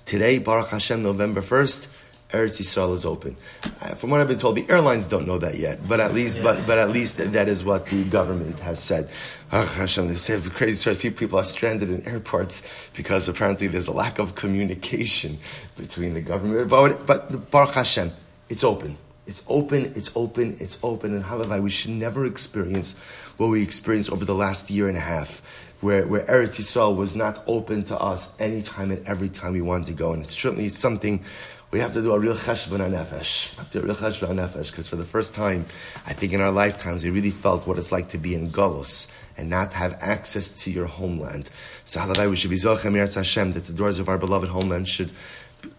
today, 0.05 0.37
Baruch 0.37 0.69
Hashem, 0.69 1.01
November 1.01 1.41
1st, 1.41 1.87
Eretz 2.31 2.59
Yisrael 2.59 2.93
is 2.93 3.05
open. 3.05 3.37
Uh, 3.63 3.95
from 3.95 4.09
what 4.09 4.19
I've 4.19 4.27
been 4.27 4.37
told, 4.37 4.55
the 4.55 4.69
airlines 4.69 5.07
don't 5.07 5.25
know 5.25 5.37
that 5.37 5.57
yet, 5.57 5.87
but 5.87 6.01
at 6.01 6.13
least, 6.13 6.43
but, 6.43 6.67
but 6.67 6.77
at 6.77 6.89
least 6.89 7.17
that 7.17 7.47
is 7.47 7.63
what 7.63 7.87
the 7.87 8.03
government 8.03 8.59
has 8.59 8.83
said. 8.83 9.09
Oh, 9.53 9.65
Hashem, 9.65 10.09
they 10.09 10.15
say 10.15 10.37
crazy 10.49 10.75
stories. 10.75 10.99
People 11.13 11.39
are 11.39 11.45
stranded 11.45 11.89
in 11.89 12.05
airports 12.05 12.67
because 12.95 13.29
apparently 13.29 13.67
there's 13.67 13.87
a 13.87 13.93
lack 13.93 14.19
of 14.19 14.35
communication 14.35 15.37
between 15.77 16.13
the 16.13 16.21
government. 16.21 16.69
But, 16.69 17.05
but 17.05 17.31
the 17.31 17.37
Baruch 17.37 17.75
Hashem, 17.75 18.11
it's 18.49 18.63
open. 18.63 18.97
It's 19.25 19.43
open, 19.47 19.93
it's 19.95 20.11
open, 20.15 20.57
it's 20.59 20.77
open. 20.83 21.13
And 21.13 21.23
Halavai, 21.23 21.61
we 21.61 21.69
should 21.69 21.91
never 21.91 22.25
experience 22.25 22.93
what 23.37 23.47
we 23.47 23.63
experienced 23.63 24.09
over 24.09 24.25
the 24.25 24.35
last 24.35 24.69
year 24.69 24.89
and 24.89 24.97
a 24.97 25.01
half, 25.01 25.41
where, 25.79 26.07
where 26.07 26.25
Eretz 26.25 26.59
Yisrael 26.59 26.95
was 26.95 27.15
not 27.15 27.41
open 27.47 27.83
to 27.85 27.97
us 27.97 28.37
anytime 28.39 28.91
and 28.91 29.05
every 29.07 29.29
time 29.29 29.53
we 29.53 29.61
wanted 29.61 29.87
to 29.87 29.93
go. 29.93 30.11
And 30.13 30.23
it's 30.23 30.37
certainly 30.37 30.69
something 30.69 31.23
we 31.69 31.79
have 31.79 31.93
to 31.93 32.01
do 32.01 32.13
a 32.13 32.19
real 32.19 32.35
cheshbon 32.35 32.79
nefesh. 32.79 33.55
Have 33.57 33.69
to 33.71 33.79
do 33.79 33.83
a 33.83 33.87
real 33.87 33.95
cheshbon 33.95 34.35
nefesh 34.35 34.71
because 34.71 34.87
for 34.87 34.95
the 34.95 35.03
first 35.03 35.33
time, 35.33 35.65
I 36.05 36.13
think 36.13 36.31
in 36.31 36.39
our 36.39 36.51
lifetimes, 36.51 37.03
we 37.03 37.09
really 37.09 37.31
felt 37.31 37.67
what 37.67 37.77
it's 37.77 37.91
like 37.91 38.09
to 38.09 38.17
be 38.17 38.33
in 38.35 38.51
Golos 38.51 39.11
and 39.37 39.49
not 39.49 39.73
have 39.73 39.97
access 39.99 40.49
to 40.63 40.71
your 40.71 40.85
homeland. 40.85 41.49
So 41.83 41.99
halavai, 41.99 42.29
we 42.29 42.35
should 42.37 42.51
be 42.51 42.55
zochem 42.55 42.95
Hashem 43.13 43.53
that 43.53 43.65
the 43.65 43.73
doors 43.73 43.99
of 43.99 44.07
our 44.07 44.17
beloved 44.17 44.47
homeland 44.47 44.87
should 44.87 45.11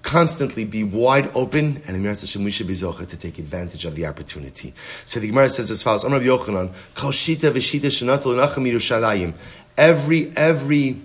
constantly 0.03 0.64
be 0.64 0.85
wide 0.85 1.31
open, 1.35 1.83
and 1.87 1.96
in 1.96 2.05
Hashem 2.05 2.44
we 2.44 2.51
should 2.51 2.66
be 2.66 2.74
zocha 2.74 3.07
to 3.09 3.16
take 3.16 3.38
advantage 3.38 3.85
of 3.85 3.94
the 3.94 4.07
opportunity. 4.07 4.74
So 5.07 5.20
the 5.20 5.29
Gemara 5.29 5.48
says 5.48 5.70
as 5.70 5.83
follows: 5.83 6.05
Amrav 6.05 6.22
Yochanan, 6.22 6.72
Kol 6.94 7.12
shita 7.12 7.51
nacham 7.51 8.70
Yerushalayim. 8.70 9.35
Every 9.77 10.31
every 10.37 11.01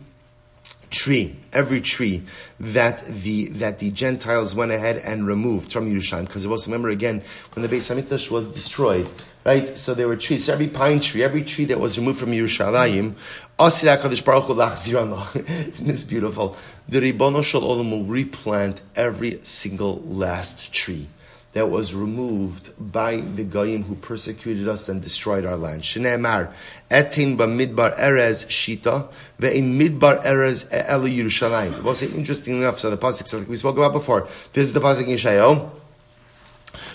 tree, 0.93 1.35
every 1.51 1.81
tree 1.81 2.23
that 2.59 3.05
the 3.07 3.49
that 3.49 3.79
the 3.79 3.91
Gentiles 3.91 4.55
went 4.55 4.71
ahead 4.71 4.97
and 4.97 5.27
removed 5.27 5.73
from 5.73 5.91
Yerushalayim. 5.91 6.27
Because 6.27 6.45
it 6.45 6.47
was 6.47 6.67
remember 6.67 6.89
again 6.89 7.21
when 7.53 7.67
the 7.67 7.75
Beis 7.75 7.91
Hamikdash 7.91 8.31
was 8.31 8.47
destroyed, 8.53 9.09
right? 9.43 9.77
So 9.77 9.93
there 9.93 10.07
were 10.07 10.15
trees. 10.15 10.45
So 10.45 10.53
every 10.53 10.67
pine 10.67 10.99
tree, 10.99 11.23
every 11.23 11.43
tree 11.43 11.65
that 11.65 11.79
was 11.79 11.97
removed 11.97 12.19
from 12.19 12.31
Yerushalayim, 12.31 13.15
isn't 13.59 15.87
this 15.87 16.03
beautiful? 16.03 16.57
The 16.87 16.99
Ribono 16.99 17.43
Shel 17.43 17.61
Olam 17.61 17.91
will 17.91 18.05
replant 18.05 18.81
every 18.95 19.39
single 19.43 20.01
last 20.01 20.71
tree 20.71 21.07
that 21.53 21.69
was 21.69 21.93
removed 21.93 22.71
by 22.91 23.17
the 23.17 23.43
Goyim 23.43 23.83
who 23.83 23.95
persecuted 23.95 24.67
us 24.67 24.89
and 24.89 25.01
destroyed 25.01 25.45
our 25.45 25.55
land. 25.55 25.83
Shneemar, 25.83 26.51
etin 26.89 27.37
midbar 27.37 27.97
erez 27.97 28.45
shita, 28.47 29.07
ve'in 29.39 29.79
midbar 29.79 30.23
erez 30.23 30.65
eli 30.73 31.11
Yerushalayim. 31.11 31.83
We'll 31.83 31.95
say 31.95 32.07
interesting 32.07 32.57
enough, 32.57 32.79
so 32.79 32.89
the 32.89 32.97
pasuk 32.97 33.31
like 33.37 33.47
we 33.47 33.55
spoke 33.55 33.77
about 33.77 33.93
before. 33.93 34.27
This 34.53 34.67
is 34.67 34.73
the 34.73 34.79
pasuk 34.79 35.07
in 35.07 35.17
Shayo. 35.17 35.69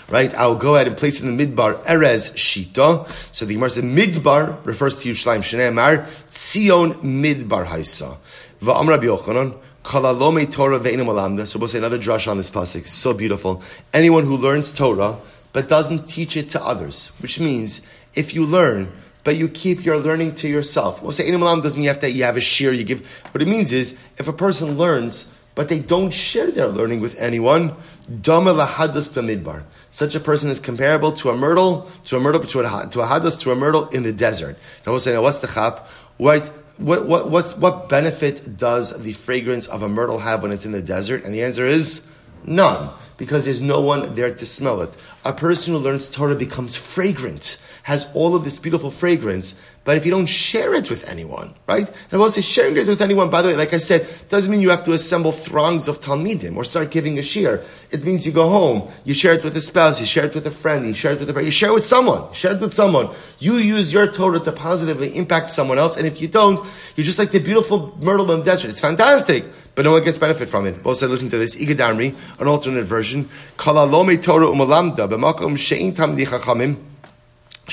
Right, 0.09 0.33
I'll 0.35 0.55
go 0.55 0.75
ahead 0.75 0.87
and 0.87 0.97
place 0.97 1.21
in 1.21 1.37
the 1.37 1.45
midbar 1.45 1.81
erez 1.85 2.33
shita. 2.33 3.09
So 3.31 3.45
the 3.45 3.53
Gemara 3.53 3.69
says 3.69 3.83
midbar 3.85 4.57
refers 4.65 4.97
to 5.01 5.09
Yerushalayim. 5.09 5.39
Shneemar, 5.39 6.05
Tzion 6.29 6.95
midbar 7.01 7.65
haisa. 7.65 8.17
Va'am 8.61 8.89
Rabbi 8.89 9.05
Yochanan, 9.05 9.57
Kalalome 9.89 10.51
Torah 10.51 10.79
alamda. 10.79 11.47
So 11.47 11.57
we'll 11.57 11.67
say 11.67 11.79
another 11.79 11.97
drush 11.97 12.27
on 12.27 12.37
this 12.37 12.51
pasuk. 12.51 12.87
So 12.87 13.11
beautiful. 13.11 13.63
Anyone 13.91 14.23
who 14.23 14.37
learns 14.37 14.71
Torah 14.71 15.17
but 15.51 15.67
doesn't 15.67 16.07
teach 16.07 16.37
it 16.37 16.51
to 16.51 16.63
others, 16.63 17.07
which 17.23 17.39
means 17.39 17.81
if 18.13 18.35
you 18.35 18.45
learn 18.45 18.91
but 19.23 19.35
you 19.35 19.49
keep 19.49 19.83
your 19.83 19.97
learning 19.97 20.33
to 20.35 20.47
yourself. 20.47 21.01
We'll 21.01 21.11
say 21.11 21.29
alam 21.31 21.61
doesn't 21.61 21.77
mean 21.77 21.85
you 21.85 21.89
have 21.89 22.01
to 22.01 22.11
you 22.11 22.23
have 22.23 22.37
a 22.37 22.41
share 22.41 22.71
you 22.71 22.83
give. 22.83 23.09
What 23.31 23.41
it 23.41 23.47
means 23.47 23.71
is 23.71 23.97
if 24.19 24.27
a 24.27 24.33
person 24.33 24.77
learns 24.77 25.25
but 25.55 25.69
they 25.69 25.79
don't 25.79 26.11
share 26.11 26.51
their 26.51 26.67
learning 26.67 26.99
with 26.99 27.17
anyone, 27.17 27.75
dama 28.21 28.53
lahadas 28.53 29.09
b'midbar. 29.09 29.63
Such 29.89 30.13
a 30.13 30.19
person 30.19 30.49
is 30.49 30.59
comparable 30.59 31.13
to 31.13 31.31
a 31.31 31.35
myrtle, 31.35 31.89
to 32.05 32.15
a 32.15 32.19
myrtle, 32.19 32.41
to 32.41 32.59
a, 32.59 32.87
to 32.91 33.01
a 33.01 33.07
hadas, 33.07 33.39
to 33.41 33.51
a 33.51 33.55
myrtle 33.55 33.89
in 33.89 34.03
the 34.03 34.13
desert. 34.13 34.55
Now 34.85 34.91
we'll 34.91 34.99
say, 34.99 35.13
now 35.13 35.23
what's 35.23 35.39
the 35.39 35.47
chap? 35.47 35.89
Right, 36.19 36.49
what, 36.79 37.05
what, 37.05 37.29
what's, 37.29 37.55
what 37.57 37.89
benefit 37.89 38.57
does 38.57 38.97
the 39.01 39.13
fragrance 39.13 39.67
of 39.67 39.83
a 39.83 39.89
myrtle 39.89 40.19
have 40.19 40.41
when 40.41 40.51
it's 40.51 40.65
in 40.65 40.71
the 40.71 40.81
desert? 40.81 41.25
And 41.25 41.33
the 41.33 41.43
answer 41.43 41.65
is 41.65 42.07
none, 42.45 42.91
because 43.17 43.43
there's 43.45 43.59
no 43.59 43.81
one 43.81 44.15
there 44.15 44.33
to 44.33 44.45
smell 44.45 44.81
it. 44.81 44.95
A 45.25 45.33
person 45.33 45.73
who 45.73 45.79
learns 45.79 46.09
Torah 46.09 46.35
becomes 46.35 46.75
fragrant, 46.75 47.57
has 47.83 48.09
all 48.13 48.35
of 48.35 48.43
this 48.43 48.59
beautiful 48.59 48.91
fragrance, 48.91 49.55
but 49.85 49.97
if 49.97 50.05
you 50.05 50.11
don't 50.11 50.27
share 50.27 50.75
it 50.75 50.89
with 50.89 51.09
anyone, 51.09 51.53
right? 51.65 51.87
And 51.87 52.13
I 52.13 52.17
will 52.17 52.29
say 52.29 52.41
sharing 52.41 52.77
it 52.77 52.87
with 52.87 53.01
anyone, 53.01 53.29
by 53.29 53.41
the 53.41 53.47
way, 53.47 53.55
like 53.55 53.73
I 53.73 53.77
said, 53.77 54.07
doesn't 54.29 54.51
mean 54.51 54.61
you 54.61 54.69
have 54.69 54.83
to 54.83 54.91
assemble 54.91 55.31
throngs 55.31 55.87
of 55.87 55.99
Talmidim 55.99 56.55
or 56.57 56.63
start 56.63 56.91
giving 56.91 57.17
a 57.17 57.23
shir. 57.23 57.63
It 57.89 58.03
means 58.03 58.25
you 58.25 58.31
go 58.31 58.49
home, 58.49 58.91
you 59.03 59.13
share 59.13 59.33
it 59.33 59.43
with 59.43 59.55
a 59.57 59.61
spouse, 59.61 59.99
you 59.99 60.05
share 60.05 60.25
it 60.25 60.35
with 60.35 60.45
a 60.45 60.51
friend, 60.51 60.85
you 60.85 60.93
share 60.93 61.13
it 61.13 61.19
with 61.19 61.35
a 61.35 61.43
you 61.43 61.49
share 61.49 61.69
it 61.69 61.73
with 61.73 61.85
someone, 61.85 62.31
share 62.33 62.51
it 62.51 62.61
with 62.61 62.73
someone. 62.73 63.09
You 63.39 63.55
use 63.55 63.91
your 63.91 64.05
Torah 64.11 64.39
to 64.39 64.51
positively 64.51 65.15
impact 65.15 65.47
someone 65.47 65.79
else, 65.79 65.97
and 65.97 66.05
if 66.05 66.21
you 66.21 66.27
don't, 66.27 66.63
you're 66.95 67.05
just 67.05 67.17
like 67.17 67.31
the 67.31 67.39
beautiful 67.39 67.97
myrtle 67.99 68.31
in 68.31 68.39
the 68.39 68.45
desert. 68.45 68.69
It's 68.69 68.81
fantastic, 68.81 69.45
but 69.73 69.85
no 69.85 69.93
one 69.93 70.03
gets 70.03 70.17
benefit 70.17 70.49
from 70.49 70.67
it. 70.67 70.83
Both 70.83 70.97
said, 70.97 71.09
listen 71.09 71.29
to 71.29 71.37
this, 71.37 71.55
Igadarmi, 71.55 72.15
an 72.39 72.47
alternate 72.47 72.83
version, 72.83 73.29
Kalalome 73.57 74.21
Torah 74.21 74.47
umalamda, 74.47 75.09
b'makom 75.09 75.57
she'in 75.57 75.93
tamdi 75.93 76.27
chachamim, 76.27 76.77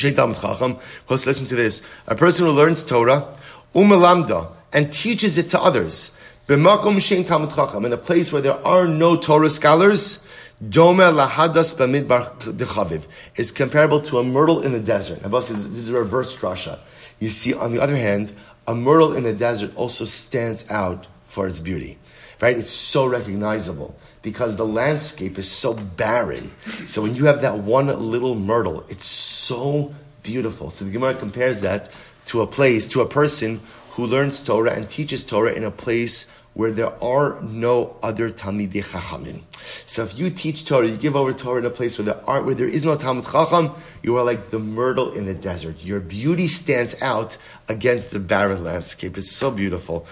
Let's 0.03 1.27
listen 1.27 1.47
to 1.47 1.57
this. 1.57 1.83
A 2.07 2.15
person 2.15 2.47
who 2.47 2.53
learns 2.53 2.85
Torah, 2.85 3.37
umalamda, 3.75 4.53
and 4.73 4.93
teaches 4.93 5.39
it 5.39 5.51
to 5.51 5.61
others, 5.61 6.17
in 6.49 6.65
a 6.65 7.97
place 7.97 8.33
where 8.33 8.43
there 8.43 8.67
are 8.67 8.87
no 8.87 9.17
Torah 9.17 9.51
scholars, 9.51 10.25
Dome 10.71 10.99
lahadas 10.99 11.75
b'midbar 11.77 12.33
dechaviv 12.39 13.05
is 13.37 13.53
comparable 13.53 14.01
to 14.01 14.19
a 14.19 14.25
myrtle 14.25 14.63
in 14.63 14.73
the 14.73 14.81
desert. 14.81 15.23
Abbas 15.23 15.49
says 15.49 15.71
this 15.71 15.83
is 15.83 15.91
a 15.91 15.99
reverse 15.99 16.35
drasha. 16.35 16.79
You 17.19 17.29
see, 17.29 17.53
on 17.53 17.75
the 17.75 17.83
other 17.83 17.97
hand, 17.97 18.33
a 18.67 18.75
myrtle 18.75 19.15
in 19.15 19.25
the 19.25 19.35
desert 19.35 19.77
also 19.77 20.07
stands 20.07 20.71
out 20.71 21.09
for 21.27 21.47
its 21.47 21.61
beauty. 21.61 21.99
Right? 22.41 22.57
It's 22.57 22.71
so 22.71 23.07
recognizable 23.07 23.99
because 24.27 24.57
the 24.57 24.67
landscape 24.67 25.39
is 25.39 25.49
so 25.49 25.73
barren. 25.73 26.51
So 26.85 27.01
when 27.01 27.15
you 27.15 27.27
have 27.27 27.43
that 27.43 27.59
one 27.59 27.87
little 28.11 28.35
myrtle, 28.35 28.85
it's 28.89 29.07
so 29.07 29.95
beautiful. 30.25 30.71
So 30.71 30.85
the 30.85 30.91
Gemara 30.91 31.15
compares 31.15 31.61
that 31.61 31.91
to 32.25 32.43
a 32.43 32.47
place, 32.49 32.89
to 32.89 33.03
a 33.03 33.07
person 33.07 33.61
who 33.91 34.05
learns 34.05 34.43
Torah 34.43 34.73
and 34.73 34.91
teaches 34.91 35.23
Torah 35.25 35.53
in 35.53 35.63
a 35.63 35.71
place 35.71 36.37
where 36.55 36.73
there 36.73 36.93
are 37.05 37.41
no 37.43 37.95
other 38.03 38.31
Talmidei 38.31 38.83
Chachamim. 38.83 39.43
So 39.85 40.03
if 40.03 40.19
you 40.19 40.31
teach 40.31 40.65
Torah, 40.65 40.89
you 40.89 40.97
give 40.97 41.15
over 41.15 41.33
Torah 41.33 41.61
in 41.61 41.67
a 41.67 41.71
place 41.71 41.97
where 41.97 42.07
there 42.07 42.29
are 42.29 42.43
where 42.43 42.55
there 42.55 42.67
is 42.67 42.83
no 42.83 42.97
Talmud 42.97 43.27
Chacham, 43.27 43.71
you 44.03 44.17
are 44.17 44.25
like 44.25 44.51
the 44.51 44.59
myrtle 44.59 45.13
in 45.13 45.27
the 45.27 45.35
desert. 45.35 45.85
Your 45.85 46.01
beauty 46.01 46.49
stands 46.49 47.01
out 47.01 47.39
against 47.69 48.11
the 48.11 48.19
barren 48.19 48.65
landscape. 48.65 49.17
It's 49.19 49.31
so 49.31 49.53
beautiful. 49.53 50.07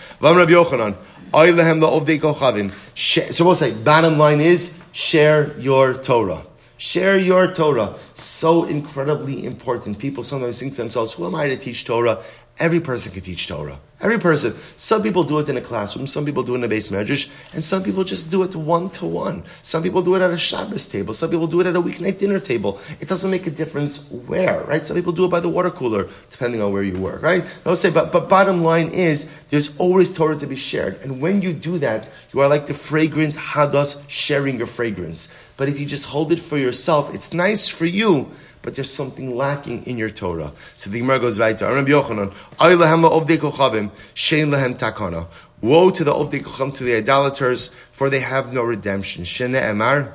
So 1.35 1.40
we'll 3.44 3.57
say, 3.57 3.73
bottom 3.73 4.18
line 4.18 4.40
is, 4.40 4.79
share 4.92 5.59
your 5.59 5.94
Torah. 5.94 6.42
Share 6.77 7.18
your 7.18 7.53
Torah. 7.53 7.97
So 8.14 8.64
incredibly 8.64 9.44
important. 9.44 9.99
People 9.99 10.23
sometimes 10.23 10.61
think 10.61 10.73
to 10.73 10.79
themselves, 10.79 11.12
who 11.12 11.27
am 11.27 11.35
I 11.35 11.49
to 11.49 11.57
teach 11.57 11.85
Torah? 11.85 12.23
Every 12.59 12.81
person 12.81 13.12
can 13.12 13.23
teach 13.23 13.49
Torah. 13.49 13.81
Every 14.05 14.19
person. 14.19 14.55
Some 14.77 15.03
people 15.03 15.25
do 15.25 15.38
it 15.38 15.49
in 15.49 15.57
a 15.57 15.62
classroom, 15.62 16.07
some 16.07 16.27
people 16.27 16.43
do 16.43 16.53
it 16.53 16.59
in 16.59 16.64
a 16.64 16.69
base 16.69 16.88
medrash, 16.88 17.27
and 17.55 17.64
some 17.64 17.83
people 17.83 18.05
just 18.05 18.31
do 18.31 18.43
it 18.43 18.55
one 18.55 18.90
to 18.90 19.07
one. 19.07 19.45
Some 19.62 19.83
people 19.83 20.03
do 20.03 20.14
it 20.14 20.21
at 20.21 20.31
a 20.31 20.37
Shabbos 20.37 20.87
table, 20.87 21.14
some 21.14 21.31
people 21.31 21.47
do 21.47 21.62
it 21.62 21.67
at 21.67 21.75
a 21.75 21.81
weeknight 21.81 22.19
dinner 22.19 22.38
table. 22.38 22.79
It 23.01 23.09
doesn't 23.09 23.31
make 23.31 23.47
a 23.47 23.51
difference 23.51 24.11
where, 24.11 24.61
right? 24.64 24.87
Some 24.87 24.97
people 24.97 25.14
do 25.14 25.25
it 25.25 25.29
by 25.29 25.40
the 25.40 25.49
water 25.49 25.71
cooler, 25.71 26.11
depending 26.31 26.61
on 26.61 26.71
where 26.71 26.83
you 26.83 26.99
work, 26.99 27.23
right? 27.23 27.47
I'll 27.64 27.77
say, 27.77 27.88
but, 27.88 28.12
but 28.12 28.29
bottom 28.29 28.62
line 28.62 28.90
is, 28.90 29.33
there's 29.49 29.75
always 29.79 30.12
Torah 30.12 30.37
to 30.37 30.47
be 30.47 30.57
shared. 30.57 31.01
And 31.01 31.23
when 31.23 31.40
you 31.40 31.55
do 31.55 31.79
that, 31.79 32.11
you 32.35 32.40
are 32.40 32.49
like 32.49 32.67
the 32.67 32.75
fragrant 32.75 33.35
hadas 33.35 34.05
sharing 34.09 34.59
your 34.59 34.67
fragrance. 34.67 35.33
But 35.57 35.71
if 35.71 35.81
you 35.81 35.87
just 35.87 36.05
hold 36.05 36.31
it 36.31 36.40
for 36.40 36.59
yourself, 36.59 37.14
it's 37.14 37.33
nice 37.33 37.69
for 37.69 37.87
you, 37.87 38.31
but 38.64 38.74
there's 38.74 38.90
something 38.90 39.37
lacking 39.37 39.85
in 39.87 39.98
your 39.98 40.09
Torah. 40.09 40.50
So 40.77 40.88
the 40.88 40.98
Gemara 40.98 41.20
goes 41.20 41.38
right 41.38 41.57
to 41.59 41.66
Rabbi 41.66 41.90
Yochanan, 41.90 42.33
takana. 44.79 45.27
Woe 45.61 45.90
to 45.90 46.03
the 46.03 46.12
Ovdei 46.12 46.42
Kocham, 46.42 46.72
to 46.74 46.85
the 46.85 46.96
idolaters, 46.96 47.70
for 47.92 48.09
they 48.09 48.20
have 48.20 48.55
no 48.55 48.62
redemption. 48.62 49.24
Shene 49.24 49.61
Emar, 49.61 50.12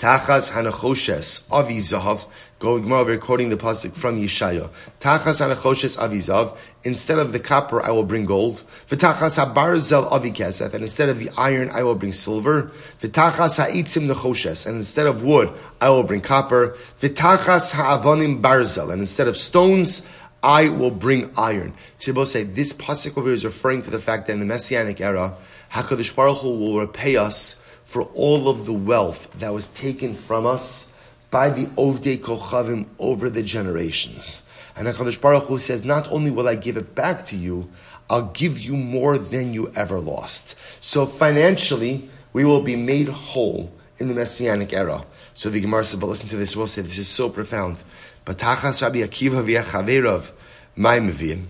Tachas 0.00 0.50
Hanachoshes, 0.50 1.50
Avi 1.52 1.76
Zahav, 1.78 2.26
Going 2.64 2.84
Gemara, 2.84 3.04
we're 3.04 3.18
quoting 3.18 3.50
the 3.50 3.58
pasuk 3.58 3.94
from 3.94 4.18
Yeshaya. 4.18 4.70
Tachas 4.98 5.44
anachoshes 5.44 5.98
avizav. 5.98 6.56
Instead 6.82 7.18
of 7.18 7.32
the 7.32 7.38
copper, 7.38 7.82
I 7.82 7.90
will 7.90 8.04
bring 8.04 8.24
gold. 8.24 8.62
V'tachas 8.88 9.36
habarzel 9.36 10.10
avikesef. 10.10 10.72
And 10.72 10.82
instead 10.82 11.10
of 11.10 11.18
the 11.18 11.28
iron, 11.36 11.68
I 11.68 11.82
will 11.82 11.94
bring 11.94 12.14
silver. 12.14 12.72
V'tachas 13.02 13.62
ha'itzim 13.62 14.10
nechoshes. 14.10 14.66
And 14.66 14.78
instead 14.78 15.06
of 15.06 15.22
wood, 15.22 15.52
I 15.78 15.90
will 15.90 16.04
bring 16.04 16.22
copper. 16.22 16.74
V'tachas 17.02 17.74
ha'avonim 17.74 18.40
barzel. 18.40 18.90
And 18.90 19.02
instead 19.02 19.28
of 19.28 19.36
stones, 19.36 20.08
I 20.42 20.70
will 20.70 20.90
bring 20.90 21.32
iron. 21.36 21.74
Tzibos 21.98 22.28
say 22.28 22.44
this 22.44 22.72
pasuk 22.72 23.18
over 23.18 23.26
here 23.26 23.34
is 23.34 23.44
referring 23.44 23.82
to 23.82 23.90
the 23.90 23.98
fact 23.98 24.26
that 24.28 24.32
in 24.32 24.38
the 24.38 24.46
Messianic 24.46 25.02
era, 25.02 25.36
Hakadosh 25.70 26.16
Baruch 26.16 26.38
Hu 26.38 26.58
will 26.58 26.80
repay 26.80 27.16
us 27.16 27.62
for 27.84 28.04
all 28.14 28.48
of 28.48 28.64
the 28.64 28.72
wealth 28.72 29.30
that 29.34 29.52
was 29.52 29.68
taken 29.68 30.14
from 30.14 30.46
us 30.46 30.93
by 31.34 31.50
the 31.50 31.66
Ovdei 31.66 32.16
Kochavim 32.16 32.86
over 33.00 33.28
the 33.28 33.42
generations. 33.42 34.40
And 34.76 34.86
HaKadosh 34.86 35.20
Baruch 35.20 35.46
Hu 35.46 35.58
says, 35.58 35.84
not 35.84 36.12
only 36.12 36.30
will 36.30 36.46
I 36.46 36.54
give 36.54 36.76
it 36.76 36.94
back 36.94 37.26
to 37.26 37.36
you, 37.36 37.72
I'll 38.08 38.30
give 38.30 38.60
you 38.60 38.76
more 38.76 39.18
than 39.18 39.52
you 39.52 39.72
ever 39.74 39.98
lost. 39.98 40.54
So 40.80 41.06
financially, 41.06 42.08
we 42.32 42.44
will 42.44 42.62
be 42.62 42.76
made 42.76 43.08
whole 43.08 43.72
in 43.98 44.06
the 44.06 44.14
Messianic 44.14 44.72
era. 44.72 45.04
So 45.34 45.50
the 45.50 45.58
Gemara 45.58 45.84
says, 45.84 45.98
but 45.98 46.06
listen 46.06 46.28
to 46.28 46.36
this, 46.36 46.54
we'll 46.54 46.68
say 46.68 46.82
this 46.82 46.98
is 46.98 47.08
so 47.08 47.28
profound. 47.28 47.82
Batachas 48.24 48.80
Rabbi 48.80 48.98
Akiva 48.98 49.42
v'yachaverov, 49.44 50.30
ma'imavim. 50.78 51.46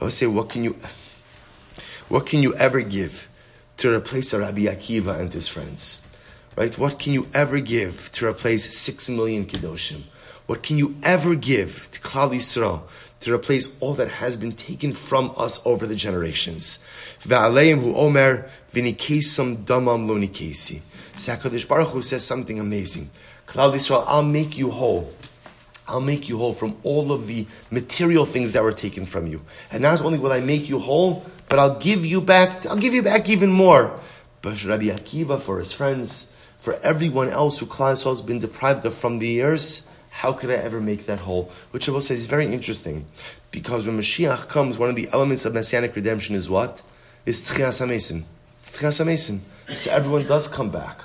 I 0.00 0.04
will 0.04 0.10
say, 0.10 0.26
what 0.26 0.48
can 0.48 0.64
you, 0.64 0.76
what 2.08 2.26
can 2.26 2.42
you 2.42 2.56
ever 2.56 2.80
give 2.80 3.28
to 3.76 3.94
replace 3.94 4.34
Rabbi 4.34 4.62
Akiva 4.62 5.20
and 5.20 5.32
his 5.32 5.46
friends? 5.46 6.01
Right? 6.56 6.76
What 6.76 6.98
can 6.98 7.12
you 7.12 7.28
ever 7.32 7.60
give 7.60 8.12
to 8.12 8.26
replace 8.26 8.76
six 8.76 9.08
million 9.08 9.46
Kedoshim? 9.46 10.02
What 10.46 10.62
can 10.62 10.76
you 10.76 10.96
ever 11.02 11.34
give 11.34 11.90
to 11.92 12.00
Klal 12.00 12.34
Yisrael 12.34 12.82
to 13.20 13.32
replace 13.32 13.74
all 13.80 13.94
that 13.94 14.08
has 14.08 14.36
been 14.36 14.52
taken 14.52 14.92
from 14.92 15.32
us 15.36 15.62
over 15.64 15.86
the 15.86 15.96
generations? 15.96 16.84
V'aleim 17.22 17.80
hu 17.80 17.94
omer 17.94 18.50
damam 18.72 20.06
lo 20.06 20.18
nikesi. 20.18 20.82
Baruch 21.68 21.88
Hu 21.88 22.02
says 22.02 22.24
something 22.24 22.58
amazing. 22.58 23.08
Klal 23.46 23.72
Yisrael, 23.72 24.04
I'll 24.06 24.22
make 24.22 24.58
you 24.58 24.70
whole. 24.70 25.12
I'll 25.88 26.00
make 26.00 26.28
you 26.28 26.38
whole 26.38 26.52
from 26.52 26.76
all 26.82 27.12
of 27.12 27.26
the 27.26 27.46
material 27.70 28.24
things 28.24 28.52
that 28.52 28.62
were 28.62 28.72
taken 28.72 29.04
from 29.04 29.26
you. 29.26 29.42
And 29.70 29.82
not 29.82 30.00
only 30.00 30.18
will 30.18 30.32
I 30.32 30.40
make 30.40 30.68
you 30.68 30.78
whole, 30.78 31.24
but 31.48 31.58
I'll 31.58 31.78
give 31.78 32.04
you 32.04 32.20
back, 32.20 32.66
I'll 32.66 32.76
give 32.76 32.94
you 32.94 33.02
back 33.02 33.28
even 33.28 33.50
more. 33.50 33.98
But 34.42 34.64
Rabbi 34.64 34.86
Akiva, 34.86 35.40
for 35.40 35.58
his 35.58 35.72
friends, 35.72 36.31
for 36.62 36.74
everyone 36.84 37.28
else 37.28 37.58
who 37.58 37.66
Klal 37.66 38.02
has 38.04 38.22
been 38.22 38.38
deprived 38.38 38.84
of 38.86 38.94
from 38.94 39.18
the 39.18 39.26
years, 39.26 39.90
how 40.10 40.32
could 40.32 40.48
I 40.48 40.54
ever 40.54 40.80
make 40.80 41.06
that 41.06 41.18
whole? 41.18 41.50
Which 41.72 41.88
I 41.88 41.92
will 41.92 42.00
say 42.00 42.14
is 42.14 42.26
very 42.26 42.46
interesting. 42.46 43.04
Because 43.50 43.84
when 43.84 43.98
Mashiach 43.98 44.46
comes, 44.48 44.78
one 44.78 44.88
of 44.88 44.94
the 44.94 45.08
elements 45.12 45.44
of 45.44 45.54
Messianic 45.54 45.96
redemption 45.96 46.36
is 46.36 46.48
what? 46.48 46.80
Is 47.26 47.40
Tchias 47.40 47.84
HaMesim. 47.84 48.22
Tchias 48.62 49.04
HaMesim. 49.04 49.40
So 49.74 49.90
everyone 49.90 50.24
does 50.24 50.46
come 50.46 50.70
back. 50.70 51.00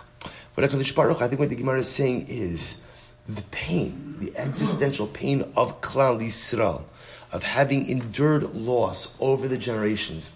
But 0.56 0.70
HaKadosh 0.70 0.94
Baruch, 0.96 1.24
I 1.24 1.28
think 1.28 1.40
what 1.40 1.50
the 1.50 1.56
Gemara 1.56 1.80
is 1.80 1.90
saying 1.90 2.28
is, 2.30 2.86
the 3.28 3.42
pain, 3.50 4.18
the 4.20 4.38
existential 4.38 5.08
pain 5.08 5.42
of 5.56 5.82
Klal 5.82 6.22
Yisrael, 6.22 6.84
of 7.32 7.42
having 7.42 7.90
endured 7.90 8.54
loss 8.54 9.18
over 9.20 9.48
the 9.48 9.58
generations, 9.58 10.34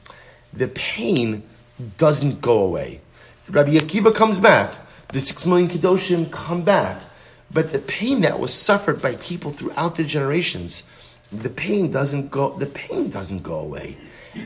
the 0.52 0.68
pain 0.70 1.44
doesn't 1.98 2.42
go 2.42 2.64
away. 2.64 3.02
Rabbi 3.48 3.76
Akiva 3.76 4.16
comes 4.16 4.40
back. 4.40 4.74
The 5.12 5.20
six 5.20 5.46
million 5.46 5.70
Kedoshim 5.70 6.32
come 6.32 6.64
back. 6.64 7.02
But 7.54 7.74
the 7.74 7.80
pain 7.80 8.22
that 8.22 8.40
was 8.40 8.54
suffered 8.54 9.02
by 9.02 9.16
people 9.18 9.52
throughout 9.52 9.96
the 9.96 10.04
generations, 10.06 10.84
the 11.32 11.50
pain 11.50 11.92
doesn't 11.92 12.32
go, 12.32 12.58
the 12.58 12.66
pain 12.66 13.10
doesn't 13.10 13.44
go 13.44 13.56
away. 13.56 13.98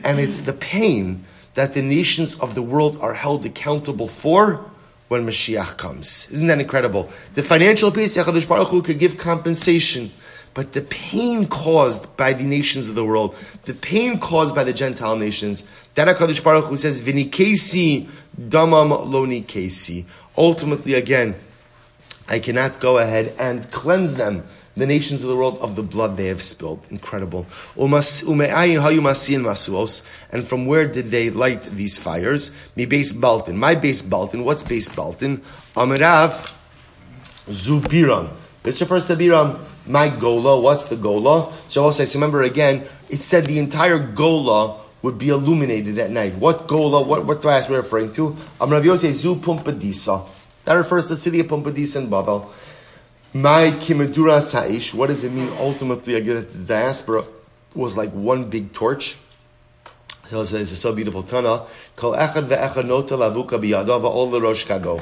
And 0.02 0.18
it's 0.18 0.38
the 0.38 0.52
pain 0.52 1.24
that 1.54 1.74
the 1.74 1.82
nations 1.82 2.38
of 2.40 2.54
the 2.54 2.62
world 2.62 2.98
are 3.00 3.14
held 3.14 3.46
accountable 3.46 4.08
for 4.08 4.64
when 5.08 5.24
Mashiach 5.24 5.76
comes. 5.76 6.28
Isn't 6.30 6.48
that 6.48 6.60
incredible? 6.60 7.08
The 7.34 7.42
financial 7.42 7.92
piece, 7.92 8.16
HaKadosh 8.16 8.48
Baruch 8.48 8.68
Hu 8.68 8.82
could 8.82 8.98
give 8.98 9.18
compensation, 9.18 10.10
but 10.52 10.72
the 10.72 10.82
pain 10.82 11.46
caused 11.46 12.16
by 12.16 12.32
the 12.32 12.44
nations 12.44 12.88
of 12.88 12.94
the 12.94 13.04
world, 13.04 13.36
the 13.64 13.74
pain 13.74 14.18
caused 14.18 14.54
by 14.54 14.64
the 14.64 14.72
Gentile 14.72 15.16
nations, 15.16 15.62
that 15.94 16.08
HaKadosh 16.08 16.42
Baruch 16.42 16.64
Hu 16.64 16.76
says, 16.76 17.00
Vinikesi 17.00 18.08
damam 18.38 19.06
loni 19.06 19.44
kesi. 19.44 20.04
Ultimately, 20.38 20.94
again, 20.94 21.34
I 22.28 22.38
cannot 22.40 22.80
go 22.80 22.98
ahead 22.98 23.34
and 23.38 23.70
cleanse 23.70 24.14
them 24.14 24.46
the 24.76 24.86
nations 24.86 25.22
of 25.22 25.28
the 25.30 25.36
world 25.36 25.58
of 25.58 25.74
the 25.74 25.82
blood 25.82 26.16
they 26.18 26.26
have 26.26 26.42
spilled. 26.42 26.84
Incredible. 26.90 27.46
And 27.76 28.04
from 30.46 30.66
where 30.66 30.86
did 30.86 31.10
they 31.10 31.30
light 31.30 31.62
these 31.62 31.96
fires? 31.96 32.50
Mi 32.74 32.86
Beis 32.86 33.14
Baltin. 33.14 33.54
My 33.54 33.74
Beis 33.74 34.02
Baltin. 34.02 34.44
What's 34.44 34.62
Beis 34.62 34.90
Baltin? 34.90 35.40
Amirav 35.74 36.52
Zubiram. 37.46 38.30
It's 38.64 38.78
the 38.78 38.86
first 38.86 39.08
Abiram. 39.08 39.64
My 39.86 40.10
Gola. 40.10 40.60
What's 40.60 40.84
the 40.84 40.96
Gola? 40.96 41.54
So 41.68 41.84
I'll 41.84 41.92
say, 41.92 42.04
so 42.04 42.18
remember 42.18 42.42
again, 42.42 42.86
it 43.08 43.18
said 43.18 43.46
the 43.46 43.58
entire 43.58 43.98
Gola 43.98 44.80
would 45.06 45.18
be 45.18 45.28
illuminated 45.28 45.98
at 46.00 46.10
night. 46.10 46.34
What 46.34 46.66
Gola, 46.66 47.00
uh, 47.00 47.04
what, 47.04 47.24
what 47.24 47.40
class 47.40 47.68
we're 47.68 47.76
referring 47.76 48.10
to? 48.14 48.36
Amrav 48.60 48.84
Yosef 48.84 49.14
Zu 49.14 49.36
Pumbedisa. 49.36 50.28
That 50.64 50.74
refers 50.74 51.06
to 51.06 51.14
the 51.14 51.16
city 51.16 51.38
of 51.38 51.46
Pumbedisa 51.46 52.02
in 52.02 52.10
Babel. 52.10 52.52
My 53.32 53.70
kimadura 53.70 54.42
sa'ish, 54.42 54.92
what 54.92 55.06
does 55.06 55.22
it 55.22 55.30
mean 55.30 55.48
ultimately? 55.60 56.14
Again, 56.14 56.48
the 56.50 56.58
diaspora 56.58 57.22
was 57.72 57.96
like 57.96 58.10
one 58.10 58.50
big 58.50 58.72
torch. 58.72 59.16
He 60.28 60.44
says 60.44 60.72
it's 60.72 60.80
so 60.80 60.92
beautiful. 60.92 61.22
Tana, 61.22 61.66
kol 61.94 62.14
echad 62.14 62.48
ve'echad 62.48 62.86
nota 62.86 63.14
lavuka 63.16 63.60
biyadav 63.62 64.02
all 64.02 64.28
the 64.28 64.40
rosh 64.40 64.66
kago. 64.66 65.00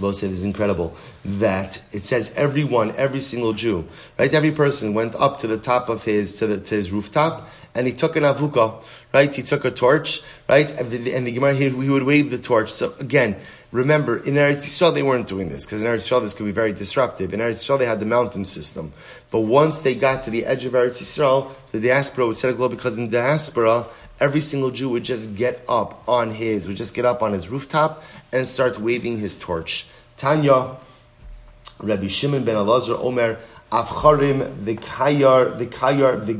This 0.00 0.22
is 0.24 0.42
incredible 0.42 0.96
that 1.24 1.80
it 1.92 2.02
says 2.02 2.32
everyone, 2.34 2.92
every 2.96 3.20
single 3.20 3.52
Jew, 3.52 3.86
right? 4.18 4.32
Every 4.32 4.50
person 4.50 4.94
went 4.94 5.14
up 5.14 5.38
to 5.40 5.46
the 5.46 5.58
top 5.58 5.88
of 5.88 6.02
his 6.04 6.36
to, 6.38 6.46
the, 6.46 6.58
to 6.58 6.74
his 6.74 6.90
rooftop 6.90 7.48
and 7.74 7.86
he 7.86 7.92
took 7.92 8.16
an 8.16 8.24
avuka, 8.24 8.82
right? 9.12 9.34
He 9.34 9.42
took 9.42 9.64
a 9.64 9.70
torch, 9.70 10.22
right? 10.48 10.70
And 10.70 10.90
the, 10.90 11.32
Gemara 11.32 11.54
he, 11.54 11.68
he 11.68 11.88
would 11.88 12.02
wave 12.02 12.30
the 12.30 12.38
torch. 12.38 12.72
So 12.72 12.94
again, 12.98 13.36
Remember, 13.72 14.16
in 14.18 14.34
Eretz 14.34 14.64
Yisrael 14.64 14.92
they 14.92 15.04
weren't 15.04 15.28
doing 15.28 15.48
this 15.48 15.64
because 15.64 15.80
in 15.80 15.86
Eretz 15.86 16.08
Yisrael 16.08 16.22
this 16.22 16.34
could 16.34 16.46
be 16.46 16.50
very 16.50 16.72
disruptive. 16.72 17.32
In 17.32 17.38
Eretz 17.38 17.64
Yisrael 17.64 17.78
they 17.78 17.86
had 17.86 18.00
the 18.00 18.06
mountain 18.06 18.44
system, 18.44 18.92
but 19.30 19.40
once 19.40 19.78
they 19.78 19.94
got 19.94 20.24
to 20.24 20.30
the 20.30 20.44
edge 20.44 20.64
of 20.64 20.72
Eretz 20.72 20.98
Yisrael, 20.98 21.52
the 21.70 21.78
diaspora 21.78 22.26
would 22.26 22.34
set 22.34 22.50
a 22.50 22.54
glow 22.54 22.68
because 22.68 22.98
in 22.98 23.10
diaspora 23.10 23.86
every 24.18 24.40
single 24.40 24.72
Jew 24.72 24.88
would 24.88 25.04
just 25.04 25.36
get 25.36 25.62
up 25.68 26.02
on 26.08 26.32
his, 26.32 26.66
would 26.66 26.76
just 26.76 26.94
get 26.94 27.04
up 27.04 27.22
on 27.22 27.32
his 27.32 27.48
rooftop 27.48 28.02
and 28.32 28.44
start 28.44 28.80
waving 28.80 29.18
his 29.18 29.36
torch. 29.36 29.86
Tanya, 30.16 30.76
Rabbi 31.78 32.08
Shimon 32.08 32.44
ben 32.44 32.56
Elazar 32.56 32.98
Omer, 32.98 33.38
Avcharim, 33.70 34.64
the 34.64 34.76
Kayar, 34.76 35.56
the 35.56 35.66
the 36.26 36.34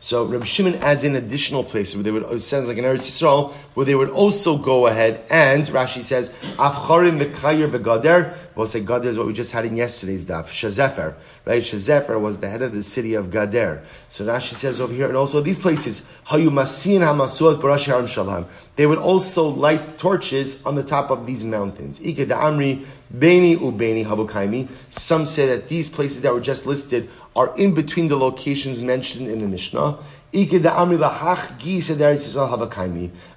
so 0.00 0.24
Rabbi 0.24 0.44
Shimon 0.44 0.74
adds 0.76 1.04
in 1.04 1.16
additional 1.16 1.64
places 1.64 1.96
where 1.96 2.04
they 2.04 2.10
would, 2.10 2.22
it 2.24 2.40
sounds 2.40 2.68
like 2.68 2.76
in 2.76 2.84
Eretz 2.84 2.98
Yisrael, 2.98 3.52
where 3.74 3.86
they 3.86 3.94
would 3.94 4.10
also 4.10 4.58
go 4.58 4.86
ahead 4.86 5.24
and, 5.30 5.62
Rashi 5.64 6.02
says, 6.02 6.30
Afcharim 6.56 7.18
v'kayer 7.18 7.68
v'gader, 7.68 8.36
we'll 8.54 8.66
say 8.66 8.80
Gader 8.80 9.06
is 9.06 9.18
what 9.18 9.26
we 9.26 9.32
just 9.32 9.52
had 9.52 9.64
in 9.64 9.76
yesterday's 9.76 10.24
daf, 10.24 10.46
Shazefer, 10.46 11.14
right? 11.44 11.62
Shazefer 11.62 12.20
was 12.20 12.38
the 12.38 12.48
head 12.48 12.62
of 12.62 12.72
the 12.72 12.82
city 12.82 13.14
of 13.14 13.26
Gader. 13.26 13.82
So 14.08 14.24
Rashi 14.26 14.54
says 14.54 14.80
over 14.80 14.92
here, 14.92 15.08
and 15.08 15.16
also 15.16 15.40
these 15.40 15.58
places, 15.58 16.08
Hayumasin 16.26 17.00
hamasuas 17.00 17.56
barashi 17.56 17.86
haram 17.86 18.06
shalom. 18.06 18.46
They 18.76 18.86
would 18.86 18.98
also 18.98 19.48
light 19.48 19.98
torches 19.98 20.64
on 20.66 20.74
the 20.74 20.84
top 20.84 21.10
of 21.10 21.26
these 21.26 21.42
mountains. 21.42 22.00
Ika 22.00 22.26
Amri, 22.26 22.84
Beni 23.10 23.56
ubeni 23.56 24.04
habukaimi. 24.04 24.68
Some 24.90 25.26
say 25.26 25.46
that 25.46 25.68
these 25.68 25.88
places 25.88 26.22
that 26.22 26.32
were 26.32 26.40
just 26.40 26.66
listed 26.66 27.08
are 27.36 27.56
in 27.56 27.74
between 27.74 28.08
the 28.08 28.16
locations 28.16 28.80
mentioned 28.80 29.28
in 29.28 29.38
the 29.40 29.46
Mishnah. 29.46 29.98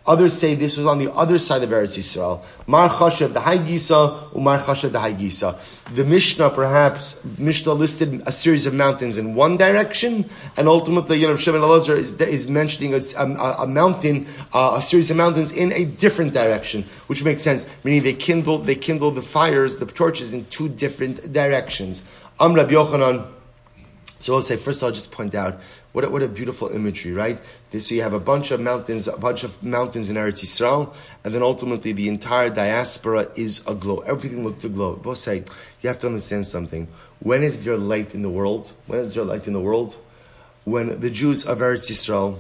Others 0.08 0.34
say 0.34 0.56
this 0.56 0.76
was 0.76 0.86
on 0.86 0.98
the 0.98 1.14
other 1.14 1.38
side 1.38 1.64
of 1.64 1.70
Eretz 1.70 1.98
Yisrael. 1.98 2.42
Mar 2.66 2.90
the 2.90 3.40
High 3.40 3.60
Gisa, 3.60 4.36
Umar 4.36 4.58
the 4.58 5.00
High 5.00 5.14
Gisa. 5.14 5.58
The 5.94 6.04
Mishnah 6.04 6.50
perhaps, 6.50 7.24
Mishnah 7.38 7.74
listed 7.74 8.22
a 8.26 8.32
series 8.32 8.66
of 8.66 8.74
mountains 8.74 9.18
in 9.18 9.36
one 9.36 9.56
direction, 9.56 10.30
and 10.58 10.68
ultimately, 10.68 11.20
know, 11.28 11.36
Shimon 11.36 11.62
Elazar 11.62 11.96
is, 11.96 12.20
is 12.20 12.48
mentioning 12.50 12.94
a, 12.94 13.02
a, 13.18 13.64
a 13.64 13.68
mountain, 13.68 14.28
uh, 14.52 14.74
a 14.78 14.82
series 14.82 15.12
of 15.12 15.18
mountains 15.18 15.52
in 15.52 15.72
a 15.74 15.86
different 15.86 16.34
direction, 16.34 16.84
which 17.08 17.24
makes 17.24 17.44
sense. 17.44 17.66
Meaning 17.84 18.04
they 18.04 18.14
kindled, 18.14 18.66
they 18.66 18.76
kindled 18.76 19.16
the 19.16 19.22
fires, 19.22 19.78
the 19.78 19.86
torches 19.86 20.34
in 20.34 20.46
two 20.46 20.68
different 20.68 21.32
directions. 21.32 22.02
Am 22.42 22.56
Yochanan, 22.56 23.28
so 24.20 24.36
I'll 24.36 24.42
say, 24.42 24.58
first 24.58 24.84
I'll 24.84 24.92
just 24.92 25.12
point 25.12 25.34
out, 25.34 25.62
what 25.94 26.04
a, 26.04 26.10
what 26.10 26.22
a 26.22 26.28
beautiful 26.28 26.68
imagery, 26.68 27.14
right? 27.14 27.40
So 27.72 27.96
you 27.96 28.02
have 28.02 28.14
a 28.14 28.20
bunch 28.20 28.52
of 28.52 28.60
mountains, 28.60 29.08
a 29.08 29.18
bunch 29.18 29.44
of 29.46 29.64
mountains 29.64 30.10
in 30.10 30.18
Eretz 30.18 30.42
Yisrael, 30.42 30.94
and 31.24 31.34
then 31.34 31.42
ultimately 31.42 31.94
the 31.94 32.10
entire 32.10 32.50
diaspora 32.50 33.30
is 33.36 33.62
aglow. 33.66 34.00
Everything 34.00 34.44
looked 34.44 34.64
aglow. 34.66 34.96
Both 34.96 35.20
say, 35.20 35.44
you 35.82 35.88
have 35.88 36.00
to 36.00 36.08
understand 36.08 36.48
something. 36.48 36.88
When 37.20 37.44
is 37.44 37.64
there 37.64 37.78
light 37.78 38.14
in 38.14 38.22
the 38.22 38.30
world? 38.30 38.74
When 38.88 39.00
is 39.00 39.14
there 39.14 39.24
light 39.24 39.48
in 39.48 39.54
the 39.54 39.62
world? 39.62 39.96
When 40.66 41.00
the 41.00 41.10
Jews 41.10 41.46
of 41.46 41.60
Eretz 41.60 41.90
Yisrael 41.90 42.40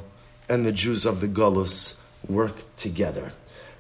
and 0.49 0.65
the 0.65 0.73
Jews 0.73 1.05
of 1.05 1.21
the 1.21 1.27
Galus 1.27 1.99
work 2.27 2.55
together. 2.75 3.31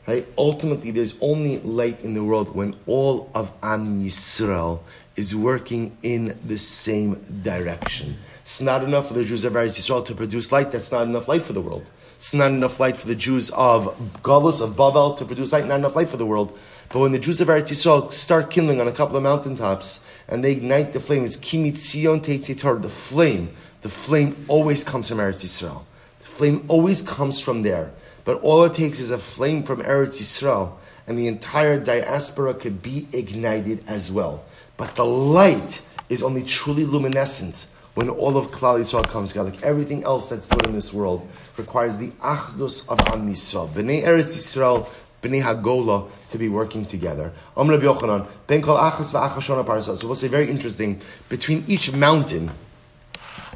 Right? 0.07 0.25
Ultimately, 0.37 0.91
there's 0.91 1.15
only 1.21 1.59
light 1.59 2.01
in 2.01 2.13
the 2.15 2.23
world 2.23 2.55
when 2.55 2.73
all 2.87 3.29
of 3.35 3.51
Am 3.61 4.03
Yisrael 4.03 4.79
is 5.19 5.35
working 5.35 5.95
in 6.01 6.39
the 6.45 6.57
same 6.57 7.15
direction. 7.43 8.15
It's 8.41 8.61
not 8.61 8.85
enough 8.85 9.09
for 9.09 9.13
the 9.13 9.25
Jews 9.25 9.43
of 9.43 9.51
Eretz 9.51 9.77
Yisrael 9.77 10.05
to 10.05 10.15
produce 10.15 10.49
light. 10.51 10.71
That's 10.71 10.93
not 10.93 11.05
enough 11.05 11.27
light 11.27 11.43
for 11.43 11.51
the 11.51 11.61
world. 11.61 11.89
It's 12.15 12.33
not 12.33 12.51
enough 12.51 12.79
light 12.79 12.95
for 12.95 13.05
the 13.05 13.15
Jews 13.15 13.49
of 13.51 13.95
Galus, 14.23 14.61
of 14.61 14.77
Bavel, 14.77 15.17
to 15.17 15.25
produce 15.25 15.51
light. 15.51 15.67
Not 15.67 15.75
enough 15.75 15.97
light 15.97 16.07
for 16.07 16.15
the 16.15 16.25
world. 16.25 16.57
But 16.87 16.99
when 16.99 17.11
the 17.11 17.19
Jews 17.19 17.41
of 17.41 17.49
Eretz 17.49 17.67
Yisrael 17.67 18.13
start 18.13 18.49
kindling 18.49 18.79
on 18.79 18.87
a 18.87 18.93
couple 18.93 19.17
of 19.17 19.23
mountaintops 19.23 20.05
and 20.29 20.41
they 20.41 20.53
ignite 20.53 20.93
the 20.93 21.01
flame, 21.01 21.25
it's 21.25 21.35
kimitzion 21.35 22.21
teitzitor, 22.21 22.81
the 22.81 22.89
flame. 22.89 23.53
The 23.81 23.89
flame 23.89 24.45
always 24.47 24.85
comes 24.85 25.09
from 25.09 25.17
Eretz 25.17 25.43
Yisrael. 25.43 25.83
The 26.21 26.27
flame 26.27 26.65
always 26.69 27.01
comes 27.01 27.41
from 27.41 27.61
there. 27.63 27.91
But 28.23 28.41
all 28.41 28.63
it 28.63 28.73
takes 28.73 29.01
is 29.01 29.11
a 29.11 29.17
flame 29.17 29.63
from 29.63 29.81
Eretz 29.81 30.19
Yisrael, 30.21 30.77
and 31.07 31.19
the 31.19 31.27
entire 31.27 31.77
diaspora 31.77 32.53
could 32.53 32.81
be 32.81 33.07
ignited 33.11 33.83
as 33.85 34.09
well. 34.11 34.45
But 34.79 34.95
the 34.95 35.05
light 35.05 35.81
is 36.07 36.23
only 36.23 36.41
truly 36.41 36.85
luminescent 36.85 37.67
when 37.95 38.09
all 38.09 38.37
of 38.37 38.45
Klal 38.47 38.79
Yisrael 38.79 39.05
comes 39.05 39.31
together. 39.31 39.49
Like 39.49 39.61
everything 39.61 40.05
else 40.05 40.29
that's 40.29 40.45
good 40.45 40.65
in 40.65 40.71
this 40.71 40.93
world 40.93 41.27
requires 41.57 41.97
the 41.97 42.11
achdus 42.21 42.89
of 42.89 42.97
Am 43.09 43.29
Yisrael. 43.29 43.67
Bnei 43.67 44.03
Eretz 44.03 44.37
Yisrael, 44.37 44.87
Bnei 45.21 45.43
Hagola, 45.43 46.09
to 46.31 46.37
be 46.37 46.47
working 46.47 46.85
together. 46.85 47.33
Yochanan, 47.57 48.25
Ben 48.47 48.61
Kol 48.61 48.77
Achas 48.77 49.99
So 49.99 50.07
we'll 50.07 50.15
say 50.15 50.29
very 50.29 50.49
interesting, 50.49 51.01
between 51.27 51.65
each 51.67 51.91
mountain, 51.91 52.49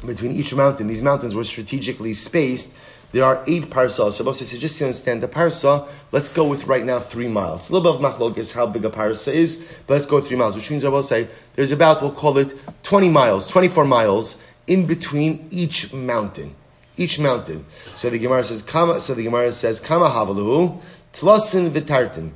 between 0.04 0.32
each 0.32 0.54
mountain, 0.54 0.88
these 0.88 1.00
mountains 1.00 1.34
were 1.34 1.44
strategically 1.44 2.12
spaced 2.12 2.68
there 3.14 3.24
are 3.24 3.44
eight 3.46 3.70
parsos. 3.70 4.14
So 4.14 4.32
says, 4.32 4.58
just 4.58 4.78
to 4.78 4.86
understand 4.86 5.22
the 5.22 5.28
parsa, 5.28 5.86
let's 6.10 6.32
go 6.32 6.44
with 6.44 6.66
right 6.66 6.84
now 6.84 6.98
three 6.98 7.28
miles. 7.28 7.70
A 7.70 7.72
little 7.72 7.92
bit 7.92 8.04
of 8.04 8.18
machlok 8.18 8.36
is 8.38 8.50
how 8.50 8.66
big 8.66 8.84
a 8.84 8.90
parsa 8.90 9.32
is, 9.32 9.64
but 9.86 9.94
let's 9.94 10.06
go 10.06 10.20
three 10.20 10.36
miles, 10.36 10.56
which 10.56 10.68
means 10.68 10.84
I 10.84 11.00
say 11.00 11.28
there's 11.54 11.70
about, 11.70 12.02
we'll 12.02 12.10
call 12.10 12.38
it 12.38 12.58
20 12.82 13.08
miles, 13.10 13.46
24 13.46 13.84
miles 13.84 14.42
in 14.66 14.86
between 14.86 15.46
each 15.52 15.92
mountain. 15.92 16.56
Each 16.96 17.20
mountain. 17.20 17.64
So 17.94 18.10
the 18.10 18.18
Gemara 18.18 18.42
says, 18.42 18.62
Kama, 18.62 19.00
so 19.00 19.14
the 19.14 19.22
Gemara 19.22 19.52
says, 19.52 19.78
Kama 19.78 20.08
havalu, 20.08 20.80
tlasin 21.12 21.70
vitartin 21.70 22.32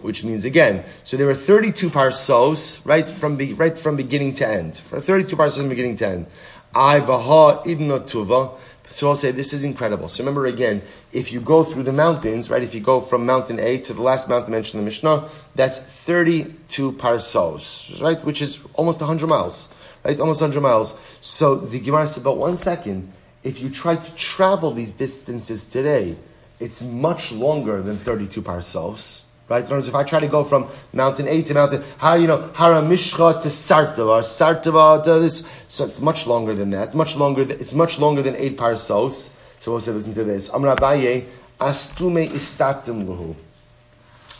which 0.00 0.22
means 0.22 0.44
again, 0.44 0.84
so 1.02 1.16
there 1.16 1.26
were 1.26 1.34
32 1.34 1.88
parsos, 1.88 2.84
right 2.84 3.08
from, 3.08 3.36
be, 3.36 3.54
right 3.54 3.76
from 3.78 3.96
beginning 3.96 4.34
to 4.34 4.46
end. 4.46 4.76
For 4.76 5.00
32 5.00 5.34
parsos 5.34 5.56
from 5.56 5.70
beginning 5.70 5.96
to 5.96 6.06
end. 6.06 6.26
I 6.74 7.00
vaha 7.00 7.64
tuva. 7.64 8.58
So 8.94 9.08
I'll 9.08 9.16
say 9.16 9.32
this 9.32 9.52
is 9.52 9.64
incredible. 9.64 10.06
So 10.06 10.22
remember 10.22 10.46
again, 10.46 10.80
if 11.10 11.32
you 11.32 11.40
go 11.40 11.64
through 11.64 11.82
the 11.82 11.92
mountains, 11.92 12.48
right, 12.48 12.62
if 12.62 12.76
you 12.76 12.80
go 12.80 13.00
from 13.00 13.26
mountain 13.26 13.58
A 13.58 13.78
to 13.78 13.92
the 13.92 14.00
last 14.00 14.28
mountain 14.28 14.52
mentioned 14.52 14.78
in 14.78 14.84
the 14.84 14.84
Mishnah, 14.84 15.28
that's 15.56 15.80
32 15.80 16.92
parsos, 16.92 18.00
right, 18.00 18.24
which 18.24 18.40
is 18.40 18.62
almost 18.74 19.00
100 19.00 19.26
miles, 19.26 19.74
right, 20.04 20.20
almost 20.20 20.40
100 20.40 20.60
miles. 20.60 20.94
So 21.20 21.56
the 21.56 21.80
Gemara 21.80 22.06
said, 22.06 22.22
but 22.22 22.36
one 22.36 22.56
second, 22.56 23.12
if 23.42 23.60
you 23.60 23.68
try 23.68 23.96
to 23.96 24.14
travel 24.14 24.70
these 24.70 24.92
distances 24.92 25.66
today, 25.66 26.14
it's 26.60 26.80
much 26.80 27.32
longer 27.32 27.82
than 27.82 27.96
32 27.96 28.42
parsos. 28.42 29.23
Right? 29.48 29.58
In 29.58 29.66
other 29.66 29.76
words, 29.76 29.88
if 29.88 29.94
I 29.94 30.04
try 30.04 30.20
to 30.20 30.28
go 30.28 30.42
from 30.42 30.68
mountain 30.92 31.28
A 31.28 31.42
to 31.42 31.54
mountain, 31.54 31.84
how 31.98 32.14
you 32.14 32.26
know 32.26 32.50
Hara 32.54 32.80
Mishcha 32.80 33.42
to 33.42 33.48
Sartava, 33.48 34.22
Sartava 34.22 35.04
to 35.04 35.20
this, 35.20 35.42
so 35.68 35.84
it's 35.84 36.00
much 36.00 36.26
longer 36.26 36.54
than 36.54 36.70
that. 36.70 36.94
Much 36.94 37.14
longer. 37.14 37.42
It's 37.42 37.74
much 37.74 37.98
longer 37.98 38.22
than 38.22 38.36
eight 38.36 38.56
parsos. 38.56 39.36
So 39.60 39.72
we'll 39.72 39.80
say, 39.80 39.92
listen 39.92 40.14
to 40.14 40.24
this. 40.24 40.48
Amar 40.48 40.76
Abaye, 40.76 41.26
astume 41.60 42.28
istatim 42.30 43.06
luhu. 43.06 43.34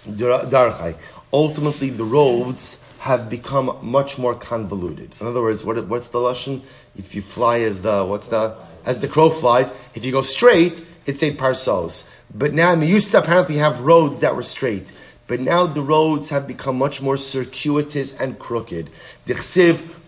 Darchai. 0.06 0.96
Ultimately, 1.32 1.90
the 1.90 2.04
roads 2.04 2.82
have 3.00 3.28
become 3.28 3.76
much 3.82 4.16
more 4.16 4.34
convoluted. 4.34 5.12
In 5.20 5.26
other 5.26 5.42
words, 5.42 5.64
what, 5.64 5.86
what's 5.86 6.08
the 6.08 6.18
lashon? 6.18 6.62
If 6.96 7.14
you 7.14 7.20
fly 7.20 7.60
as 7.60 7.80
the 7.82 8.04
what's 8.04 8.28
the 8.28 8.56
as 8.86 9.00
the 9.00 9.08
crow 9.08 9.28
flies, 9.28 9.72
if 9.94 10.04
you 10.04 10.12
go 10.12 10.22
straight, 10.22 10.82
it's 11.04 11.22
eight 11.22 11.36
parsos. 11.36 12.08
But 12.34 12.52
now, 12.52 12.72
I 12.72 12.74
mean, 12.74 12.90
used 12.90 13.12
to 13.12 13.18
apparently 13.18 13.56
have 13.58 13.80
roads 13.80 14.18
that 14.18 14.34
were 14.34 14.42
straight. 14.42 14.92
But 15.26 15.40
now 15.40 15.66
the 15.66 15.80
roads 15.80 16.30
have 16.30 16.46
become 16.46 16.76
much 16.76 17.00
more 17.00 17.16
circuitous 17.16 18.18
and 18.20 18.38
crooked. 18.38 18.90
So 19.26 19.32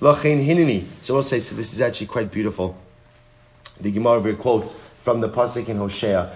we'll 0.01 1.23
say, 1.23 1.41
so 1.41 1.55
this 1.55 1.73
is 1.73 1.81
actually 1.81 2.07
quite 2.09 2.31
beautiful. 2.31 2.77
The 3.81 3.91
Gemara 3.91 4.35
quotes 4.35 4.79
from 5.03 5.21
the 5.21 5.29
Pasuk 5.29 5.69
in 5.69 5.77
Hosea. 5.77 6.33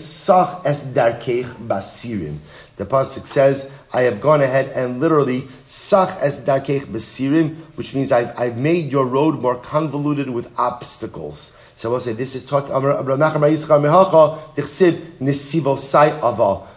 sach 0.00 0.64
es 0.64 0.94
basirim. 0.94 2.38
The 2.76 2.86
Pasuk 2.86 3.26
says, 3.26 3.72
I 3.92 4.02
have 4.02 4.20
gone 4.20 4.42
ahead 4.42 4.68
and 4.68 5.00
literally 5.00 5.48
sach 5.66 6.16
es 6.20 6.40
darkeich 6.40 6.86
basirim, 6.86 7.56
which 7.74 7.94
means 7.94 8.12
I've, 8.12 8.38
I've 8.38 8.56
made 8.56 8.92
your 8.92 9.04
road 9.04 9.40
more 9.40 9.56
convoluted 9.56 10.30
with 10.30 10.48
obstacles. 10.56 11.57
So 11.78 11.90
we'll 11.90 12.00
say 12.00 12.12
this 12.12 12.34
is 12.34 12.44
talking. 12.44 12.72
Um, 12.72 12.82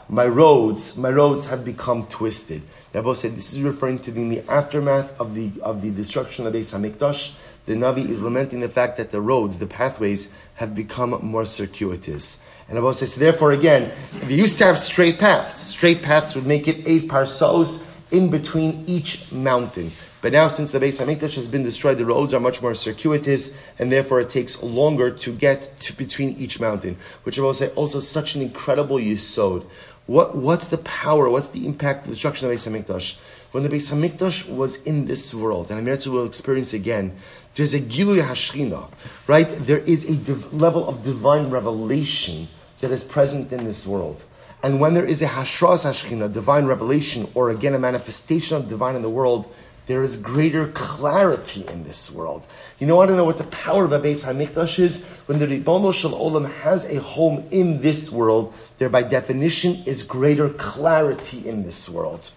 my 0.09 0.27
roads, 0.27 0.97
my 0.97 1.09
roads 1.09 1.45
have 1.47 1.65
become 1.65 2.05
twisted. 2.05 2.61
Rabbi 2.93 3.13
said 3.13 3.35
this 3.35 3.51
is 3.51 3.63
referring 3.63 3.97
to 3.99 4.11
the, 4.11 4.29
the 4.29 4.47
aftermath 4.51 5.19
of 5.19 5.33
the 5.33 5.49
of 5.63 5.81
the 5.81 5.89
destruction 5.89 6.45
of 6.45 6.53
Beis 6.53 6.71
Hamikdash. 6.71 7.33
The 7.65 7.73
Navi 7.73 8.07
is 8.07 8.21
lamenting 8.21 8.59
the 8.59 8.69
fact 8.69 8.97
that 8.97 9.09
the 9.09 9.21
roads, 9.21 9.57
the 9.57 9.65
pathways, 9.65 10.31
have 10.55 10.75
become 10.75 11.17
more 11.25 11.45
circuitous. 11.45 12.43
And 12.67 12.77
Rabbi 12.77 12.91
says, 12.91 13.15
therefore, 13.15 13.53
again, 13.53 13.91
they 14.25 14.35
used 14.35 14.59
to 14.59 14.65
have 14.65 14.77
straight 14.77 15.17
paths. 15.17 15.55
Straight 15.55 16.03
paths 16.03 16.35
would 16.35 16.45
make 16.45 16.67
it 16.67 16.87
eight 16.87 17.07
parsos 17.09 17.91
in 18.11 18.29
between 18.29 18.83
each 18.85 19.31
mountain. 19.31 19.91
But 20.21 20.33
now, 20.33 20.47
since 20.49 20.71
the 20.71 20.79
Beis 20.79 21.03
Hamikdash 21.03 21.35
has 21.35 21.47
been 21.47 21.63
destroyed, 21.63 21.97
the 21.97 22.05
roads 22.05 22.33
are 22.33 22.39
much 22.39 22.61
more 22.61 22.75
circuitous, 22.75 23.57
and 23.79 23.91
therefore 23.91 24.21
it 24.21 24.29
takes 24.29 24.61
longer 24.61 25.09
to 25.09 25.33
get 25.33 25.79
to 25.81 25.93
between 25.93 26.37
each 26.37 26.59
mountain. 26.59 26.97
Which 27.23 27.39
I 27.39 27.41
will 27.41 27.55
say 27.55 27.69
also 27.69 27.99
such 27.99 28.35
an 28.35 28.43
incredible 28.43 28.97
yisod. 28.97 29.65
What, 30.05 30.35
what's 30.35 30.67
the 30.67 30.77
power? 30.79 31.27
What's 31.27 31.49
the 31.49 31.65
impact 31.65 32.01
of 32.01 32.07
the 32.07 32.13
destruction 32.13 32.47
of 32.47 32.51
the 32.51 32.57
Beis 32.57 32.85
Hamikdash? 32.85 33.17
When 33.51 33.63
the 33.63 33.69
Beis 33.69 33.91
Hamikdash 33.91 34.47
was 34.47 34.83
in 34.83 35.05
this 35.05 35.33
world, 35.33 35.71
and 35.71 35.79
Amir 35.79 35.97
will 36.05 36.25
experience 36.25 36.73
again, 36.73 37.17
there's 37.55 37.73
a 37.73 37.79
Giluy 37.79 38.23
Hashchina, 38.23 38.89
right? 39.27 39.49
There 39.49 39.79
is 39.79 40.07
a 40.07 40.15
div- 40.15 40.53
level 40.53 40.87
of 40.87 41.03
divine 41.03 41.49
revelation 41.49 42.47
that 42.79 42.91
is 42.91 43.03
present 43.03 43.51
in 43.51 43.65
this 43.65 43.87
world. 43.87 44.23
And 44.63 44.79
when 44.79 44.93
there 44.93 45.05
is 45.05 45.21
a 45.21 45.27
Hashras 45.27 45.83
Hashchina, 45.85 46.31
divine 46.31 46.65
revelation, 46.65 47.27
or 47.33 47.49
again 47.49 47.73
a 47.73 47.79
manifestation 47.79 48.57
of 48.57 48.69
divine 48.69 48.95
in 48.95 49.01
the 49.01 49.09
world, 49.09 49.51
there 49.87 50.03
is 50.03 50.17
greater 50.17 50.67
clarity 50.67 51.65
in 51.67 51.83
this 51.83 52.11
world. 52.11 52.45
You 52.79 52.87
know, 52.87 53.01
I 53.01 53.05
don't 53.05 53.17
know 53.17 53.25
what 53.25 53.37
the 53.37 53.43
power 53.45 53.83
of 53.83 53.91
a 53.91 53.99
Beis 53.99 54.25
Hamikdash 54.25 54.79
is. 54.79 55.05
When 55.25 55.39
the 55.39 55.47
Ribono 55.47 55.93
Shel 55.93 56.11
Olam 56.11 56.51
has 56.61 56.85
a 56.85 56.99
home 56.99 57.45
in 57.51 57.81
this 57.81 58.11
world, 58.11 58.53
there 58.77 58.89
by 58.89 59.03
definition 59.03 59.83
is 59.85 60.03
greater 60.03 60.49
clarity 60.49 61.47
in 61.47 61.63
this 61.63 61.89
world. 61.89 62.31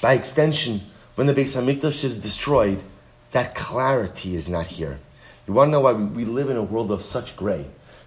By 0.00 0.14
extension, 0.14 0.80
when 1.14 1.26
the 1.26 1.34
Beis 1.34 1.56
Hamikdash 1.56 2.04
is 2.04 2.18
destroyed, 2.18 2.82
that 3.32 3.54
clarity 3.54 4.34
is 4.34 4.48
not 4.48 4.66
here. 4.66 4.98
You 5.46 5.54
want 5.54 5.68
to 5.68 5.72
know 5.72 5.80
why 5.80 5.92
we 5.92 6.24
live 6.24 6.50
in 6.50 6.56
a 6.56 6.62
world 6.62 6.90
of 6.90 7.02
such 7.02 7.36
gray? 7.36 7.66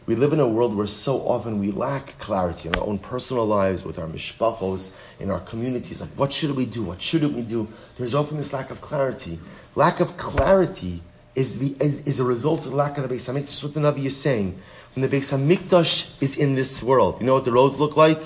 We 0.10 0.16
live 0.16 0.34
in 0.34 0.40
a 0.40 0.48
world 0.48 0.76
where 0.76 0.88
so 0.88 1.18
often 1.18 1.60
we 1.60 1.70
lack 1.70 2.18
clarity 2.18 2.68
in 2.68 2.74
our 2.74 2.84
own 2.84 2.98
personal 2.98 3.46
lives, 3.46 3.84
with 3.84 4.00
our 4.00 4.08
mishpachos, 4.08 4.92
in 5.20 5.30
our 5.30 5.40
communities. 5.40 6.02
Like, 6.02 6.10
what 6.16 6.34
should 6.34 6.56
we 6.56 6.66
do? 6.66 6.82
What 6.82 7.00
shouldn't 7.00 7.34
we 7.34 7.44
do? 7.44 7.68
There's 7.96 8.16
often 8.16 8.38
this 8.38 8.52
lack 8.52 8.72
of 8.72 8.82
clarity. 8.82 9.38
Lack 9.76 10.00
of 10.00 10.18
clarity 10.18 11.04
is, 11.36 11.60
the, 11.60 11.76
is, 11.80 12.08
is 12.08 12.20
a 12.20 12.24
result 12.24 12.66
of 12.66 12.72
the 12.72 12.76
lack 12.76 12.98
of 12.98 13.08
the 13.08 13.16
Beis 13.16 13.32
Hamikdash. 13.32 13.62
what 13.62 13.76
the 13.76 13.82
Navi 13.82 14.06
is 14.06 14.18
saying. 14.18 14.60
When 14.96 15.08
the 15.08 15.16
Beis 15.16 15.32
Hamikdash 15.32 16.10
is 16.20 16.36
in 16.36 16.56
this 16.56 16.82
world, 16.82 17.22
you 17.22 17.28
know 17.28 17.36
what 17.36 17.46
the 17.46 17.52
roads 17.52 17.80
look 17.80 17.96
like? 17.96 18.20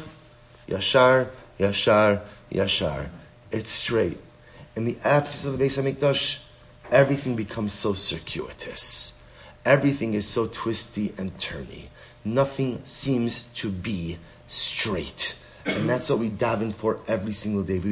Yashar, 0.70 1.28
Yashar, 1.60 2.22
Yashar. 2.50 3.10
It's 3.52 3.72
straight. 3.72 4.20
In 4.78 4.86
the 4.86 4.96
absence 5.04 5.44
of 5.44 5.58
the 5.58 5.66
Beis 5.66 5.84
Hamikdash, 5.84 6.44
everything 6.94 7.36
becomes 7.36 7.74
so 7.74 7.92
circuitous 7.92 9.22
everything 9.66 10.14
is 10.14 10.28
so 10.28 10.48
twisty 10.48 11.14
and 11.18 11.36
turny. 11.38 11.88
Nothing 12.26 12.82
seems 12.86 13.46
to 13.56 13.70
be 13.70 14.18
straight. 14.48 15.36
And 15.66 15.90
that's 15.90 16.10
what 16.10 16.20
we 16.20 16.30
daven 16.30 16.74
for 16.74 17.00
every 17.08 17.32
single 17.32 17.64
day. 17.64 17.80
Why 17.80 17.86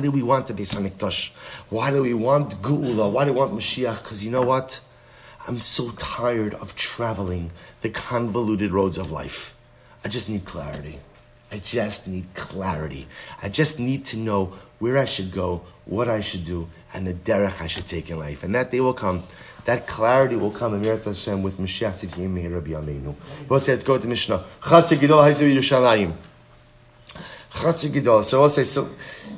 do 0.00 0.10
we 0.10 0.22
want 0.22 0.46
the 0.46 0.54
Beis 0.54 0.74
Hamikdash? 0.74 1.30
Why 1.70 1.90
do 1.90 2.02
we 2.02 2.14
want 2.14 2.62
Geula? 2.62 3.10
Why 3.10 3.24
do 3.24 3.32
we 3.32 3.38
want 3.38 3.52
Mashiach? 3.52 4.02
Because 4.02 4.22
you 4.24 4.30
know 4.30 4.42
what? 4.42 4.78
I'm 5.48 5.60
so 5.60 5.90
tired 5.90 6.54
of 6.54 6.76
traveling 6.76 7.50
the 7.80 7.90
convoluted 7.90 8.70
roads 8.70 8.96
of 8.96 9.10
life. 9.10 9.56
I 10.04 10.08
just 10.08 10.28
need 10.28 10.44
clarity. 10.44 11.00
I 11.50 11.58
just 11.58 12.06
need 12.06 12.26
clarity. 12.34 13.08
I 13.42 13.48
just 13.48 13.80
need 13.80 14.04
to 14.06 14.16
know 14.16 14.54
where 14.82 14.98
I 14.98 15.04
should 15.04 15.30
go, 15.30 15.62
what 15.84 16.08
I 16.08 16.20
should 16.20 16.44
do, 16.44 16.66
and 16.92 17.06
the 17.06 17.14
derech 17.14 17.60
I 17.60 17.68
should 17.68 17.86
take 17.86 18.10
in 18.10 18.18
life. 18.18 18.42
And 18.42 18.52
that 18.56 18.72
day 18.72 18.80
will 18.80 18.92
come. 18.92 19.22
That 19.64 19.86
clarity 19.86 20.34
will 20.34 20.50
come 20.50 20.82
Miras 20.82 21.04
Hashem 21.04 21.40
with 21.44 21.56
Mashiach 21.58 22.00
Tzidkim 22.00 22.28
Meir 22.28 22.50
Rabbi 22.50 22.70
Yameinu. 22.70 23.14
We'll 23.48 23.60
say, 23.60 23.74
let's 23.74 23.84
go 23.84 23.96
to 23.96 24.08
Mishnah. 24.08 24.44
Chatzir 24.60 24.98
Gidol 24.98 25.22
Haizu 25.22 25.54
Yerushalayim. 25.54 26.12
Chatzir 27.52 27.92
Gidol. 27.92 28.24
So 28.24 28.40
we'll 28.40 28.50
say, 28.50 28.64
so 28.64 28.88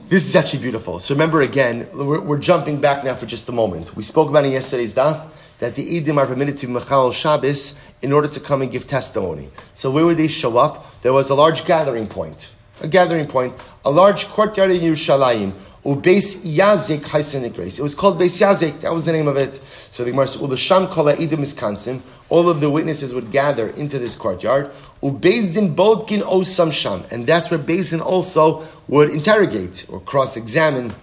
this 0.08 0.26
is 0.26 0.34
actually 0.34 0.60
beautiful. 0.60 0.98
So 0.98 1.12
remember 1.12 1.42
again, 1.42 1.88
we're, 1.92 2.22
we're, 2.22 2.38
jumping 2.38 2.80
back 2.80 3.04
now 3.04 3.14
for 3.14 3.26
just 3.26 3.46
a 3.50 3.52
moment. 3.52 3.94
We 3.94 4.02
spoke 4.02 4.30
about 4.30 4.46
in 4.46 4.52
yesterday's 4.52 4.94
daf 4.94 5.28
that 5.58 5.74
the 5.74 6.00
Eidim 6.00 6.16
are 6.16 6.26
permitted 6.26 6.56
to 6.58 6.68
Machal 6.68 7.12
Shabbos 7.12 7.78
in 8.00 8.14
order 8.14 8.28
to 8.28 8.40
come 8.40 8.62
and 8.62 8.72
give 8.72 8.86
testimony. 8.86 9.50
So 9.74 9.90
where 9.90 10.06
would 10.06 10.16
they 10.16 10.28
show 10.28 10.56
up? 10.56 11.02
There 11.02 11.12
was 11.12 11.28
a 11.28 11.34
large 11.34 11.66
gathering 11.66 12.06
point. 12.06 12.48
A 12.80 12.88
gathering 12.88 13.26
point. 13.26 13.54
A 13.84 13.90
large 13.90 14.26
courtyard 14.28 14.70
in 14.70 14.80
Yerushalayim 14.80 15.54
Ubeis 15.84 16.46
Yazik 16.46 17.00
Haisenik 17.00 17.58
It 17.58 17.82
was 17.82 17.94
called 17.94 18.18
Beis 18.18 18.40
Yazik. 18.40 18.80
That 18.80 18.94
was 18.94 19.04
the 19.04 19.12
name 19.12 19.28
of 19.28 19.36
it. 19.36 19.60
So 19.90 20.02
the 20.02 20.12
Gemara 20.12 20.28
says, 20.28 20.40
Ulasham 20.40 20.90
Kala 20.90 21.14
Wisconsin. 21.16 22.02
All 22.30 22.48
of 22.48 22.62
the 22.62 22.70
witnesses 22.70 23.12
would 23.12 23.30
gather 23.30 23.68
into 23.68 23.98
this 23.98 24.16
courtyard. 24.16 24.70
Ubeis 25.02 25.52
Din 25.52 25.74
Bodkin 25.76 26.22
Osam 26.22 26.72
Sham. 26.72 27.04
And 27.10 27.26
that's 27.26 27.50
where 27.50 27.58
Din 27.58 28.00
also 28.00 28.66
would 28.88 29.10
interrogate 29.10 29.84
or 29.90 30.00
cross-examine 30.00 30.94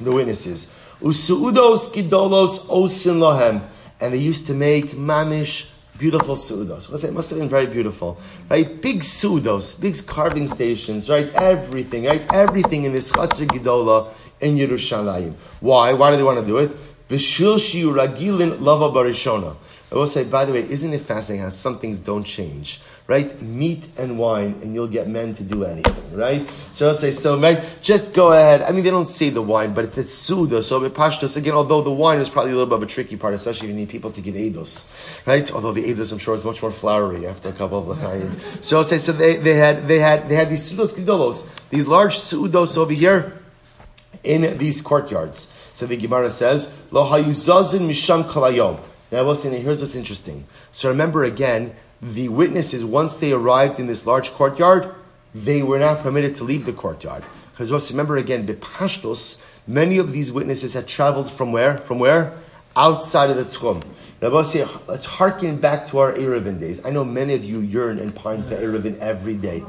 the 0.00 0.12
witnesses. 0.12 0.72
Usuudos 1.00 1.92
Kidolos 1.92 2.68
Osin 2.68 3.18
Lohem. 3.18 3.66
And 4.00 4.14
they 4.14 4.18
used 4.18 4.46
to 4.46 4.54
make 4.54 4.92
mamish 4.92 5.66
beautiful 5.98 6.36
sudos. 6.36 6.90
What's 6.90 7.04
it? 7.04 7.12
Must 7.12 7.28
have 7.30 7.38
been 7.38 7.48
very 7.48 7.66
beautiful, 7.66 8.18
right? 8.48 8.80
Big 8.80 9.00
sudos, 9.00 9.78
big 9.78 9.96
carving 10.06 10.48
stations, 10.48 11.10
right? 11.10 11.28
Everything, 11.34 12.04
right? 12.04 12.24
Everything 12.32 12.84
in 12.84 12.92
this 12.92 13.10
Chatzar 13.12 13.46
Gedola 13.46 14.12
in 14.40 14.56
Yerushalayim. 14.56 15.34
Why? 15.60 15.92
Why 15.92 16.12
do 16.12 16.16
they 16.16 16.22
want 16.22 16.38
to 16.38 16.46
do 16.46 16.58
it? 16.58 16.70
Bishil 17.08 17.56
shiu 17.56 17.92
ragilin 17.92 18.60
lava 18.60 18.90
barishona. 18.90 19.56
I 19.90 19.94
will 19.94 20.06
say, 20.06 20.24
by 20.24 20.44
the 20.44 20.52
way, 20.52 20.68
isn't 20.68 20.92
it 20.92 21.00
fascinating 21.00 21.44
how 21.44 21.50
some 21.50 21.78
things 21.78 21.98
don't 21.98 22.24
change? 22.24 22.80
Right? 23.08 23.40
Meat 23.40 23.88
and 23.96 24.18
wine, 24.18 24.60
and 24.62 24.74
you'll 24.74 24.86
get 24.86 25.08
men 25.08 25.34
to 25.36 25.42
do 25.42 25.64
anything, 25.64 26.14
right? 26.14 26.46
So 26.72 26.88
I'll 26.88 26.94
say, 26.94 27.10
so, 27.10 27.40
right? 27.40 27.58
Just 27.80 28.12
go 28.12 28.32
ahead. 28.32 28.60
I 28.60 28.70
mean, 28.70 28.84
they 28.84 28.90
don't 28.90 29.06
say 29.06 29.30
the 29.30 29.40
wine, 29.40 29.72
but 29.72 29.96
it's 29.96 30.12
suda, 30.12 30.62
so 30.62 30.84
it 30.84 30.92
pashtos, 30.92 31.38
again, 31.38 31.54
although 31.54 31.80
the 31.80 31.90
wine 31.90 32.20
is 32.20 32.28
probably 32.28 32.52
a 32.52 32.54
little 32.54 32.68
bit 32.68 32.76
of 32.76 32.82
a 32.82 32.86
tricky 32.86 33.16
part, 33.16 33.32
especially 33.32 33.68
if 33.68 33.72
you 33.72 33.80
need 33.80 33.88
people 33.88 34.10
to 34.10 34.20
give 34.20 34.34
eidos, 34.34 34.92
right? 35.24 35.50
Although 35.50 35.72
the 35.72 35.84
eidos, 35.84 36.12
I'm 36.12 36.18
sure, 36.18 36.34
is 36.34 36.44
much 36.44 36.60
more 36.60 36.70
flowery 36.70 37.26
after 37.26 37.48
a 37.48 37.52
couple 37.52 37.78
of 37.78 37.88
l'chaim. 37.88 38.30
so 38.60 38.76
I'll 38.76 38.84
say, 38.84 38.98
so 38.98 39.12
they, 39.12 39.36
they 39.36 39.54
had, 39.54 39.88
they 39.88 40.00
had, 40.00 40.28
they 40.28 40.34
had 40.34 40.50
these 40.50 40.70
sudos 40.70 40.94
gidolos, 40.94 41.48
these 41.70 41.88
large 41.88 42.18
sudos 42.18 42.76
over 42.76 42.92
here 42.92 43.40
in 44.22 44.58
these 44.58 44.82
courtyards. 44.82 45.50
So 45.72 45.86
the 45.86 45.96
Gemara 45.96 46.30
says, 46.30 46.70
Lo 46.90 47.08
hayuzazin 47.08 47.88
misham 47.88 48.28
kalayom. 48.28 48.80
Now, 49.10 49.18
I 49.20 49.22
was 49.22 49.42
saying, 49.42 49.62
here's 49.62 49.80
what's 49.80 49.94
interesting. 49.94 50.44
So 50.72 50.90
remember 50.90 51.24
again, 51.24 51.74
the 52.00 52.28
witnesses, 52.28 52.84
once 52.84 53.14
they 53.14 53.32
arrived 53.32 53.80
in 53.80 53.86
this 53.86 54.06
large 54.06 54.30
courtyard, 54.32 54.94
they 55.34 55.62
were 55.62 55.78
not 55.78 56.02
permitted 56.02 56.36
to 56.36 56.44
leave 56.44 56.64
the 56.64 56.72
courtyard. 56.72 57.24
Because 57.52 57.90
remember 57.90 58.16
again, 58.16 58.46
Bepashtos, 58.46 59.44
many 59.66 59.98
of 59.98 60.12
these 60.12 60.30
witnesses 60.30 60.74
had 60.74 60.86
traveled 60.86 61.30
from 61.30 61.52
where? 61.52 61.78
From 61.78 61.98
where? 61.98 62.38
Outside 62.76 63.30
of 63.30 63.36
the 63.36 63.44
Tchum. 63.44 63.82
Rabbi 64.20 64.64
let's 64.88 65.06
harken 65.06 65.58
back 65.58 65.86
to 65.88 65.98
our 65.98 66.12
Eruvin 66.12 66.58
days. 66.58 66.84
I 66.84 66.90
know 66.90 67.04
many 67.04 67.34
of 67.34 67.44
you 67.44 67.60
yearn 67.60 68.00
and 68.00 68.12
pine 68.12 68.42
for 68.42 68.56
Eruvin 68.56 68.98
every 68.98 69.34
day. 69.34 69.62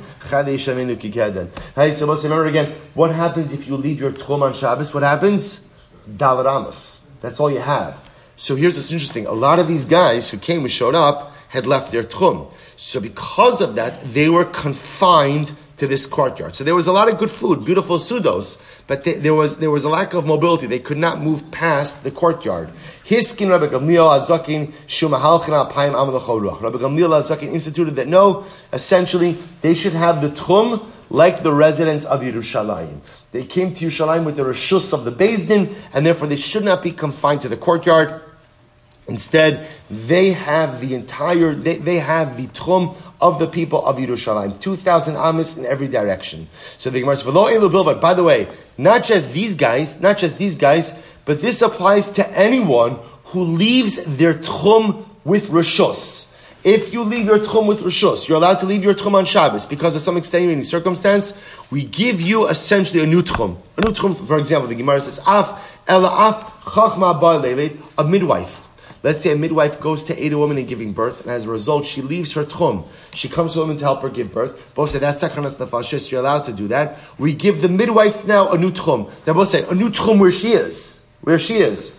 Hey, 1.75 1.93
so 1.93 2.05
let's 2.07 2.23
remember 2.23 2.47
again, 2.47 2.75
what 2.95 3.11
happens 3.11 3.53
if 3.53 3.67
you 3.67 3.75
leave 3.75 3.99
your 3.99 4.11
Tchum 4.11 4.41
on 4.41 4.53
Shabbos? 4.53 4.91
What 4.93 5.03
happens? 5.03 5.71
Dalaramas. 6.09 7.19
That's 7.21 7.39
all 7.39 7.51
you 7.51 7.59
have. 7.59 8.01
So 8.37 8.55
here's 8.55 8.75
what's 8.75 8.91
interesting. 8.91 9.27
A 9.27 9.33
lot 9.33 9.59
of 9.59 9.67
these 9.67 9.85
guys 9.85 10.29
who 10.29 10.37
came 10.37 10.61
and 10.61 10.71
showed 10.71 10.95
up 10.95 11.31
had 11.49 11.67
left 11.67 11.91
their 11.91 12.03
tchum. 12.03 12.51
So 12.77 12.99
because 12.99 13.59
of 13.61 13.75
that, 13.75 14.01
they 14.13 14.29
were 14.29 14.45
confined 14.45 15.53
to 15.77 15.87
this 15.87 16.05
courtyard. 16.05 16.55
So 16.55 16.63
there 16.63 16.75
was 16.75 16.87
a 16.87 16.91
lot 16.91 17.09
of 17.11 17.17
good 17.17 17.29
food, 17.29 17.65
beautiful 17.65 17.97
sudos, 17.97 18.61
but 18.87 19.03
they, 19.03 19.13
there 19.13 19.33
was 19.33 19.57
there 19.57 19.71
was 19.71 19.83
a 19.83 19.89
lack 19.89 20.13
of 20.13 20.25
mobility. 20.25 20.67
They 20.67 20.79
could 20.79 20.97
not 20.97 21.21
move 21.21 21.51
past 21.51 22.03
the 22.03 22.11
courtyard. 22.11 22.69
Hiskin 23.05 23.49
Rabbi 23.49 23.67
Gamliel 23.67 24.19
HaZaken 24.19 24.73
Shumahalchin 24.87 25.71
Alpayim 25.71 25.93
Amalachorah. 25.93 26.61
Rabbi 26.61 26.77
Gamliel 26.77 27.21
HaZaken 27.21 27.53
instituted 27.53 27.95
that 27.95 28.07
no, 28.07 28.45
essentially 28.73 29.37
they 29.61 29.73
should 29.73 29.93
have 29.93 30.21
the 30.21 30.29
tchum 30.29 30.85
like 31.09 31.43
the 31.43 31.53
residents 31.53 32.05
of 32.05 32.21
Yerushalayim. 32.21 32.99
They 33.31 33.45
came 33.45 33.73
to 33.75 33.87
Yerushalayim 33.87 34.25
with 34.25 34.35
the 34.35 34.43
reshus 34.43 34.93
of 34.93 35.05
the 35.05 35.11
Din, 35.11 35.75
and 35.93 36.05
therefore 36.05 36.27
they 36.27 36.37
should 36.37 36.63
not 36.63 36.83
be 36.83 36.91
confined 36.91 37.41
to 37.41 37.49
the 37.49 37.57
courtyard. 37.57 38.21
Instead, 39.09 39.67
they 39.89 40.31
have 40.31 40.79
the 40.81 40.93
entire, 40.93 41.55
they, 41.55 41.77
they 41.77 41.99
have 41.99 42.37
the 42.37 42.47
tchum 42.47 42.95
of 43.19 43.39
the 43.39 43.47
people 43.47 43.85
of 43.85 43.97
Yerushalayim. 43.97 44.59
2,000 44.61 45.15
amis 45.15 45.57
in 45.57 45.65
every 45.65 45.87
direction. 45.87 46.47
So 46.77 46.89
the 46.89 47.01
Gemara 47.01 47.17
says, 47.17 47.99
by 47.99 48.13
the 48.13 48.23
way, 48.23 48.47
not 48.77 49.03
just 49.03 49.33
these 49.33 49.55
guys, 49.55 50.01
not 50.01 50.17
just 50.17 50.37
these 50.37 50.57
guys, 50.57 50.93
but 51.25 51.41
this 51.41 51.61
applies 51.61 52.09
to 52.13 52.29
anyone 52.37 52.99
who 53.25 53.41
leaves 53.41 54.03
their 54.05 54.35
tchum 54.35 55.05
with 55.25 55.47
rishos. 55.47 56.27
If 56.63 56.93
you 56.93 57.03
leave 57.03 57.25
your 57.25 57.39
tchum 57.39 57.67
with 57.67 57.81
rishos, 57.81 58.27
you're 58.27 58.37
allowed 58.37 58.59
to 58.59 58.65
leave 58.65 58.83
your 58.83 58.93
tchum 58.93 59.13
on 59.13 59.25
Shabbos 59.25 59.65
because 59.65 59.95
of 59.95 60.01
some 60.01 60.17
extenuating 60.17 60.63
circumstance. 60.63 61.37
We 61.71 61.83
give 61.83 62.21
you 62.21 62.47
essentially 62.47 63.03
a 63.03 63.07
new 63.07 63.21
tchum. 63.21 63.57
A 63.77 63.81
new 63.81 63.91
tchum, 63.91 64.15
for 64.27 64.37
example, 64.37 64.67
the 64.67 64.75
Gemara 64.75 65.01
says, 65.01 65.19
"Af 65.25 65.79
ela 65.87 66.09
af 66.09 66.43
chachma 66.65 67.79
a 67.97 68.03
midwife." 68.03 68.63
Let's 69.01 69.23
say 69.23 69.31
a 69.31 69.35
midwife 69.37 69.79
goes 69.79 70.03
to 70.05 70.23
aid 70.23 70.33
a 70.33 70.37
woman 70.37 70.57
in 70.57 70.65
giving 70.65 70.91
birth, 70.91 71.21
and 71.21 71.31
as 71.31 71.45
a 71.45 71.49
result, 71.49 71.85
she 71.85 72.01
leaves 72.01 72.33
her 72.33 72.43
tchum. 72.43 72.85
She 73.13 73.29
comes 73.29 73.53
to 73.53 73.59
a 73.59 73.61
woman 73.61 73.77
to 73.77 73.85
help 73.85 74.01
her 74.01 74.09
give 74.09 74.33
birth. 74.33 74.73
Both 74.75 74.91
say 74.91 74.99
that's 74.99 75.23
sakanas 75.23 75.55
nefashis. 75.55 76.11
You're 76.11 76.19
allowed 76.19 76.43
to 76.45 76.53
do 76.53 76.67
that. 76.67 76.97
We 77.17 77.33
give 77.33 77.61
the 77.61 77.69
midwife 77.69 78.27
now 78.27 78.49
a 78.49 78.57
new 78.57 78.71
tchum. 78.71 79.09
They 79.23 79.31
both 79.31 79.47
say 79.47 79.65
a 79.69 79.73
new 79.73 79.89
tchum 79.89 80.19
where 80.19 80.31
she 80.31 80.49
is, 80.49 81.07
where 81.21 81.39
she 81.39 81.55
is. 81.59 81.95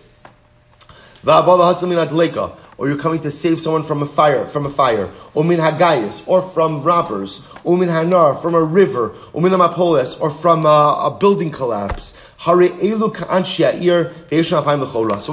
Or 2.77 2.87
you're 2.87 2.97
coming 2.97 3.21
to 3.21 3.29
save 3.31 3.61
someone 3.61 3.83
from 3.83 4.01
a 4.01 4.07
fire, 4.07 4.47
from 4.47 4.65
a 4.65 4.69
fire. 4.69 5.07
Umin 5.35 5.59
hagayis, 5.59 6.27
or 6.27 6.41
from 6.41 6.83
robbers. 6.83 7.39
Umin 7.63 7.89
hanar, 7.89 8.41
from 8.41 8.55
a 8.55 8.61
river. 8.61 9.09
Amapolis, 9.33 10.19
or 10.19 10.31
from 10.31 10.65
a, 10.65 10.67
a 10.67 11.17
building 11.19 11.51
collapse. 11.51 12.17
So 12.43 12.55
we'll 12.55 12.71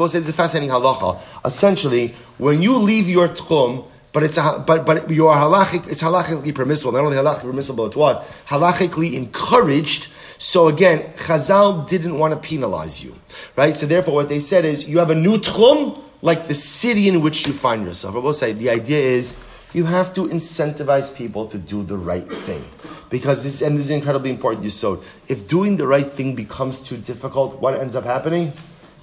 say 0.08 0.18
it's 0.18 0.28
a 0.28 0.32
fascinating 0.34 0.68
halacha. 0.68 1.18
Essentially, 1.42 2.14
when 2.36 2.60
you 2.60 2.76
leave 2.76 3.08
your 3.08 3.28
tchum, 3.28 3.86
but 4.12 4.22
it's 4.24 4.36
a, 4.36 4.62
but 4.66 4.84
but 4.84 5.08
you 5.10 5.26
are 5.28 5.36
halachic, 5.40 5.88
it's 5.90 6.02
halachically 6.02 6.54
permissible. 6.54 6.92
Not 6.92 7.04
only 7.04 7.16
halachically 7.16 7.50
permissible, 7.50 7.88
but 7.88 7.96
what 7.96 8.28
halachically 8.48 9.14
encouraged. 9.14 10.08
So 10.36 10.68
again, 10.68 11.10
Chazal 11.16 11.88
didn't 11.88 12.18
want 12.18 12.34
to 12.34 12.40
penalize 12.46 13.02
you, 13.02 13.14
right? 13.56 13.74
So 13.74 13.86
therefore, 13.86 14.12
what 14.14 14.28
they 14.28 14.40
said 14.40 14.66
is 14.66 14.86
you 14.86 14.98
have 14.98 15.08
a 15.08 15.14
new 15.14 15.38
tchum, 15.38 15.98
like 16.20 16.46
the 16.46 16.54
city 16.54 17.08
in 17.08 17.22
which 17.22 17.46
you 17.46 17.54
find 17.54 17.86
yourself. 17.86 18.16
I 18.16 18.18
will 18.18 18.34
say 18.34 18.52
the 18.52 18.68
idea 18.68 18.98
is 18.98 19.34
you 19.74 19.84
have 19.84 20.14
to 20.14 20.28
incentivize 20.28 21.14
people 21.14 21.46
to 21.46 21.58
do 21.58 21.82
the 21.82 21.96
right 21.96 22.30
thing. 22.32 22.64
Because 23.10 23.42
this, 23.42 23.62
and 23.62 23.76
this 23.78 23.86
is 23.86 23.90
incredibly 23.90 24.30
important, 24.30 24.64
you 24.64 24.70
so 24.70 25.02
if 25.28 25.46
doing 25.48 25.76
the 25.76 25.86
right 25.86 26.06
thing 26.06 26.34
becomes 26.34 26.82
too 26.82 26.96
difficult, 26.96 27.60
what 27.60 27.74
ends 27.74 27.96
up 27.96 28.04
happening? 28.04 28.52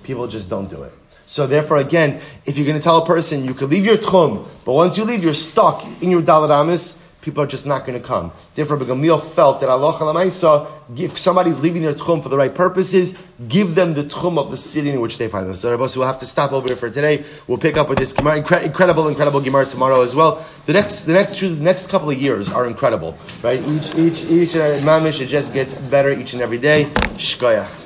People 0.04 0.28
just 0.28 0.50
don't 0.50 0.70
do 0.70 0.84
it. 0.84 0.94
So 1.28 1.48
therefore, 1.48 1.78
again, 1.78 2.22
if 2.46 2.58
you're 2.58 2.68
going 2.68 2.78
to 2.78 2.84
tell 2.84 2.98
a 3.02 3.06
person 3.06 3.46
you 3.46 3.54
could 3.56 3.70
leave 3.70 3.86
your 3.86 3.98
tchum, 3.98 4.48
but 4.64 4.74
once 4.74 4.98
you 4.98 5.06
leave, 5.06 5.24
you're 5.24 5.34
stuck 5.34 5.84
in 6.02 6.12
your 6.12 6.22
dalaramis, 6.22 7.00
people 7.26 7.42
are 7.42 7.48
just 7.48 7.66
not 7.66 7.88
going 7.88 8.00
to 8.00 8.08
come. 8.08 8.32
Therefore, 8.54 8.78
Gamliel 8.78 9.20
felt 9.20 9.60
that 9.62 9.68
Allah 9.68 10.72
if 10.96 11.18
somebody's 11.18 11.60
leaving 11.60 11.82
their 11.82 11.96
tchum 11.96 12.22
for 12.22 12.30
the 12.30 12.38
right 12.38 12.54
purposes, 12.54 13.18
give 13.48 13.74
them 13.74 13.96
the 13.96 14.04
tchum 14.04 14.38
of 14.38 14.52
the 14.52 14.58
city 14.58 14.92
in 14.92 15.02
which 15.02 15.18
they 15.18 15.28
find 15.28 15.48
themselves. 15.48 15.94
So 15.94 16.00
we'll 16.00 16.08
have 16.08 16.20
to 16.20 16.28
stop 16.28 16.54
over 16.54 16.68
here 16.68 16.76
for 16.76 16.92
today. 16.92 17.26
We'll 17.48 17.58
pick 17.58 17.78
up 17.78 17.90
with 17.90 17.98
this 17.98 18.14
Gemara, 18.14 18.38
incredible, 18.38 19.08
incredible 19.08 19.42
Gemara 19.42 19.66
tomorrow 19.66 20.02
as 20.02 20.14
well. 20.14 20.46
The 20.68 20.74
next, 20.74 21.02
the 21.06 21.14
next, 21.14 21.40
the 21.40 21.50
next 21.50 21.90
couple 21.90 22.12
of 22.12 22.22
years 22.22 22.52
are 22.52 22.68
incredible, 22.68 23.18
right? 23.42 23.60
Each, 23.60 23.96
each, 23.96 24.24
each, 24.26 24.54
mamish, 24.86 25.20
it 25.20 25.26
just 25.26 25.52
gets 25.52 25.74
better 25.74 26.12
each 26.12 26.34
and 26.34 26.44
every 26.44 26.60
day. 26.60 26.92
Shkoyach. 27.18 27.82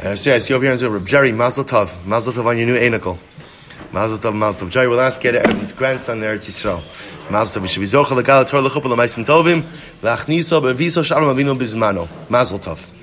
And 0.00 0.08
I 0.08 0.14
see, 0.16 0.32
I 0.32 0.38
see 0.38 0.54
over 0.54 0.64
here, 0.64 0.98
Jerry, 1.00 1.30
Mazel 1.30 1.64
Tov, 1.64 2.04
Mazel 2.04 2.32
Tov 2.32 2.46
on 2.46 2.58
your 2.58 2.66
new 2.66 2.76
anacle. 2.76 3.18
Mazel 3.92 4.18
tov, 4.18 4.34
mazel 4.34 4.66
tov. 4.66 4.70
Jerry 4.70 4.88
will 4.88 5.00
ask 5.00 5.24
you 5.24 5.32
his 5.32 5.72
grandson 5.72 6.20
there, 6.20 6.36
Yisrael. 6.36 6.82
Mazel 7.30 7.60
tov. 7.60 7.62
We 7.62 7.68
should 7.68 7.80
be 7.80 7.86
zochel 7.86 8.16
legal 8.16 8.44
Torah 8.44 8.62
lechupel 8.62 8.90
lemaisim 8.92 9.24
tovim. 9.24 9.62
Lachnisa 10.02 10.60
beviso 10.60 11.02
shalom 11.02 11.34
avinu 11.34 11.58
bizmano. 11.58 12.06
Mazel 12.28 12.58
tov. 12.58 12.97